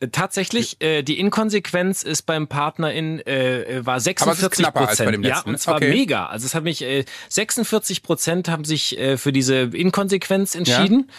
Äh, 0.00 0.08
tatsächlich, 0.08 0.80
äh, 0.80 1.02
die 1.02 1.18
Inkonsequenz 1.18 2.02
ist 2.02 2.22
beim 2.22 2.48
Partner 2.48 2.92
in 2.92 3.20
äh, 3.20 3.62
äh 3.62 3.86
war 3.86 4.00
46 4.00 4.72
Prozent. 4.72 5.24
Ja, 5.24 5.40
und 5.40 5.58
zwar 5.58 5.76
okay. 5.76 5.90
mega. 5.90 6.26
Also 6.26 6.46
es 6.46 6.54
hat 6.54 6.64
mich 6.64 6.82
äh, 6.82 7.04
46 7.28 8.02
Prozent 8.02 8.48
haben 8.48 8.64
sich 8.64 8.98
äh, 8.98 9.16
für 9.16 9.32
diese 9.32 9.56
Inkonsequenz 9.56 10.54
entschieden. 10.54 11.06
Ja. 11.08 11.14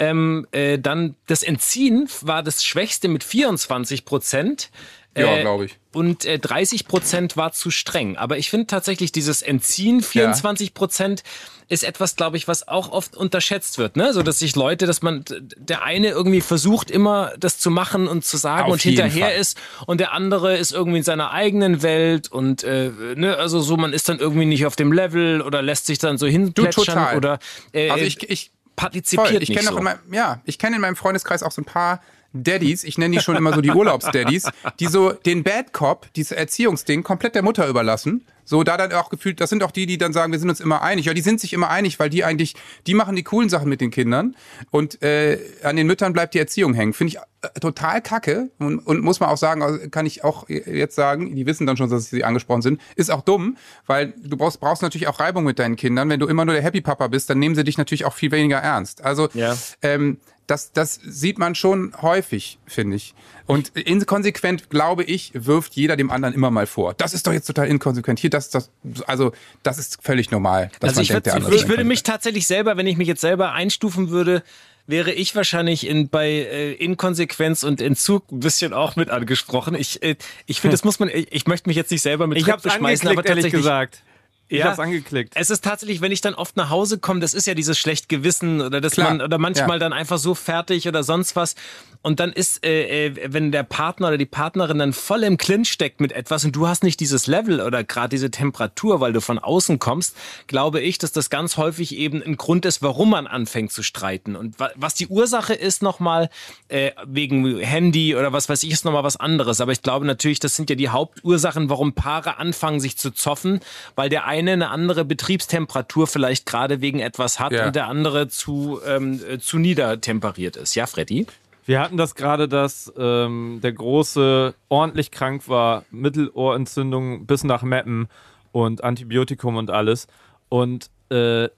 Ähm, 0.00 0.46
äh, 0.50 0.78
dann 0.78 1.14
das 1.26 1.42
Entziehen 1.42 2.08
war 2.22 2.42
das 2.42 2.64
Schwächste 2.64 3.06
mit 3.08 3.22
24 3.22 4.06
Prozent. 4.06 4.70
Äh, 5.12 5.22
ja, 5.22 5.40
glaube 5.42 5.66
ich. 5.66 5.78
Und 5.92 6.24
äh, 6.24 6.38
30 6.38 6.86
Prozent 6.86 7.36
war 7.36 7.52
zu 7.52 7.70
streng. 7.70 8.16
Aber 8.16 8.38
ich 8.38 8.48
finde 8.48 8.66
tatsächlich 8.66 9.12
dieses 9.12 9.42
Entziehen, 9.42 10.02
24 10.02 10.72
Prozent, 10.72 11.22
ja. 11.24 11.26
ist 11.68 11.82
etwas, 11.82 12.16
glaube 12.16 12.36
ich, 12.36 12.48
was 12.48 12.66
auch 12.66 12.92
oft 12.92 13.16
unterschätzt 13.16 13.76
wird. 13.76 13.96
Ne? 13.96 14.14
So 14.14 14.22
dass 14.22 14.38
sich 14.38 14.56
Leute, 14.56 14.86
dass 14.86 15.02
man 15.02 15.24
der 15.56 15.82
eine 15.82 16.08
irgendwie 16.08 16.40
versucht, 16.40 16.90
immer 16.90 17.32
das 17.38 17.58
zu 17.58 17.70
machen 17.70 18.06
und 18.06 18.24
zu 18.24 18.36
sagen 18.36 18.68
Auf 18.68 18.74
und 18.74 18.82
hinterher 18.82 19.26
Fall. 19.26 19.36
ist 19.36 19.58
und 19.86 20.00
der 20.00 20.12
andere 20.12 20.56
ist 20.56 20.72
irgendwie 20.72 20.98
in 20.98 21.04
seiner 21.04 21.32
eigenen 21.32 21.82
Welt 21.82 22.30
und 22.30 22.62
äh, 22.62 22.90
ne, 23.16 23.36
also 23.36 23.60
so, 23.60 23.76
man 23.76 23.92
ist 23.92 24.08
dann 24.08 24.20
irgendwie 24.20 24.46
nicht 24.46 24.64
auf 24.64 24.76
dem 24.76 24.92
Level 24.92 25.42
oder 25.42 25.60
lässt 25.60 25.86
sich 25.86 25.98
dann 25.98 26.18
so 26.18 26.26
hinplätschern 26.26 27.16
oder 27.16 27.40
äh, 27.72 27.90
also 27.90 28.04
ich, 28.04 28.30
ich 28.30 28.52
partizipiert 28.80 29.28
Voll. 29.28 29.42
ich 29.42 29.48
nicht 29.50 29.62
so. 29.62 29.78
Meinem, 29.80 29.98
ja, 30.10 30.40
ich 30.44 30.58
kenne 30.58 30.76
in 30.76 30.82
meinem 30.82 30.96
Freundeskreis 30.96 31.42
auch 31.42 31.52
so 31.52 31.60
ein 31.62 31.66
paar 31.66 32.00
Daddies, 32.32 32.84
ich 32.84 32.96
nenne 32.96 33.16
die 33.16 33.22
schon 33.22 33.36
immer 33.36 33.52
so 33.52 33.60
die 33.60 33.70
Urlaubsdaddies, 33.70 34.48
die 34.78 34.86
so 34.86 35.12
den 35.12 35.42
Bad 35.42 35.72
Cop, 35.72 36.06
dieses 36.14 36.32
Erziehungsding, 36.32 37.02
komplett 37.02 37.34
der 37.34 37.42
Mutter 37.42 37.66
überlassen. 37.66 38.24
So, 38.44 38.62
da 38.64 38.76
dann 38.76 38.92
auch 38.92 39.10
gefühlt, 39.10 39.40
das 39.40 39.50
sind 39.50 39.62
auch 39.62 39.70
die, 39.70 39.86
die 39.86 39.98
dann 39.98 40.12
sagen, 40.12 40.32
wir 40.32 40.38
sind 40.38 40.48
uns 40.48 40.60
immer 40.60 40.82
einig. 40.82 41.06
Ja, 41.06 41.14
die 41.14 41.20
sind 41.20 41.40
sich 41.40 41.52
immer 41.52 41.70
einig, 41.70 41.98
weil 41.98 42.10
die 42.10 42.24
eigentlich, 42.24 42.54
die 42.86 42.94
machen 42.94 43.16
die 43.16 43.22
coolen 43.22 43.48
Sachen 43.48 43.68
mit 43.68 43.80
den 43.80 43.90
Kindern 43.90 44.36
und 44.70 45.02
äh, 45.02 45.38
an 45.62 45.76
den 45.76 45.86
Müttern 45.86 46.12
bleibt 46.12 46.34
die 46.34 46.38
Erziehung 46.38 46.74
hängen. 46.74 46.92
Finde 46.92 47.14
ich 47.14 47.18
total 47.60 48.02
kacke 48.02 48.50
und, 48.58 48.78
und 48.80 49.02
muss 49.02 49.20
man 49.20 49.30
auch 49.30 49.36
sagen, 49.36 49.62
also 49.62 49.78
kann 49.90 50.04
ich 50.04 50.24
auch 50.24 50.48
jetzt 50.48 50.94
sagen, 50.94 51.34
die 51.34 51.46
wissen 51.46 51.66
dann 51.66 51.76
schon, 51.76 51.88
dass 51.88 52.10
sie 52.10 52.24
angesprochen 52.24 52.62
sind, 52.62 52.80
ist 52.96 53.10
auch 53.10 53.22
dumm, 53.22 53.56
weil 53.86 54.12
du 54.22 54.36
brauchst, 54.36 54.60
brauchst 54.60 54.82
natürlich 54.82 55.08
auch 55.08 55.20
Reibung 55.20 55.44
mit 55.44 55.58
deinen 55.58 55.76
Kindern. 55.76 56.08
Wenn 56.10 56.20
du 56.20 56.26
immer 56.26 56.44
nur 56.44 56.54
der 56.54 56.62
Happy 56.62 56.80
Papa 56.80 57.08
bist, 57.08 57.30
dann 57.30 57.38
nehmen 57.38 57.54
sie 57.54 57.64
dich 57.64 57.78
natürlich 57.78 58.04
auch 58.04 58.12
viel 58.12 58.30
weniger 58.30 58.58
ernst. 58.58 59.02
Also 59.02 59.28
ja. 59.32 59.56
ähm, 59.80 60.18
das, 60.46 60.72
das 60.72 61.00
sieht 61.02 61.38
man 61.38 61.54
schon 61.54 61.94
häufig, 62.02 62.58
finde 62.66 62.96
ich. 62.96 63.14
Und 63.46 63.68
inkonsequent, 63.76 64.68
glaube 64.68 65.04
ich, 65.04 65.32
wirft 65.34 65.74
jeder 65.74 65.96
dem 65.96 66.10
anderen 66.10 66.34
immer 66.34 66.50
mal 66.50 66.66
vor. 66.66 66.94
Das 66.94 67.14
ist 67.14 67.26
doch 67.26 67.32
jetzt 67.32 67.46
total 67.46 67.68
inkonsequent. 67.68 68.18
Hier, 68.18 68.30
das, 68.30 68.50
das, 68.50 68.70
also, 69.06 69.32
das 69.62 69.78
ist 69.78 69.98
völlig 70.02 70.30
normal. 70.30 70.70
Dass 70.80 70.90
also 70.90 71.00
ich, 71.02 71.08
denkt, 71.08 71.26
würd, 71.26 71.54
ich 71.54 71.68
würde 71.68 71.84
mich 71.84 72.02
tatsächlich 72.02 72.46
selber, 72.46 72.76
wenn 72.76 72.86
ich 72.86 72.96
mich 72.96 73.08
jetzt 73.08 73.20
selber 73.20 73.52
einstufen 73.52 74.10
würde, 74.10 74.42
wäre 74.86 75.12
ich 75.12 75.34
wahrscheinlich 75.34 75.86
in, 75.86 76.08
bei 76.08 76.28
äh, 76.28 76.72
Inkonsequenz 76.72 77.62
und 77.62 77.80
Entzug 77.80 78.30
ein 78.32 78.40
bisschen 78.40 78.72
auch 78.72 78.96
mit 78.96 79.10
angesprochen. 79.10 79.74
Ich, 79.74 80.02
äh, 80.02 80.16
ich 80.46 80.60
finde, 80.60 80.74
das 80.74 80.84
muss 80.84 80.98
man, 80.98 81.08
ich, 81.08 81.28
ich 81.30 81.46
möchte 81.46 81.68
mich 81.68 81.76
jetzt 81.76 81.90
nicht 81.90 82.02
selber 82.02 82.26
mit 82.26 82.38
ich 82.38 82.44
Treppe 82.44 82.70
schmeißen, 82.70 83.08
aber 83.08 83.22
tatsächlich 83.22 83.52
gesagt. 83.52 84.02
Ich 84.50 84.58
ja, 84.58 84.66
hab's 84.66 84.80
angeklickt. 84.80 85.34
Es 85.36 85.48
ist 85.48 85.62
tatsächlich, 85.62 86.00
wenn 86.00 86.10
ich 86.10 86.22
dann 86.22 86.34
oft 86.34 86.56
nach 86.56 86.70
Hause 86.70 86.98
komme, 86.98 87.20
das 87.20 87.34
ist 87.34 87.46
ja 87.46 87.54
dieses 87.54 87.78
schlecht 87.78 88.08
Gewissen 88.08 88.60
oder 88.60 88.80
dass 88.80 88.94
Klar, 88.94 89.10
man 89.10 89.22
oder 89.22 89.38
manchmal 89.38 89.76
ja. 89.76 89.78
dann 89.78 89.92
einfach 89.92 90.18
so 90.18 90.34
fertig 90.34 90.88
oder 90.88 91.04
sonst 91.04 91.36
was. 91.36 91.54
Und 92.02 92.18
dann 92.18 92.32
ist, 92.32 92.64
äh, 92.64 93.06
äh, 93.06 93.32
wenn 93.32 93.52
der 93.52 93.62
Partner 93.62 94.08
oder 94.08 94.18
die 94.18 94.26
Partnerin 94.26 94.78
dann 94.78 94.92
voll 94.92 95.22
im 95.22 95.36
Clinch 95.36 95.70
steckt 95.70 96.00
mit 96.00 96.12
etwas 96.12 96.44
und 96.44 96.56
du 96.56 96.66
hast 96.66 96.82
nicht 96.82 96.98
dieses 96.98 97.26
Level 97.26 97.60
oder 97.60 97.84
gerade 97.84 98.08
diese 98.08 98.30
Temperatur, 98.30 99.00
weil 99.00 99.12
du 99.12 99.20
von 99.20 99.38
außen 99.38 99.78
kommst, 99.78 100.16
glaube 100.46 100.80
ich, 100.80 100.98
dass 100.98 101.12
das 101.12 101.30
ganz 101.30 101.56
häufig 101.56 101.94
eben 101.94 102.20
ein 102.20 102.36
Grund 102.36 102.64
ist, 102.64 102.82
warum 102.82 103.10
man 103.10 103.26
anfängt 103.28 103.70
zu 103.70 103.82
streiten. 103.82 104.34
Und 104.34 104.56
was 104.74 104.94
die 104.94 105.08
Ursache 105.08 105.54
ist 105.54 105.82
nochmal, 105.82 106.30
äh, 106.68 106.92
wegen 107.06 107.58
Handy 107.58 108.16
oder 108.16 108.32
was 108.32 108.48
weiß 108.48 108.62
ich, 108.62 108.72
ist 108.72 108.84
nochmal 108.84 109.04
was 109.04 109.18
anderes. 109.18 109.60
Aber 109.60 109.70
ich 109.70 109.82
glaube 109.82 110.06
natürlich, 110.06 110.40
das 110.40 110.56
sind 110.56 110.70
ja 110.70 110.76
die 110.76 110.88
Hauptursachen, 110.88 111.68
warum 111.68 111.92
Paare 111.92 112.38
anfangen, 112.38 112.80
sich 112.80 112.96
zu 112.96 113.10
zoffen, 113.10 113.60
weil 113.94 114.08
der 114.08 114.24
eine 114.24 114.39
eine 114.40 114.52
eine 114.52 114.70
andere 114.70 115.04
Betriebstemperatur 115.04 116.06
vielleicht 116.06 116.46
gerade 116.46 116.80
wegen 116.80 117.00
etwas 117.00 117.40
hat 117.40 117.52
ja. 117.52 117.66
und 117.66 117.76
der 117.76 117.86
andere 117.86 118.28
zu, 118.28 118.80
ähm, 118.86 119.20
äh, 119.28 119.38
zu 119.38 119.58
niedertemperiert 119.58 120.56
ist. 120.56 120.74
Ja, 120.74 120.86
Freddy? 120.86 121.26
Wir 121.66 121.80
hatten 121.80 121.96
das 121.96 122.14
gerade, 122.14 122.48
dass 122.48 122.92
ähm, 122.98 123.60
der 123.62 123.72
Große 123.72 124.54
ordentlich 124.68 125.10
krank 125.10 125.48
war, 125.48 125.84
Mittelohrentzündung 125.90 127.26
bis 127.26 127.44
nach 127.44 127.62
Meppen 127.62 128.08
und 128.52 128.82
Antibiotikum 128.82 129.56
und 129.56 129.70
alles. 129.70 130.08
Und 130.48 130.90
äh, 131.10 131.48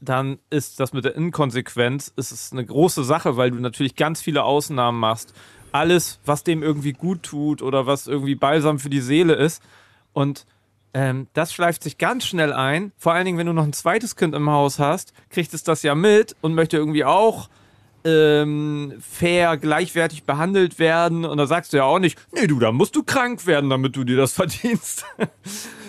dann 0.00 0.38
ist 0.50 0.78
das 0.78 0.92
mit 0.92 1.04
der 1.04 1.16
Inkonsequenz 1.16 2.12
ist 2.16 2.30
es 2.30 2.52
eine 2.52 2.64
große 2.64 3.02
Sache, 3.02 3.36
weil 3.36 3.50
du 3.50 3.58
natürlich 3.58 3.96
ganz 3.96 4.20
viele 4.20 4.44
Ausnahmen 4.44 5.00
machst. 5.00 5.34
Alles, 5.72 6.20
was 6.24 6.44
dem 6.44 6.62
irgendwie 6.62 6.92
gut 6.92 7.22
tut 7.22 7.62
oder 7.62 7.86
was 7.86 8.06
irgendwie 8.06 8.34
balsam 8.34 8.78
für 8.78 8.90
die 8.90 9.00
Seele 9.00 9.34
ist. 9.34 9.62
Und 10.12 10.46
ähm, 10.94 11.28
das 11.32 11.52
schleift 11.52 11.82
sich 11.82 11.98
ganz 11.98 12.24
schnell 12.24 12.52
ein. 12.52 12.92
Vor 12.96 13.12
allen 13.12 13.24
Dingen, 13.24 13.38
wenn 13.38 13.46
du 13.46 13.52
noch 13.52 13.64
ein 13.64 13.72
zweites 13.72 14.16
Kind 14.16 14.34
im 14.34 14.50
Haus 14.50 14.78
hast, 14.78 15.12
kriegt 15.30 15.52
es 15.54 15.62
das 15.62 15.82
ja 15.82 15.94
mit 15.94 16.36
und 16.40 16.54
möchte 16.54 16.76
irgendwie 16.76 17.04
auch 17.04 17.48
ähm, 18.06 18.94
fair, 19.00 19.56
gleichwertig 19.56 20.24
behandelt 20.24 20.78
werden. 20.78 21.24
Und 21.24 21.38
da 21.38 21.46
sagst 21.46 21.72
du 21.72 21.78
ja 21.78 21.84
auch 21.84 21.98
nicht, 21.98 22.18
nee, 22.32 22.46
du, 22.46 22.58
da 22.60 22.70
musst 22.70 22.94
du 22.94 23.02
krank 23.02 23.46
werden, 23.46 23.68
damit 23.68 23.96
du 23.96 24.04
dir 24.04 24.16
das 24.16 24.32
verdienst. 24.34 25.04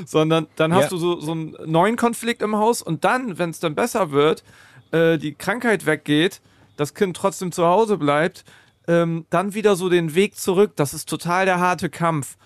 Sondern 0.06 0.48
dann 0.56 0.74
hast 0.74 0.86
ja. 0.86 0.90
du 0.90 0.98
so, 0.98 1.20
so 1.20 1.32
einen 1.32 1.56
neuen 1.66 1.96
Konflikt 1.96 2.42
im 2.42 2.56
Haus 2.56 2.82
und 2.82 3.04
dann, 3.04 3.38
wenn 3.38 3.52
es 3.52 3.60
dann 3.60 3.76
besser 3.76 4.12
wird, 4.12 4.44
äh, 4.92 5.18
die 5.18 5.36
Krankheit 5.36 5.86
weggeht, 5.86 6.42
das 6.76 6.94
Kind 6.94 7.16
trotzdem 7.16 7.52
zu 7.52 7.66
Hause 7.66 7.98
bleibt, 7.98 8.46
ähm, 8.88 9.26
dann 9.30 9.54
wieder 9.54 9.76
so 9.76 9.90
den 9.90 10.16
Weg 10.16 10.38
zurück. 10.38 10.72
Das 10.76 10.94
ist 10.94 11.08
total 11.08 11.46
der 11.46 11.60
harte 11.60 11.90
Kampf. 11.90 12.38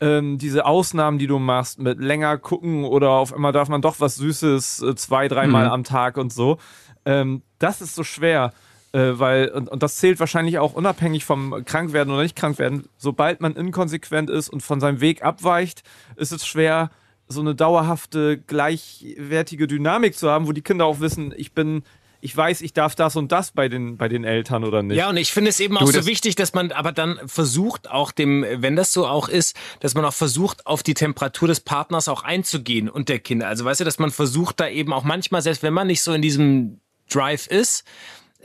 Ähm, 0.00 0.38
diese 0.38 0.64
Ausnahmen, 0.64 1.18
die 1.18 1.26
du 1.26 1.38
machst, 1.38 1.78
mit 1.80 1.98
länger 1.98 2.38
gucken 2.38 2.84
oder 2.84 3.10
auf 3.10 3.34
einmal 3.34 3.52
darf 3.52 3.68
man 3.68 3.82
doch 3.82 3.98
was 3.98 4.16
Süßes 4.16 4.82
äh, 4.82 4.94
zwei, 4.94 5.26
dreimal 5.28 5.66
mhm. 5.66 5.72
am 5.72 5.84
Tag 5.84 6.16
und 6.16 6.32
so. 6.32 6.58
Ähm, 7.04 7.42
das 7.58 7.80
ist 7.80 7.94
so 7.94 8.04
schwer. 8.04 8.52
Äh, 8.92 9.18
weil, 9.18 9.48
und, 9.50 9.68
und 9.68 9.82
das 9.82 9.96
zählt 9.96 10.18
wahrscheinlich 10.18 10.58
auch 10.58 10.72
unabhängig 10.72 11.24
vom 11.24 11.64
Krankwerden 11.64 12.12
oder 12.12 12.22
nicht 12.22 12.36
Krankwerden. 12.36 12.88
Sobald 12.96 13.40
man 13.40 13.54
inkonsequent 13.54 14.30
ist 14.30 14.48
und 14.48 14.62
von 14.62 14.80
seinem 14.80 15.00
Weg 15.00 15.22
abweicht, 15.22 15.82
ist 16.16 16.32
es 16.32 16.46
schwer, 16.46 16.90
so 17.28 17.40
eine 17.40 17.54
dauerhafte, 17.54 18.38
gleichwertige 18.38 19.66
Dynamik 19.66 20.16
zu 20.16 20.30
haben, 20.30 20.46
wo 20.46 20.52
die 20.52 20.62
Kinder 20.62 20.86
auch 20.86 21.00
wissen, 21.00 21.34
ich 21.36 21.52
bin, 21.52 21.82
ich 22.20 22.36
weiß, 22.36 22.62
ich 22.62 22.72
darf 22.72 22.94
das 22.94 23.16
und 23.16 23.30
das 23.30 23.52
bei 23.52 23.68
den, 23.68 23.96
bei 23.96 24.08
den 24.08 24.24
Eltern 24.24 24.64
oder 24.64 24.82
nicht. 24.82 24.96
Ja, 24.96 25.08
und 25.08 25.16
ich 25.16 25.32
finde 25.32 25.50
es 25.50 25.60
eben 25.60 25.76
auch 25.76 25.84
du, 25.84 25.92
so 25.92 26.06
wichtig, 26.06 26.34
dass 26.34 26.52
man 26.52 26.72
aber 26.72 26.92
dann 26.92 27.20
versucht, 27.26 27.88
auch 27.90 28.10
dem, 28.10 28.44
wenn 28.56 28.74
das 28.74 28.92
so 28.92 29.06
auch 29.06 29.28
ist, 29.28 29.56
dass 29.80 29.94
man 29.94 30.04
auch 30.04 30.14
versucht, 30.14 30.66
auf 30.66 30.82
die 30.82 30.94
Temperatur 30.94 31.48
des 31.48 31.60
Partners 31.60 32.08
auch 32.08 32.24
einzugehen 32.24 32.88
und 32.88 33.08
der 33.08 33.20
Kinder. 33.20 33.46
Also 33.46 33.64
weißt 33.64 33.80
du, 33.80 33.84
dass 33.84 33.98
man 33.98 34.10
versucht, 34.10 34.58
da 34.58 34.68
eben 34.68 34.92
auch 34.92 35.04
manchmal, 35.04 35.42
selbst 35.42 35.62
wenn 35.62 35.74
man 35.74 35.86
nicht 35.86 36.02
so 36.02 36.12
in 36.12 36.22
diesem 36.22 36.80
Drive 37.08 37.46
ist, 37.46 37.84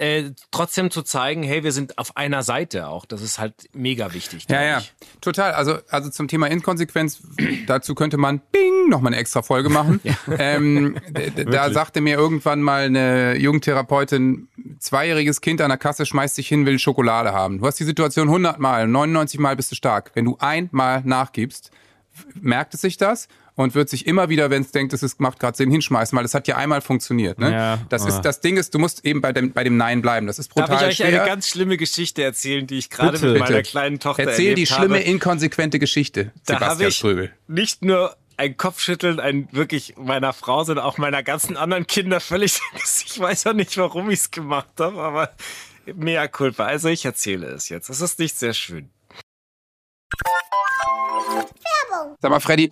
äh, 0.04 0.32
trotzdem 0.52 0.92
zu 0.92 1.02
zeigen, 1.02 1.44
hey, 1.44 1.64
wir 1.64 1.72
sind 1.72 1.98
auf 1.98 2.18
einer 2.18 2.44
Seite 2.44 2.88
auch. 2.88 3.06
Das 3.06 3.22
ist 3.22 3.40
halt 3.40 3.70
mega 3.74 4.14
wichtig. 4.14 4.46
Ja, 4.50 4.62
ja, 4.62 4.80
ich. 4.80 4.94
total. 5.22 5.54
Also, 5.54 5.78
also 5.90 6.10
zum 6.10 6.28
Thema 6.28 6.48
Inkonsequenz, 6.48 7.20
dazu 7.68 7.96
könnte 7.96 8.18
man 8.18 8.42
Bing 8.52 8.90
nochmal 8.90 9.14
eine 9.14 9.22
extra 9.22 9.42
Folge 9.42 9.70
machen. 9.70 10.02
ja. 10.04 10.14
ähm, 10.38 10.98
da 11.50 11.72
sagte 11.72 12.02
mir 12.02 12.18
irgendwann 12.18 12.62
mal 12.62 12.84
eine 12.84 13.38
Jugendtherapeutin, 13.38 14.50
zweijähriges 14.80 15.40
Kind 15.40 15.62
an 15.62 15.70
der 15.70 15.78
Kasse 15.78 16.06
schmeißt 16.06 16.36
sich 16.36 16.50
hin, 16.50 16.66
will 16.66 16.80
Schokolade 16.80 17.32
haben. 17.32 17.60
Du 17.60 17.66
hast 17.66 17.80
die 17.80 17.86
Situation 17.86 18.28
100 18.28 18.60
Mal, 18.60 18.88
99 18.88 19.40
Mal 19.40 19.56
bist 19.56 19.72
du 19.72 19.76
stark. 19.76 20.12
Wenn 20.16 20.26
du 20.26 20.36
einmal 20.40 21.02
nachgibst, 21.06 21.72
merkt 22.42 22.74
es 22.74 22.82
sich 22.82 22.98
das 22.98 23.30
und 23.56 23.76
wird 23.76 23.90
sich 23.90 24.08
immer 24.08 24.30
wieder, 24.30 24.50
wenn 24.50 24.64
es 24.64 24.72
denkt, 24.72 24.94
es 24.94 25.20
macht 25.20 25.40
gerade 25.40 25.56
Sinn, 25.56 25.70
hinschmeißen, 25.70 26.18
weil 26.18 26.26
es 26.26 26.34
hat 26.34 26.48
ja 26.48 26.58
einmal 26.58 26.82
funktioniert. 26.82 27.40
Ne? 27.40 27.52
Ja, 27.52 27.80
das, 27.90 28.06
ist, 28.06 28.22
das 28.22 28.42
Ding 28.42 28.58
ist, 28.58 28.74
du 28.74 28.80
musst 28.80 29.06
eben 29.06 29.22
bei 29.22 29.32
dem, 29.32 29.52
bei 29.52 29.64
dem 29.64 29.78
Nein 29.78 30.02
bleiben. 30.02 30.28
Das 30.28 30.40
ist 30.40 30.50
brutal 30.50 30.70
Darf 30.70 30.82
ich 30.82 30.88
euch 30.88 30.96
schwer. 30.98 31.22
eine 31.22 31.30
ganz 31.30 31.48
schlimme 31.48 31.78
Geschichte 31.78 32.24
erzählen, 32.24 32.66
die 32.66 32.78
ich 32.78 32.90
gerade 32.90 33.20
mit 33.20 33.40
meiner 33.40 33.58
bitte. 33.58 33.70
kleinen 33.70 34.00
Tochter 34.00 34.24
Erzähl 34.24 34.56
die 34.56 34.66
schlimme, 34.66 34.96
habe. 34.96 35.06
inkonsequente 35.06 35.80
Geschichte, 35.80 36.32
da 36.46 36.56
Sebastian 36.56 36.90
ich 36.90 36.96
Ströbel. 36.98 37.32
Nicht 37.48 37.84
nur 37.84 38.16
ein 38.38 38.58
Kopfschütteln, 38.58 39.20
ein 39.20 39.48
wirklich 39.52 39.96
meiner 39.98 40.34
Frau, 40.34 40.64
sondern 40.64 40.86
auch 40.86 40.98
meiner 40.98 41.22
ganzen 41.22 41.56
anderen 41.56 41.86
Kinder 41.86 42.20
völlig. 42.20 42.60
Ich 43.06 43.20
weiß 43.20 43.48
auch 43.48 43.54
nicht, 43.54 43.78
warum 43.78 44.10
ich 44.10 44.22
es 44.22 44.32
gemacht 44.32 44.70
habe, 44.80 45.00
aber 45.00 45.30
mehr 45.86 46.28
culpa. 46.28 46.66
Also 46.66 46.90
ich 46.90 47.06
erzähle 47.06 47.48
es 47.48 47.70
jetzt. 47.70 47.90
Es 47.90 48.02
ist 48.02 48.18
nicht 48.18 48.36
sehr 48.38 48.54
schön. 48.54 48.90
Werbung. 51.94 52.18
Sag 52.22 52.32
mal, 52.32 52.40
Freddy, 52.40 52.72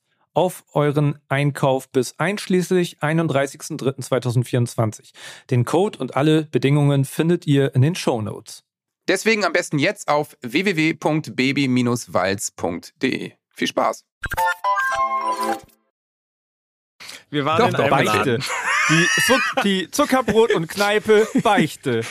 auf 0.33 0.63
euren 0.73 1.19
Einkauf 1.27 1.89
bis 1.89 2.17
einschließlich 2.19 2.99
31.03.2024. 2.99 5.11
Den 5.49 5.65
Code 5.65 5.97
und 5.99 6.15
alle 6.15 6.43
Bedingungen 6.43 7.03
findet 7.05 7.47
ihr 7.47 7.73
in 7.75 7.81
den 7.81 7.95
Show 7.95 8.21
Notes. 8.21 8.63
Deswegen 9.07 9.43
am 9.45 9.53
besten 9.53 9.79
jetzt 9.79 10.07
auf 10.07 10.37
www.baby-walz.de. 10.41 13.31
Viel 13.49 13.67
Spaß! 13.67 14.05
Wir 17.29 17.45
waren 17.45 17.59
Doch, 17.59 17.69
in 17.69 17.75
einem 17.75 17.89
Beichte. 17.89 18.39
Die, 18.89 19.07
Zuck 19.25 19.41
die 19.63 19.89
Zuckerbrot 19.89 20.53
und 20.53 20.67
Kneipe 20.67 21.25
Beichte. 21.41 22.01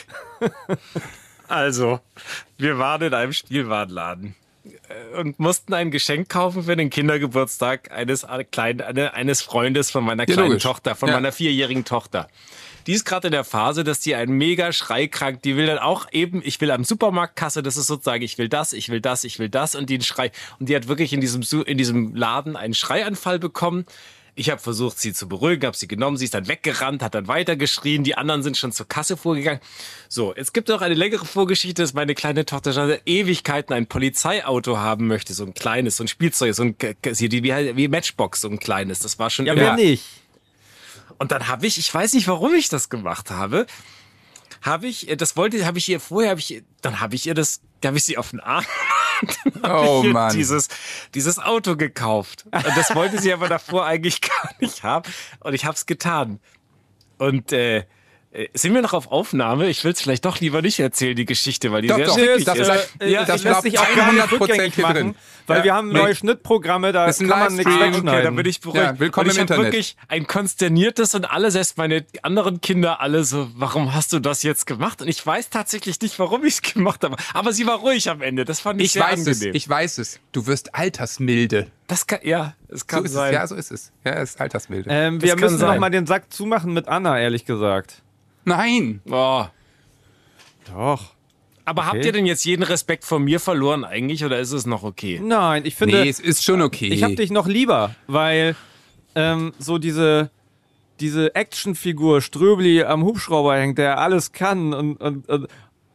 Also, 1.48 2.00
wir 2.59 2.78
waren 2.78 3.02
in 3.02 3.12
einem 3.12 3.33
Spielwarenladen 3.33 4.37
und 5.18 5.38
mussten 5.38 5.74
ein 5.74 5.90
Geschenk 5.90 6.29
kaufen 6.29 6.64
für 6.64 6.76
den 6.76 6.90
Kindergeburtstag 6.90 7.90
eines 7.92 8.26
kleinen, 8.50 8.81
eines 8.81 9.42
Freundes 9.42 9.90
von 9.90 10.05
meiner 10.05 10.26
kleinen 10.26 10.53
ja, 10.53 10.59
Tochter, 10.59 10.94
von 10.94 11.09
ja. 11.09 11.16
meiner 11.16 11.33
vierjährigen 11.33 11.85
Tochter. 11.85 12.29
Die 12.87 12.92
ist 12.92 13.05
gerade 13.05 13.29
in 13.29 13.33
der 13.33 13.44
Phase, 13.44 13.85
dass 13.85 14.00
die 14.00 14.14
ein 14.14 14.31
mega 14.31 14.72
schreikrank, 14.72 15.42
die 15.42 15.57
will 15.57 15.66
dann 15.66 15.79
auch 15.79 16.07
eben, 16.12 16.40
ich 16.44 16.61
will 16.61 16.70
am 16.70 16.85
Supermarktkasse, 16.85 17.62
das 17.62 17.76
ist 17.76 17.87
sozusagen, 17.87 18.22
ich 18.22 18.38
will 18.38 18.48
das, 18.48 18.72
ich 18.72 18.88
will 18.88 19.00
das, 19.00 19.24
ich 19.24 19.38
will 19.38 19.48
das 19.48 19.74
und 19.74 19.90
die 19.90 20.00
Schrei 20.00 20.33
und 20.59 20.68
die 20.68 20.76
hat 20.76 20.88
wirklich 20.88 21.12
in 21.12 21.20
diesem 21.20 21.42
in 21.66 21.79
diesem 21.79 22.14
Laden 22.14 22.57
einen 22.57 22.74
Schreianfall 22.74 23.38
bekommen 23.38 23.85
Ich 24.40 24.48
habe 24.48 24.59
versucht, 24.59 24.98
sie 24.98 25.12
zu 25.12 25.29
beruhigen, 25.29 25.66
habe 25.66 25.76
sie 25.76 25.87
genommen, 25.87 26.16
sie 26.16 26.24
ist 26.24 26.33
dann 26.33 26.48
weggerannt, 26.48 27.03
hat 27.03 27.14
dann 27.14 27.29
weitergeschrien, 27.29 28.05
die 28.05 28.14
anderen 28.14 28.42
sind 28.42 28.57
schon 28.57 28.72
zur 28.72 28.88
Kasse 28.88 29.18
vorgegangen. 29.18 29.60
So, 30.08 30.35
jetzt 30.35 30.54
gibt 30.54 30.71
es 30.71 30.75
auch 30.75 30.81
eine 30.81 30.94
längere 30.94 31.27
Vorgeschichte, 31.27 31.83
dass 31.83 31.92
meine 31.92 32.15
kleine 32.15 32.46
Tochter 32.46 32.73
schon 32.73 32.88
seit 32.88 33.02
Ewigkeiten 33.04 33.75
ein 33.75 33.87
Polizeiauto 33.87 34.79
haben 34.79 35.08
möchte, 35.08 35.35
so 35.35 35.44
ein 35.44 35.52
kleines, 35.52 35.98
so 35.98 36.04
ein 36.04 36.08
Spielzeug, 36.08 36.54
so 36.54 36.62
ein 36.62 36.75
wie, 37.02 37.77
wie 37.77 37.88
Matchbox, 37.88 38.40
so 38.40 38.48
ein 38.48 38.58
kleines. 38.58 39.00
Das 39.00 39.19
war 39.19 39.29
schon 39.29 39.44
Ja, 39.44 39.54
wer 39.54 39.75
nicht? 39.75 40.04
Und 41.19 41.33
dann 41.33 41.48
habe 41.48 41.67
ich, 41.67 41.77
ich 41.77 41.92
weiß 41.92 42.15
nicht, 42.15 42.27
warum 42.27 42.54
ich 42.54 42.71
das 42.71 42.88
gemacht 42.88 43.31
habe, 43.31 43.67
habe 44.62 44.87
ich, 44.87 45.06
das 45.19 45.37
wollte, 45.37 45.67
habe 45.67 45.77
ich 45.77 45.87
ihr 45.87 46.00
vorher, 46.00 46.31
habe 46.31 46.40
ich, 46.40 46.62
dann 46.81 47.00
habe 47.00 47.15
ich 47.15 47.27
ihr 47.27 47.35
das, 47.35 47.60
da 47.83 47.88
habe 47.88 47.98
ich 47.98 48.04
sie 48.04 48.17
auf 48.17 48.31
den 48.31 48.40
Arm 48.40 48.65
oh 49.64 50.02
Mann. 50.04 50.35
Dieses, 50.35 50.68
dieses 51.14 51.38
Auto 51.38 51.77
gekauft. 51.77 52.46
Und 52.52 52.77
das 52.77 52.94
wollte 52.94 53.21
sie 53.21 53.33
aber 53.33 53.48
davor 53.48 53.87
eigentlich 53.87 54.21
gar 54.21 54.50
nicht 54.60 54.83
haben. 54.83 55.10
Und 55.40 55.54
ich 55.54 55.64
habe 55.64 55.75
es 55.75 55.87
getan. 55.87 56.40
Und 57.18 57.52
äh, 57.52 57.79
äh, 57.79 57.85
sind 58.54 58.74
wir 58.74 58.81
noch 58.81 58.92
auf 58.92 59.10
Aufnahme? 59.10 59.68
Ich 59.68 59.83
will 59.83 59.90
es 59.90 60.00
vielleicht 60.00 60.24
doch 60.24 60.38
lieber 60.38 60.62
nicht 60.62 60.78
erzählen, 60.78 61.16
die 61.16 61.24
Geschichte, 61.24 61.72
weil 61.72 61.83
die 61.83 61.88
doch, 61.88 61.96
sehr 61.96 62.06
doch, 62.06 62.14
schrecklich 62.14 62.44
das, 62.44 62.58
ist. 62.58 62.90
Äh, 63.00 63.10
ja, 63.10 63.24
das 63.24 63.42
lässt 63.42 63.62
sich 63.62 63.76
auch 63.76 63.85
100 63.85 64.33
rückgängig 64.33 64.78
machen, 64.78 64.94
drin. 64.94 65.14
Weil 65.48 65.58
ja. 65.58 65.64
wir 65.64 65.74
haben 65.74 65.88
neue 65.88 66.14
Schnittprogramme, 66.14 66.92
da 66.92 67.10
kann 67.10 67.26
man 67.26 67.56
nichts 67.56 67.72
wegschneiden. 67.72 68.08
Okay, 68.08 68.22
da 68.22 68.31
bin 68.31 68.46
ich 68.46 68.60
beruhigt. 68.60 68.85
Ja, 68.85 68.98
willkommen 69.00 69.26
und 69.26 69.33
ich 69.33 69.38
im 69.38 69.42
Internet. 69.42 69.64
wirklich 69.64 69.96
ein 70.06 70.28
konsterniertes 70.28 71.16
und 71.16 71.24
alle, 71.24 71.50
selbst 71.50 71.76
meine 71.76 72.04
anderen 72.22 72.60
Kinder, 72.60 73.00
alle 73.00 73.24
so, 73.24 73.50
warum 73.56 73.94
hast 73.94 74.12
du 74.12 74.20
das 74.20 74.44
jetzt 74.44 74.64
gemacht? 74.64 75.02
Und 75.02 75.08
ich 75.08 75.26
weiß 75.26 75.50
tatsächlich 75.50 76.00
nicht, 76.00 76.20
warum 76.20 76.44
ich 76.44 76.54
es 76.54 76.62
gemacht 76.62 77.02
habe. 77.02 77.16
Aber 77.35 77.52
sie 77.52 77.66
war 77.66 77.78
ruhig 77.78 78.08
am 78.08 78.22
Ende. 78.22 78.44
Das 78.44 78.60
fand 78.60 78.81
ich, 78.81 78.87
ich 78.87 78.92
sehr 78.92 79.02
weiß 79.02 79.26
angenehm. 79.26 79.50
Es, 79.50 79.56
ich 79.56 79.68
weiß 79.68 79.98
es. 79.98 80.20
Du 80.31 80.46
wirst 80.46 80.76
altersmilde. 80.76 81.66
Das 81.88 82.06
kann, 82.06 82.20
ja, 82.22 82.54
es 82.68 82.87
kann 82.87 83.04
so 83.08 83.14
sein. 83.14 83.31
Es. 83.31 83.35
Ja, 83.35 83.46
so 83.48 83.56
ist 83.56 83.72
es. 83.72 83.90
Ja, 84.04 84.12
es 84.12 84.31
ist 84.31 84.40
altersmilde. 84.40 84.88
Ähm, 84.88 85.20
wir 85.20 85.35
müssen 85.35 85.58
noch 85.58 85.76
mal 85.78 85.90
den 85.90 86.06
Sack 86.06 86.33
zumachen 86.33 86.72
mit 86.72 86.87
Anna, 86.87 87.18
ehrlich 87.18 87.44
gesagt. 87.44 88.02
Nein. 88.45 89.01
Oh. 89.11 89.45
Doch. 90.73 91.15
Aber 91.65 91.83
okay. 91.83 91.91
habt 91.91 92.05
ihr 92.05 92.13
denn 92.13 92.27
jetzt 92.27 92.45
jeden 92.45 92.63
Respekt 92.63 93.05
vor 93.05 93.21
mir 93.21 93.38
verloren 93.38 93.85
eigentlich 93.85 94.25
oder 94.25 94.38
ist 94.41 94.53
es 94.53 94.67
noch 94.67 94.83
okay? 94.83 95.21
Nein, 95.23 95.65
ich 95.65 95.77
finde. 95.77 96.01
Nee, 96.03 96.09
es 96.09 96.19
ist 96.19 96.45
schon 96.45 96.63
okay. 96.63 96.88
Ich 96.88 97.03
hab 97.03 97.15
dich 97.15 97.31
noch 97.31 97.47
lieber, 97.47 97.95
weil 98.07 98.57
ähm, 99.15 99.53
so 99.59 99.79
diese, 99.79 100.31
diese 100.99 101.35
Actionfigur 101.35 102.23
Ströbli 102.23 102.83
am 102.83 103.05
Hubschrauber 103.05 103.57
hängt, 103.57 103.79
der 103.79 103.99
alles 103.99 104.33
kann 104.33 104.75
und, 104.75 104.97
und, 104.97 105.29
und 105.29 105.47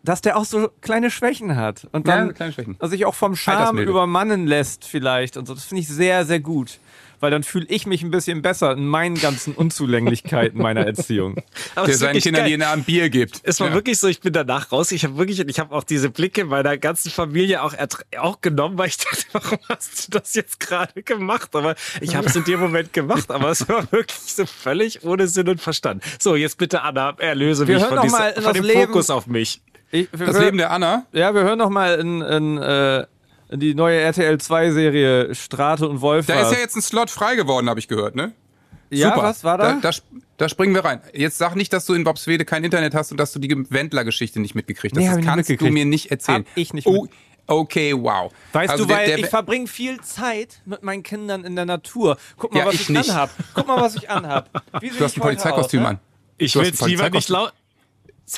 dass 0.03 0.21
der 0.21 0.37
auch 0.37 0.45
so 0.45 0.69
kleine 0.81 1.09
Schwächen 1.09 1.55
hat 1.55 1.87
und 1.91 2.07
dann 2.07 2.27
ja, 2.27 2.33
kleine 2.33 2.53
Schwächen. 2.53 2.77
sich 2.81 3.05
auch 3.05 3.15
vom 3.15 3.35
Charme 3.35 3.79
übermannen 3.79 4.45
lässt 4.45 4.85
vielleicht 4.85 5.35
und 5.35 5.47
so. 5.47 5.55
Das 5.55 5.65
finde 5.65 5.81
ich 5.81 5.87
sehr, 5.87 6.25
sehr 6.25 6.39
gut 6.39 6.79
weil 7.25 7.31
dann 7.31 7.41
fühle 7.41 7.65
ich 7.69 7.87
mich 7.87 8.03
ein 8.03 8.11
bisschen 8.11 8.43
besser 8.43 8.73
in 8.73 8.85
meinen 8.85 9.15
ganzen 9.15 9.55
Unzulänglichkeiten 9.55 10.61
meiner 10.61 10.81
Erziehung. 10.85 11.37
Aber 11.73 11.87
Der 11.87 11.97
seinen 11.97 12.19
Kindern 12.19 12.45
jeden 12.45 12.61
Abend 12.61 12.85
Bier 12.85 13.09
gibt. 13.09 13.39
Es 13.41 13.59
war 13.59 13.69
ja. 13.69 13.73
wirklich 13.73 13.97
so, 13.97 14.07
ich 14.07 14.19
bin 14.19 14.31
danach 14.31 14.71
raus. 14.71 14.91
Ich 14.91 15.03
habe 15.03 15.17
wirklich, 15.17 15.39
ich 15.39 15.59
habe 15.59 15.73
auch 15.73 15.83
diese 15.83 16.11
Blicke 16.11 16.45
meiner 16.45 16.77
ganzen 16.77 17.09
Familie 17.09 17.63
auch, 17.63 17.73
auch 18.19 18.41
genommen, 18.41 18.77
weil 18.77 18.89
ich 18.89 18.97
dachte, 18.97 19.25
warum 19.31 19.57
hast 19.67 20.05
du 20.13 20.19
das 20.19 20.35
jetzt 20.35 20.59
gerade 20.59 21.01
gemacht? 21.01 21.55
Aber 21.55 21.73
ich 21.99 22.15
habe 22.15 22.27
es 22.27 22.35
in 22.35 22.43
dem 22.43 22.59
Moment 22.59 22.93
gemacht, 22.93 23.31
aber 23.31 23.49
es 23.49 23.67
war 23.67 23.91
wirklich 23.91 24.19
so 24.19 24.45
völlig 24.45 25.03
ohne 25.03 25.27
Sinn 25.27 25.49
und 25.49 25.59
Verstand. 25.59 26.03
So, 26.19 26.35
jetzt 26.35 26.59
bitte 26.59 26.83
Anna, 26.83 27.15
erlöse 27.17 27.67
wir 27.67 27.79
mich 27.79 27.85
von, 27.87 28.01
diese, 28.03 28.39
von 28.39 28.53
dem 28.53 28.63
Leben, 28.65 28.81
Fokus 28.81 29.09
auf 29.09 29.25
mich. 29.25 29.63
Ich, 29.89 30.09
das 30.11 30.37
Leben 30.37 30.59
der 30.59 30.69
Anna? 30.69 31.07
Ja, 31.11 31.33
wir 31.33 31.41
hören 31.41 31.57
noch 31.57 31.71
mal 31.71 31.95
in, 31.95 32.21
in 32.21 32.57
äh, 32.59 33.07
die 33.51 33.75
neue 33.75 33.99
RTL 33.99 34.39
2 34.39 34.71
Serie 34.71 35.35
Strate 35.35 35.87
und 35.87 36.01
Wolf. 36.01 36.25
Da 36.25 36.41
ist 36.41 36.51
ja 36.51 36.59
jetzt 36.59 36.75
ein 36.75 36.81
Slot 36.81 37.09
frei 37.09 37.35
geworden, 37.35 37.69
habe 37.69 37.79
ich 37.79 37.87
gehört, 37.87 38.15
ne? 38.15 38.33
Ja, 38.89 39.09
Super. 39.09 39.23
was 39.23 39.43
war 39.43 39.57
da? 39.57 39.73
Da, 39.73 39.91
da? 39.91 39.97
da, 40.37 40.49
springen 40.49 40.75
wir 40.75 40.85
rein. 40.85 41.01
Jetzt 41.13 41.37
sag 41.37 41.55
nicht, 41.55 41.73
dass 41.73 41.85
du 41.85 41.93
in 41.93 42.03
Bobswede 42.03 42.45
kein 42.45 42.63
Internet 42.63 42.93
hast 42.93 43.11
und 43.11 43.17
dass 43.17 43.33
du 43.33 43.39
die 43.39 43.49
Wendler-Geschichte 43.69 44.39
nicht 44.39 44.53
mitgekriegt 44.53 44.95
hast. 44.95 45.03
Nee, 45.03 45.09
das 45.09 45.25
kannst 45.25 45.49
du 45.49 45.69
mir 45.69 45.85
nicht 45.85 46.11
erzählen. 46.11 46.45
Hab 46.45 46.57
ich 46.57 46.73
nicht 46.73 46.87
oh, 46.87 47.07
Okay, 47.47 47.93
wow. 47.95 48.31
Weißt 48.53 48.71
also 48.71 48.85
du, 48.85 48.93
weil 48.93 49.05
der, 49.05 49.17
der, 49.17 49.25
ich 49.25 49.29
verbringe 49.29 49.67
viel 49.67 50.01
Zeit 50.01 50.61
mit 50.65 50.81
meinen 50.83 51.03
Kindern 51.03 51.43
in 51.43 51.55
der 51.55 51.65
Natur. 51.65 52.17
Guck 52.37 52.53
mal, 52.53 52.61
ja, 52.61 52.65
was 52.65 52.73
ich, 52.75 52.89
ich 52.89 53.11
anhab. 53.11 53.29
Guck 53.53 53.67
mal, 53.67 53.79
was 53.79 53.95
ich 53.95 54.09
anhab. 54.09 54.49
Wie 54.81 54.89
du 54.89 54.99
hast 54.99 55.15
ein 55.15 55.21
Polizeikostüm 55.21 55.83
aus, 55.83 55.89
an. 55.89 55.99
Ich 56.37 56.55
will 56.55 56.69
es 56.69 56.81
lieber 56.81 57.09
nicht 57.09 57.29
laut. 57.29 57.53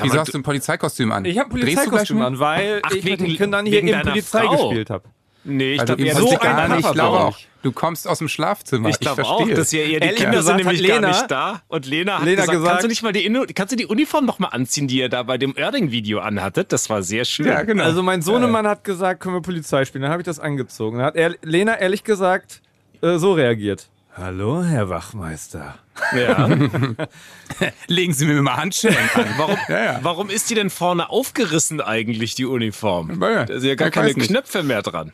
Wieso 0.01 0.19
hast 0.19 0.33
du 0.33 0.37
ein 0.37 0.43
Polizeikostüm 0.43 1.11
an? 1.11 1.25
Ich 1.25 1.37
habe 1.37 1.49
ein 1.49 1.59
Polizeikostüm 1.59 2.21
an, 2.21 2.39
weil 2.39 2.81
Ach, 2.83 2.91
ich 2.91 3.05
wegen, 3.05 3.23
mit 3.23 3.31
den 3.31 3.37
Kindern 3.37 3.65
hier 3.65 3.79
in 3.81 4.01
Polizei 4.01 4.43
Frau. 4.45 4.67
gespielt 4.69 4.89
habe. 4.89 5.05
Nee, 5.49 5.75
ich 5.75 5.85
glaube, 5.85 6.01
ihr 6.01 6.13
so 6.13 6.35
gar 6.37 6.67
nicht. 6.67 6.85
Ich 6.85 6.91
glaube 6.91 7.19
auch. 7.19 7.37
Du 7.63 7.71
kommst 7.71 8.07
aus 8.07 8.19
dem 8.19 8.27
Schlafzimmer. 8.27 8.89
Ich 8.89 8.99
glaube 8.99 9.23
auch, 9.25 9.47
dass 9.49 9.71
ihr, 9.73 9.85
ihr 9.85 9.99
die 9.99 10.05
Ehrlich 10.07 10.21
Kinder 10.21 10.43
sind 10.43 10.57
nämlich 10.57 10.79
Lena- 10.81 10.99
gar 10.99 11.07
nicht 11.09 11.31
da. 11.31 11.61
Und 11.69 11.85
Lena 11.85 12.19
hat 12.19 12.25
Lena 12.25 12.41
gesagt, 12.41 12.51
gesagt- 12.57 12.69
kannst 12.71 12.83
du 12.83 12.87
nicht 12.89 13.03
mal 13.03 13.11
die, 13.13 13.53
kannst 13.53 13.71
du 13.71 13.75
die 13.77 13.85
Uniform 13.85 14.25
noch 14.25 14.39
mal 14.39 14.49
anziehen, 14.49 14.87
die 14.87 14.97
ihr 14.99 15.09
da 15.09 15.23
bei 15.23 15.37
dem 15.37 15.53
Erding-Video 15.55 16.19
anhattet? 16.19 16.71
Das 16.73 16.89
war 16.89 17.01
sehr 17.01 17.23
schön. 17.25 17.47
Ja, 17.47 17.63
genau. 17.63 17.83
Also 17.83 18.03
mein 18.03 18.21
Sohnemann 18.21 18.67
hat 18.67 18.83
gesagt, 18.83 19.21
können 19.21 19.35
wir 19.35 19.41
Polizei 19.41 19.85
spielen. 19.85 20.01
Dann 20.03 20.11
habe 20.11 20.21
ich 20.21 20.25
das 20.25 20.39
angezogen. 20.39 20.97
Dann 20.97 21.07
hat 21.07 21.15
er, 21.15 21.35
Lena 21.41 21.77
ehrlich 21.79 22.03
gesagt 22.03 22.61
äh, 23.01 23.17
so 23.17 23.33
reagiert. 23.33 23.87
Hallo, 24.17 24.63
Herr 24.63 24.89
Wachmeister. 24.89 25.75
Ja. 26.15 26.49
Legen 27.87 28.13
Sie 28.13 28.25
mir 28.25 28.41
mal 28.41 28.57
Handschellen 28.57 28.97
an. 29.13 29.25
Warum, 29.37 29.57
Ja, 29.69 29.83
ja. 29.83 29.99
warum 30.01 30.29
ist 30.31 30.49
die 30.49 30.55
denn 30.55 30.71
vorne 30.71 31.11
aufgerissen 31.11 31.81
eigentlich, 31.81 32.33
die 32.33 32.45
Uniform? 32.45 33.19
Da 33.45 33.59
sind 33.59 33.69
ja 33.69 33.75
gar 33.75 33.91
keine. 33.91 34.13
Knöpfe 34.15 34.63
mehr 34.63 34.81
dran. 34.81 35.13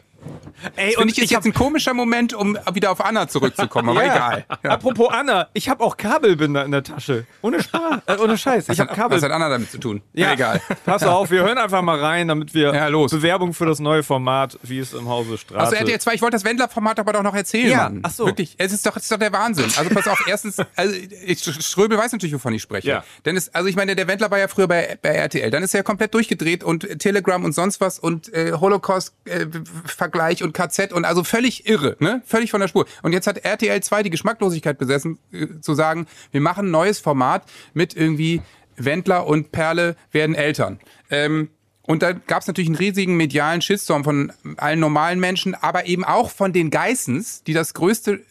Ey, 0.76 0.94
Finde 0.96 1.12
ich 1.12 1.20
ist 1.22 1.32
jetzt 1.32 1.46
ein 1.46 1.54
komischer 1.54 1.94
Moment, 1.94 2.34
um 2.34 2.58
wieder 2.74 2.92
auf 2.92 3.04
Anna 3.04 3.28
zurückzukommen, 3.28 3.90
aber 3.90 4.04
Ja. 4.06 4.14
egal. 4.16 4.46
Ja. 4.64 4.70
Apropos 4.72 5.10
Anna, 5.12 5.48
ich 5.54 5.70
habe 5.70 5.84
auch 5.84 5.98
Kabelbinder 5.98 6.64
in 6.66 6.72
der 6.72 6.84
Tasche. 6.84 7.26
Ohne 7.42 7.62
Spaß, 7.64 8.00
äh, 8.08 8.18
ohne 8.18 8.38
Scheiß. 8.38 8.64
Ich 8.66 8.70
Was 8.70 8.80
habe 8.80 8.90
hat, 8.92 8.98
Kabel. 8.98 9.18
was 9.18 9.24
hat 9.24 9.32
Anna 9.32 9.50
damit 9.50 9.72
zu 9.72 9.78
tun? 9.78 10.02
Ja, 10.14 10.34
Egal. 10.34 10.62
Pass 10.86 11.04
auf, 11.04 11.32
wir 11.32 11.42
hören 11.44 11.58
einfach 11.58 11.82
mal 11.82 12.00
rein, 12.00 12.28
damit 12.28 12.54
wir 12.54 12.74
Ja, 12.74 12.88
los. 12.88 13.12
Bewerbung 13.12 13.54
für 13.54 13.66
das 13.66 13.80
neue 13.80 14.04
Format, 14.04 14.58
wie 14.64 14.80
es 14.80 14.94
im 14.94 15.08
Hause 15.08 15.38
Straße. 15.38 15.60
Also 15.60 15.76
RTL 15.76 16.00
2, 16.00 16.14
ich 16.16 16.22
wollte 16.22 16.36
das 16.36 16.44
Wendler-Format 16.46 17.00
aber 17.00 17.14
doch 17.14 17.24
noch 17.24 17.36
erzählen, 17.36 17.70
Ja, 17.72 17.84
Mann. 17.84 18.00
ach 18.04 18.12
so. 18.12 18.26
Wirklich, 18.26 18.56
es 18.58 18.72
ist 18.74 18.86
doch, 18.86 18.96
es 18.98 19.04
ist 19.04 19.12
doch 19.12 19.18
der 19.20 19.32
Wahnsinn. 19.34 19.66
Also 19.78 19.90
pass 19.94 20.08
auf, 20.08 20.24
erstens, 20.28 20.58
also 20.76 20.94
ich, 21.26 21.40
Ströbel 21.44 21.98
weiß 21.98 22.12
natürlich, 22.12 22.34
wovon 22.34 22.54
ich 22.54 22.62
spreche. 22.62 22.88
Ja. 22.88 23.04
Denn 23.26 23.36
es, 23.38 23.54
also 23.54 23.68
ich 23.70 23.76
meine, 23.76 23.96
der 23.96 24.08
Wendler 24.08 24.30
war 24.32 24.40
ja 24.40 24.48
früher 24.48 24.68
bei, 24.68 24.98
bei 25.02 25.10
RTL. 25.10 25.50
Dann 25.52 25.64
ist 25.64 25.74
er 25.74 25.84
komplett 25.84 26.14
durchgedreht 26.14 26.64
und 26.64 27.00
Telegram 27.00 27.44
und 27.44 27.54
sonst 27.54 27.82
was 27.82 28.00
und 28.00 28.34
äh, 28.34 28.54
Holocaust-Vergleich 28.54 30.43
und 30.44 30.54
KZ 30.54 30.94
und 30.94 31.06
also 31.06 31.24
völlig 31.24 31.68
irre, 31.68 31.96
ne? 32.00 32.22
Völlig 32.26 32.52
von 32.52 32.62
der 32.62 32.68
Spur. 32.68 32.86
Und 33.02 33.14
jetzt 33.14 33.28
hat 33.28 33.40
RTL 33.40 33.82
2 33.82 34.04
die 34.04 34.10
Geschmacklosigkeit 34.10 34.78
besessen, 34.78 35.20
äh, 35.32 35.48
zu 35.62 35.74
sagen, 35.74 36.06
wir 36.32 36.42
machen 36.42 36.68
ein 36.68 36.72
neues 36.72 37.00
Format 37.00 37.44
mit 37.74 37.96
irgendwie 37.96 38.42
Wendler 38.76 39.28
und 39.28 39.52
Perle 39.52 39.96
werden 40.12 40.36
Eltern. 40.36 40.80
Ähm, 41.10 41.50
und 41.86 42.02
da 42.02 42.14
gab 42.14 42.42
es 42.42 42.48
natürlich 42.48 42.70
einen 42.70 42.78
riesigen 42.78 43.18
medialen 43.18 43.62
Shitstorm 43.62 44.06
von 44.06 44.32
allen 44.56 44.80
normalen 44.80 45.20
Menschen, 45.20 45.54
aber 45.54 45.86
eben 45.86 46.06
auch 46.06 46.30
von 46.30 46.54
den 46.54 46.70
Geissens, 46.70 47.44
die 47.44 47.54
das 47.54 47.74
größte 47.74 48.22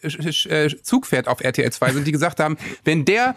Zugpferd 0.81 1.27
auf 1.27 1.39
RTL 1.41 1.71
2 1.71 1.93
sind, 1.93 2.07
die 2.07 2.11
gesagt 2.11 2.39
haben, 2.39 2.57
wenn 2.83 3.05
der, 3.05 3.35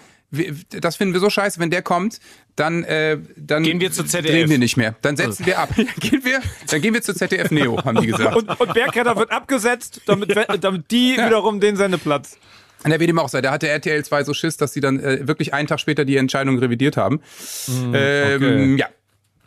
das 0.70 0.96
finden 0.96 1.14
wir 1.14 1.20
so 1.20 1.30
scheiße, 1.30 1.60
wenn 1.60 1.70
der 1.70 1.82
kommt, 1.82 2.20
dann, 2.56 2.84
äh, 2.84 3.18
dann 3.36 3.62
Gehen 3.62 3.80
wir 3.80 3.92
zu 3.92 4.04
ZDF. 4.04 4.32
drehen 4.32 4.50
wir 4.50 4.58
nicht 4.58 4.76
mehr. 4.76 4.94
Dann 5.02 5.16
setzen 5.16 5.46
wir 5.46 5.58
ab. 5.58 5.70
gehen 6.00 6.24
wir, 6.24 6.40
dann 6.68 6.80
gehen 6.80 6.94
wir 6.94 7.02
zu 7.02 7.14
ZDF 7.14 7.50
Neo, 7.50 7.82
haben 7.84 8.00
die 8.00 8.06
gesagt. 8.06 8.36
und, 8.36 8.60
und 8.60 8.74
Bergretter 8.74 9.16
wird 9.16 9.30
abgesetzt, 9.30 10.02
damit, 10.06 10.34
damit 10.60 10.90
die 10.90 11.16
wiederum 11.16 11.60
den 11.60 11.76
Sendeplatz. 11.76 12.38
Und 12.84 12.90
der 12.90 13.00
wie 13.00 13.06
dem 13.06 13.18
auch 13.18 13.28
sei, 13.28 13.40
da 13.40 13.50
hatte 13.50 13.68
RTL 13.68 14.04
2 14.04 14.24
so 14.24 14.34
Schiss, 14.34 14.56
dass 14.56 14.72
sie 14.72 14.80
dann 14.80 15.00
äh, 15.00 15.26
wirklich 15.26 15.52
einen 15.54 15.66
Tag 15.66 15.80
später 15.80 16.04
die 16.04 16.16
Entscheidung 16.16 16.58
revidiert 16.58 16.96
haben. 16.96 17.20
Hm, 17.66 17.92
ähm, 17.94 18.78
ja. 18.78 18.86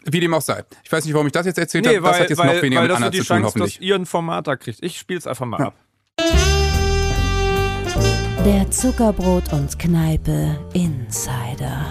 Wie 0.06 0.20
dem 0.20 0.34
auch 0.34 0.42
sei. 0.42 0.64
Ich 0.84 0.92
weiß 0.92 1.06
nicht, 1.06 1.14
warum 1.14 1.28
ich 1.28 1.34
das 1.34 1.46
jetzt 1.46 1.60
erzählt 1.60 1.88
habe. 1.88 2.02
Das 2.02 2.20
hat 2.20 2.30
jetzt 2.30 2.38
noch 2.38 2.62
weniger 2.62 2.82
weil 2.82 2.84
mit 2.84 2.92
das 2.92 2.98
Anna 2.98 3.06
wird 3.06 3.14
die 3.14 3.20
zu 3.20 3.26
tun, 3.26 3.38
Chance, 3.38 3.46
hoffentlich. 3.48 3.76
dass 3.76 3.82
ihr 3.82 3.96
ein 3.96 4.06
Format 4.06 4.48
da 4.48 4.56
kriegt. 4.56 4.84
Ich 4.84 4.98
spiel's 4.98 5.28
einfach 5.28 5.46
mal 5.46 5.62
ab. 5.62 6.69
Der 8.46 8.72
Zuckerbrot 8.72 9.52
und 9.52 9.78
Kneipe 9.78 10.58
Insider. 10.74 11.86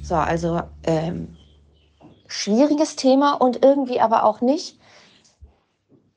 So, 0.00 0.14
also 0.14 0.60
ähm, 0.84 1.36
schwieriges 2.28 2.94
Thema 2.94 3.32
und 3.32 3.64
irgendwie 3.64 4.00
aber 4.00 4.22
auch 4.22 4.40
nicht. 4.40 4.78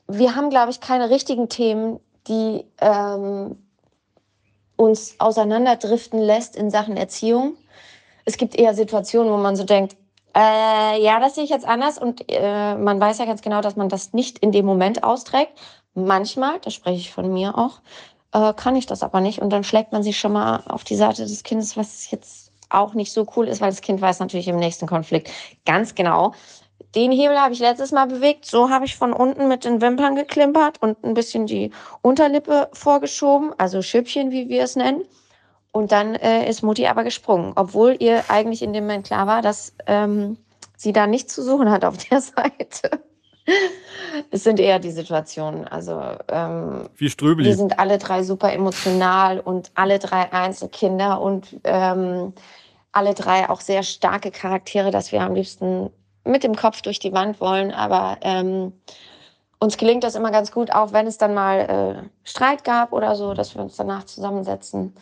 Wir 0.08 0.36
haben, 0.36 0.52
glaube 0.52 0.70
ich, 0.70 0.82
keine 0.82 1.10
richtigen 1.10 1.50
Themen, 1.50 2.00
die 2.28 2.64
ähm, 2.80 3.58
uns 4.76 5.16
auseinanderdriften 5.18 6.20
lässt 6.20 6.56
in 6.56 6.70
Sachen 6.70 6.96
Erziehung. 6.96 7.56
Es 8.24 8.38
gibt 8.38 8.56
eher 8.56 8.76
Situationen, 8.76 9.34
wo 9.34 9.38
man 9.38 9.56
so 9.56 9.64
denkt, 9.64 9.98
äh, 10.36 11.02
ja, 11.02 11.20
das 11.20 11.34
sehe 11.34 11.44
ich 11.44 11.50
jetzt 11.50 11.68
anders 11.68 11.98
und 11.98 12.24
äh, 12.28 12.76
man 12.76 13.00
weiß 13.00 13.18
ja 13.18 13.26
ganz 13.26 13.42
genau, 13.42 13.62
dass 13.62 13.76
man 13.76 13.90
das 13.90 14.14
nicht 14.14 14.38
in 14.38 14.52
dem 14.52 14.68
Moment 14.68 15.04
austrägt. 15.04 15.54
Manchmal, 16.06 16.60
da 16.62 16.70
spreche 16.70 17.00
ich 17.00 17.12
von 17.12 17.32
mir 17.32 17.58
auch, 17.58 17.80
äh, 18.34 18.54
kann 18.54 18.76
ich 18.76 18.86
das 18.86 19.04
aber 19.04 19.20
nicht 19.20 19.42
und 19.42 19.50
dann 19.50 19.64
schlägt 19.64 19.92
man 19.92 20.04
sich 20.04 20.20
schon 20.20 20.34
mal 20.34 20.64
auf 20.68 20.84
die 20.84 20.96
Seite 20.96 21.24
des 21.24 21.44
Kindes, 21.44 21.76
was 21.76 22.12
jetzt 22.12 22.52
auch 22.70 22.94
nicht 22.94 23.12
so 23.12 23.26
cool 23.36 23.48
ist, 23.48 23.62
weil 23.62 23.70
das 23.70 23.82
Kind 23.82 24.02
weiß 24.02 24.20
natürlich 24.20 24.48
im 24.48 24.58
nächsten 24.58 24.88
Konflikt 24.88 25.32
ganz 25.66 25.96
genau, 25.96 26.34
den 26.96 27.12
Hebel 27.12 27.40
habe 27.40 27.54
ich 27.54 27.60
letztes 27.60 27.92
Mal 27.92 28.08
bewegt. 28.08 28.46
So 28.46 28.70
habe 28.70 28.86
ich 28.86 28.96
von 28.96 29.14
unten 29.14 29.48
mit 29.48 29.66
den 29.66 29.82
Wimpern 29.82 30.16
geklimpert 30.16 30.82
und 30.82 31.04
ein 31.04 31.14
bisschen 31.14 31.46
die 31.46 31.72
Unterlippe 32.02 32.70
vorgeschoben, 32.74 33.54
also 33.58 33.82
Schüppchen, 33.82 34.32
wie 34.32 34.50
wir 34.50 34.64
es 34.64 34.76
nennen. 34.76 35.04
Und 35.72 35.92
dann 35.92 36.16
äh, 36.16 36.50
ist 36.50 36.64
Mutti 36.64 36.88
aber 36.88 37.04
gesprungen, 37.04 37.54
obwohl 37.56 37.98
ihr 38.00 38.24
eigentlich 38.30 38.62
in 38.62 38.74
dem 38.74 38.86
Moment 38.86 39.06
klar 39.06 39.28
war, 39.28 39.42
dass 39.42 39.76
ähm, 39.86 40.38
sie 40.76 40.94
da 40.94 41.08
nichts 41.08 41.36
zu 41.36 41.44
suchen 41.44 41.70
hat 41.70 41.86
auf 41.86 41.98
der 41.98 42.22
Seite. 42.22 43.02
es 44.32 44.44
sind 44.44 44.60
eher 44.60 44.80
die 44.80 44.92
Situationen. 44.92 45.68
Also 45.68 46.02
ähm, 46.28 46.90
Wie 46.96 47.10
Ströbeli. 47.10 47.48
wir 47.48 47.56
sind 47.56 47.80
alle 47.80 47.98
drei 47.98 48.24
super 48.24 48.52
emotional 48.54 49.40
und 49.40 49.72
alle 49.76 50.00
drei 50.00 50.32
Einzelkinder 50.32 51.22
und 51.22 51.58
ähm, 51.64 52.34
alle 52.92 53.14
drei 53.14 53.50
auch 53.50 53.62
sehr 53.62 53.84
starke 53.84 54.32
Charaktere, 54.32 54.92
dass 54.92 55.12
wir 55.12 55.22
am 55.22 55.36
liebsten 55.36 55.90
mit 56.24 56.44
dem 56.44 56.56
Kopf 56.56 56.82
durch 56.82 57.00
die 57.00 57.14
Wand 57.14 57.40
wollen. 57.40 57.72
Aber 57.72 58.18
ähm, 58.22 58.74
uns 59.60 59.78
gelingt 59.78 60.04
das 60.04 60.16
immer 60.16 60.32
ganz 60.32 60.52
gut, 60.52 60.72
auch 60.72 60.94
wenn 60.94 61.08
es 61.08 61.18
dann 61.18 61.34
mal 61.34 61.60
äh, 61.60 62.28
Streit 62.28 62.64
gab 62.64 62.94
oder 62.94 63.16
so, 63.16 63.34
dass 63.34 63.56
wir 63.56 63.62
uns 63.62 63.76
danach 63.76 64.06
zusammensetzen 64.06 64.94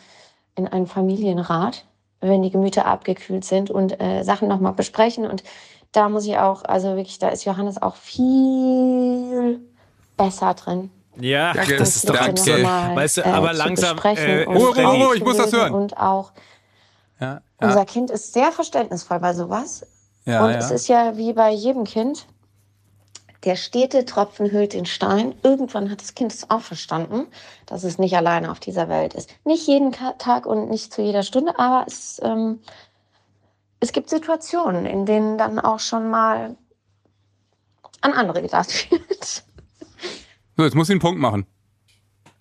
in 0.54 0.66
einen 0.66 0.86
Familienrat, 0.86 1.84
wenn 2.20 2.42
die 2.42 2.50
Gemüter 2.50 2.86
abgekühlt 2.86 3.44
sind 3.44 3.70
und 3.70 4.00
äh, 4.00 4.22
Sachen 4.22 4.48
nochmal 4.48 4.72
besprechen. 4.72 5.26
Und 5.26 5.42
da 5.92 6.08
muss 6.08 6.26
ich 6.26 6.38
auch, 6.38 6.64
also 6.64 6.96
wirklich, 6.96 7.18
da 7.18 7.28
ist 7.28 7.44
Johannes 7.44 7.80
auch 7.80 7.96
viel 7.96 9.60
besser 10.16 10.54
drin. 10.54 10.90
Ja, 11.18 11.52
das, 11.54 11.68
das 11.78 11.96
ist 11.96 12.08
doch 12.08 12.16
danke. 12.16 12.62
Weißt 12.62 13.18
du, 13.18 13.26
aber 13.26 13.52
äh, 13.52 13.56
langsam. 13.56 13.98
Äh, 14.04 14.46
oh, 14.46 14.74
oh, 14.76 15.08
oh, 15.08 15.12
ich 15.14 15.24
muss 15.24 15.38
das 15.38 15.52
hören. 15.52 15.72
Und 15.72 15.96
auch 15.96 16.32
ja, 17.20 17.40
ja. 17.60 17.66
unser 17.66 17.84
Kind 17.86 18.10
ist 18.10 18.32
sehr 18.32 18.52
verständnisvoll 18.52 19.20
bei 19.20 19.32
sowas. 19.32 19.86
Ja, 20.26 20.44
und 20.44 20.52
ja. 20.52 20.58
es 20.58 20.70
ist 20.70 20.88
ja 20.88 21.16
wie 21.16 21.32
bei 21.32 21.50
jedem 21.50 21.84
Kind, 21.84 22.26
der 23.44 23.56
stete 23.56 24.04
Tropfen 24.04 24.50
hüllt 24.50 24.72
den 24.72 24.86
Stein. 24.86 25.34
Irgendwann 25.42 25.90
hat 25.90 26.02
das 26.02 26.14
Kind 26.14 26.34
es 26.34 26.50
auch 26.50 26.62
verstanden, 26.62 27.28
dass 27.64 27.84
es 27.84 27.98
nicht 27.98 28.16
alleine 28.16 28.50
auf 28.50 28.58
dieser 28.58 28.88
Welt 28.88 29.14
ist. 29.14 29.30
Nicht 29.44 29.66
jeden 29.68 29.92
Tag 29.92 30.46
und 30.46 30.68
nicht 30.68 30.92
zu 30.92 31.00
jeder 31.00 31.22
Stunde, 31.22 31.56
aber 31.58 31.84
es, 31.86 32.20
ähm, 32.24 32.60
es 33.80 33.92
gibt 33.92 34.10
Situationen, 34.10 34.86
in 34.86 35.06
denen 35.06 35.38
dann 35.38 35.58
auch 35.58 35.80
schon 35.80 36.10
mal 36.10 36.56
an 38.00 38.12
andere 38.12 38.42
gedacht 38.42 38.88
wird. 38.90 39.44
So, 40.56 40.64
jetzt 40.64 40.74
muss 40.74 40.88
ich 40.88 40.92
einen 40.92 41.00
Punkt 41.00 41.20
machen. 41.20 41.46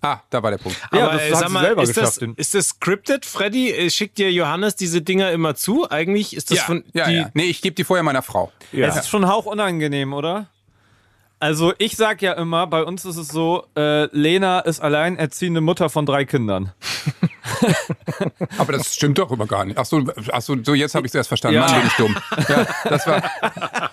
Ah, 0.01 0.21
da 0.29 0.43
war 0.43 0.51
der 0.51 0.59
Punkt. 0.59 0.79
Ja, 0.93 1.09
aber 1.09 1.17
das 1.17 1.39
sag 1.39 1.49
mal, 1.49 1.65
selber 1.65 1.81
ist, 1.81 1.97
das, 1.97 2.17
ist 2.17 2.53
das 2.53 2.67
scripted, 2.67 3.25
Freddy? 3.25 3.71
Äh, 3.71 3.89
schickt 3.89 4.19
dir 4.19 4.31
Johannes 4.31 4.75
diese 4.75 5.01
Dinger 5.01 5.31
immer 5.31 5.55
zu? 5.55 5.89
Eigentlich 5.89 6.35
ist 6.35 6.51
das 6.51 6.59
ja, 6.59 6.63
von. 6.65 6.83
Ja, 6.93 7.07
die 7.07 7.15
ja. 7.15 7.29
Nee, 7.33 7.45
ich 7.45 7.61
gebe 7.61 7.75
die 7.75 7.83
vorher 7.83 8.03
meiner 8.03 8.21
Frau. 8.21 8.51
Ja. 8.71 8.87
Es 8.87 8.95
ist 8.95 9.09
schon 9.09 9.27
hauch 9.27 9.47
unangenehm, 9.47 10.13
oder? 10.13 10.47
Also 11.39 11.73
ich 11.79 11.97
sag 11.97 12.21
ja 12.21 12.33
immer, 12.33 12.67
bei 12.67 12.83
uns 12.83 13.03
ist 13.03 13.17
es 13.17 13.29
so, 13.29 13.65
äh, 13.75 14.05
Lena 14.15 14.59
ist 14.59 14.79
alleinerziehende 14.79 15.61
Mutter 15.61 15.89
von 15.89 16.05
drei 16.05 16.23
Kindern. 16.25 16.71
Aber 18.57 18.73
das 18.73 18.93
stimmt 18.95 19.17
doch 19.17 19.31
immer 19.31 19.45
gar 19.47 19.65
nicht. 19.65 19.77
Ach 19.77 19.85
so, 19.85 20.03
ach 20.31 20.41
so, 20.41 20.55
so 20.63 20.73
jetzt 20.73 20.95
habe 20.95 21.05
ich 21.07 21.11
es 21.11 21.15
erst 21.15 21.27
verstanden. 21.29 21.55
Ja. 21.55 21.65
Mann, 21.65 21.79
bin 21.79 21.87
ich 21.87 21.93
dumm. 21.93 22.17
Ja, 22.49 22.67
das 22.83 23.07
war. 23.07 23.91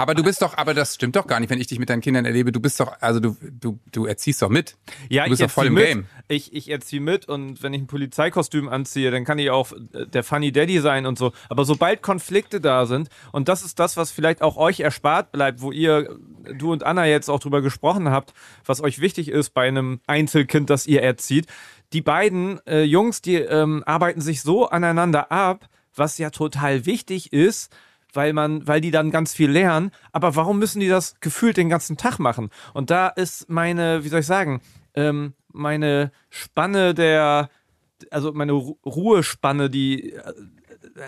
Aber 0.00 0.14
du 0.14 0.22
bist 0.22 0.40
doch, 0.40 0.56
aber 0.56 0.72
das 0.72 0.94
stimmt 0.94 1.14
doch 1.14 1.26
gar 1.26 1.40
nicht, 1.40 1.50
wenn 1.50 1.60
ich 1.60 1.66
dich 1.66 1.78
mit 1.78 1.90
deinen 1.90 2.00
Kindern 2.00 2.24
erlebe. 2.24 2.52
Du 2.52 2.60
bist 2.60 2.80
doch, 2.80 2.96
also 3.00 3.20
du, 3.20 3.36
du, 3.60 3.78
du 3.92 4.06
erziehst 4.06 4.40
doch 4.40 4.48
mit. 4.48 4.76
Ja, 5.10 5.24
du 5.24 5.30
bist 5.30 5.42
ich 5.42 5.46
doch 5.48 5.52
voll 5.52 5.66
im 5.66 5.74
mit. 5.74 5.84
Game. 5.84 6.06
Ich, 6.26 6.54
ich 6.54 6.70
erziehe 6.70 7.02
mit 7.02 7.28
und 7.28 7.62
wenn 7.62 7.74
ich 7.74 7.82
ein 7.82 7.86
Polizeikostüm 7.86 8.70
anziehe, 8.70 9.10
dann 9.10 9.26
kann 9.26 9.38
ich 9.38 9.50
auch 9.50 9.72
der 9.92 10.24
Funny 10.24 10.52
Daddy 10.52 10.80
sein 10.80 11.04
und 11.04 11.18
so. 11.18 11.32
Aber 11.50 11.66
sobald 11.66 12.00
Konflikte 12.00 12.62
da 12.62 12.86
sind, 12.86 13.10
und 13.30 13.48
das 13.48 13.62
ist 13.62 13.78
das, 13.78 13.98
was 13.98 14.10
vielleicht 14.10 14.40
auch 14.40 14.56
euch 14.56 14.80
erspart 14.80 15.32
bleibt, 15.32 15.60
wo 15.60 15.70
ihr, 15.70 16.16
du 16.56 16.72
und 16.72 16.82
Anna 16.82 17.06
jetzt 17.06 17.28
auch 17.28 17.40
drüber 17.40 17.60
gesprochen 17.60 18.08
habt, 18.08 18.32
was 18.64 18.82
euch 18.82 19.02
wichtig 19.02 19.28
ist 19.28 19.50
bei 19.50 19.68
einem 19.68 20.00
Einzelkind, 20.06 20.70
das 20.70 20.86
ihr 20.86 21.02
erzieht. 21.02 21.46
Die 21.92 22.00
beiden 22.00 22.64
äh, 22.66 22.84
Jungs, 22.84 23.20
die 23.20 23.34
ähm, 23.34 23.82
arbeiten 23.84 24.22
sich 24.22 24.40
so 24.40 24.66
aneinander 24.66 25.30
ab, 25.30 25.68
was 25.94 26.16
ja 26.16 26.30
total 26.30 26.86
wichtig 26.86 27.34
ist, 27.34 27.70
weil 28.14 28.32
man, 28.32 28.66
weil 28.66 28.80
die 28.80 28.90
dann 28.90 29.10
ganz 29.10 29.34
viel 29.34 29.50
lernen. 29.50 29.90
Aber 30.12 30.36
warum 30.36 30.58
müssen 30.58 30.80
die 30.80 30.88
das 30.88 31.20
gefühlt 31.20 31.56
den 31.56 31.68
ganzen 31.68 31.96
Tag 31.96 32.18
machen? 32.18 32.50
Und 32.74 32.90
da 32.90 33.08
ist 33.08 33.48
meine, 33.48 34.04
wie 34.04 34.08
soll 34.08 34.20
ich 34.20 34.26
sagen, 34.26 34.60
ähm, 34.94 35.34
meine 35.52 36.12
Spanne 36.28 36.94
der, 36.94 37.50
also 38.10 38.32
meine 38.32 38.52
Ru 38.52 38.76
Ruhespanne, 38.84 39.70
die 39.70 40.12
äh, 40.12 40.32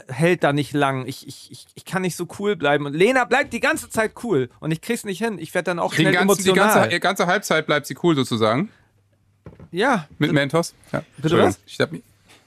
hält 0.09 0.45
da 0.45 0.53
nicht 0.53 0.73
lang. 0.73 1.07
Ich, 1.07 1.27
ich, 1.27 1.67
ich 1.75 1.85
kann 1.85 2.03
nicht 2.03 2.17
so 2.17 2.27
cool 2.39 2.57
bleiben. 2.57 2.87
Und 2.87 2.95
Lena 2.95 3.25
bleibt 3.25 3.53
die 3.53 3.61
ganze 3.61 3.91
Zeit 3.91 4.13
cool. 4.23 4.49
Und 4.61 4.71
ich 4.71 4.81
krieg's 4.81 5.05
nicht 5.05 5.19
hin. 5.19 5.39
Ich 5.39 5.55
werde 5.55 5.67
dann 5.67 5.79
auch 5.79 5.93
schnell 5.93 6.13
ganzen, 6.13 6.23
emotional. 6.23 6.89
Die 6.89 6.91
ganze, 6.91 7.01
ganze 7.01 7.27
Halbzeit 7.27 7.67
bleibt 7.67 7.87
sie 7.87 7.97
cool 8.03 8.15
sozusagen. 8.15 8.71
Ja. 9.71 10.07
Mit 10.19 10.33
Mentos? 10.33 10.75
Ja. 10.93 11.03
Bitte 11.17 11.39
was? 11.39 11.59
Ich 11.67 11.81
hab, 11.81 11.91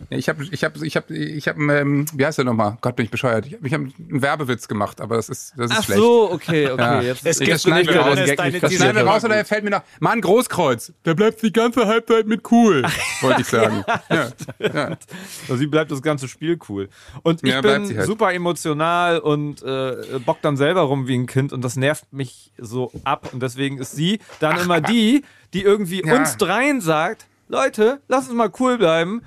ich 0.09 0.29
habe, 0.29 0.43
ich 0.51 0.63
habe, 0.63 0.85
ich 0.85 0.95
habe, 0.95 1.13
ich 1.15 1.47
habe, 1.47 1.61
ähm, 1.73 2.05
wie 2.13 2.25
heißt 2.25 2.37
der 2.37 2.45
nochmal? 2.45 2.77
Gott, 2.81 2.95
bin 2.95 3.05
ich 3.05 3.11
bescheuert. 3.11 3.45
Ich 3.47 3.53
habe 3.55 3.69
hab 3.69 3.81
einen 3.81 4.21
Werbewitz 4.21 4.67
gemacht, 4.67 5.01
aber 5.01 5.15
das 5.15 5.29
ist, 5.29 5.53
das 5.57 5.71
ist 5.71 5.77
Ach 5.79 5.83
schlecht. 5.83 5.99
so, 5.99 6.31
okay, 6.31 6.69
okay. 6.69 6.81
Ja. 6.81 7.01
Jetzt, 7.01 7.25
Es 7.25 7.39
das 7.39 7.61
schneiden 7.63 7.93
wir 7.93 7.99
raus. 8.01 8.17
Das 8.61 8.73
schneiden 8.73 8.95
wir 8.95 9.03
raus 9.05 9.23
oder 9.23 9.35
er 9.35 9.45
fällt 9.45 9.63
mir 9.63 9.69
nach. 9.71 9.83
Mann, 9.99 10.21
Großkreuz. 10.21 10.93
Der 11.05 11.13
bleibt 11.15 11.41
die 11.41 11.51
ganze 11.51 11.87
Halbzeit 11.87 12.27
mit 12.27 12.41
cool, 12.51 12.83
wollte 13.21 13.41
ich 13.41 13.47
sagen. 13.47 13.83
ja. 14.09 14.29
Ja. 14.59 14.97
Also 15.43 15.57
sie 15.57 15.67
bleibt 15.67 15.91
das 15.91 16.01
ganze 16.01 16.27
Spiel 16.27 16.57
cool. 16.69 16.89
Und 17.23 17.43
ich 17.43 17.49
Ja, 17.51 17.61
bleibt 17.61 17.87
bin 17.87 17.97
halt. 17.97 18.07
super 18.07 18.33
emotional 18.33 19.19
und 19.19 19.63
äh, 19.63 20.19
bock 20.25 20.37
dann 20.41 20.57
selber 20.57 20.81
rum 20.81 21.07
wie 21.07 21.15
ein 21.15 21.25
Kind 21.25 21.53
und 21.53 21.63
das 21.63 21.75
nervt 21.75 22.11
mich 22.11 22.51
so 22.57 22.91
ab. 23.03 23.29
Und 23.33 23.41
deswegen 23.41 23.77
ist 23.77 23.93
sie 23.95 24.19
dann 24.39 24.59
immer 24.59 24.81
die, 24.81 25.23
die 25.53 25.63
irgendwie 25.63 26.03
Ja. 26.05 26.15
uns 26.17 26.37
dreien 26.37 26.81
sagt, 26.81 27.25
Leute, 27.47 28.01
lass 28.07 28.27
uns 28.27 28.35
mal 28.35 28.51
cool 28.59 28.77
bleiben 28.77 29.21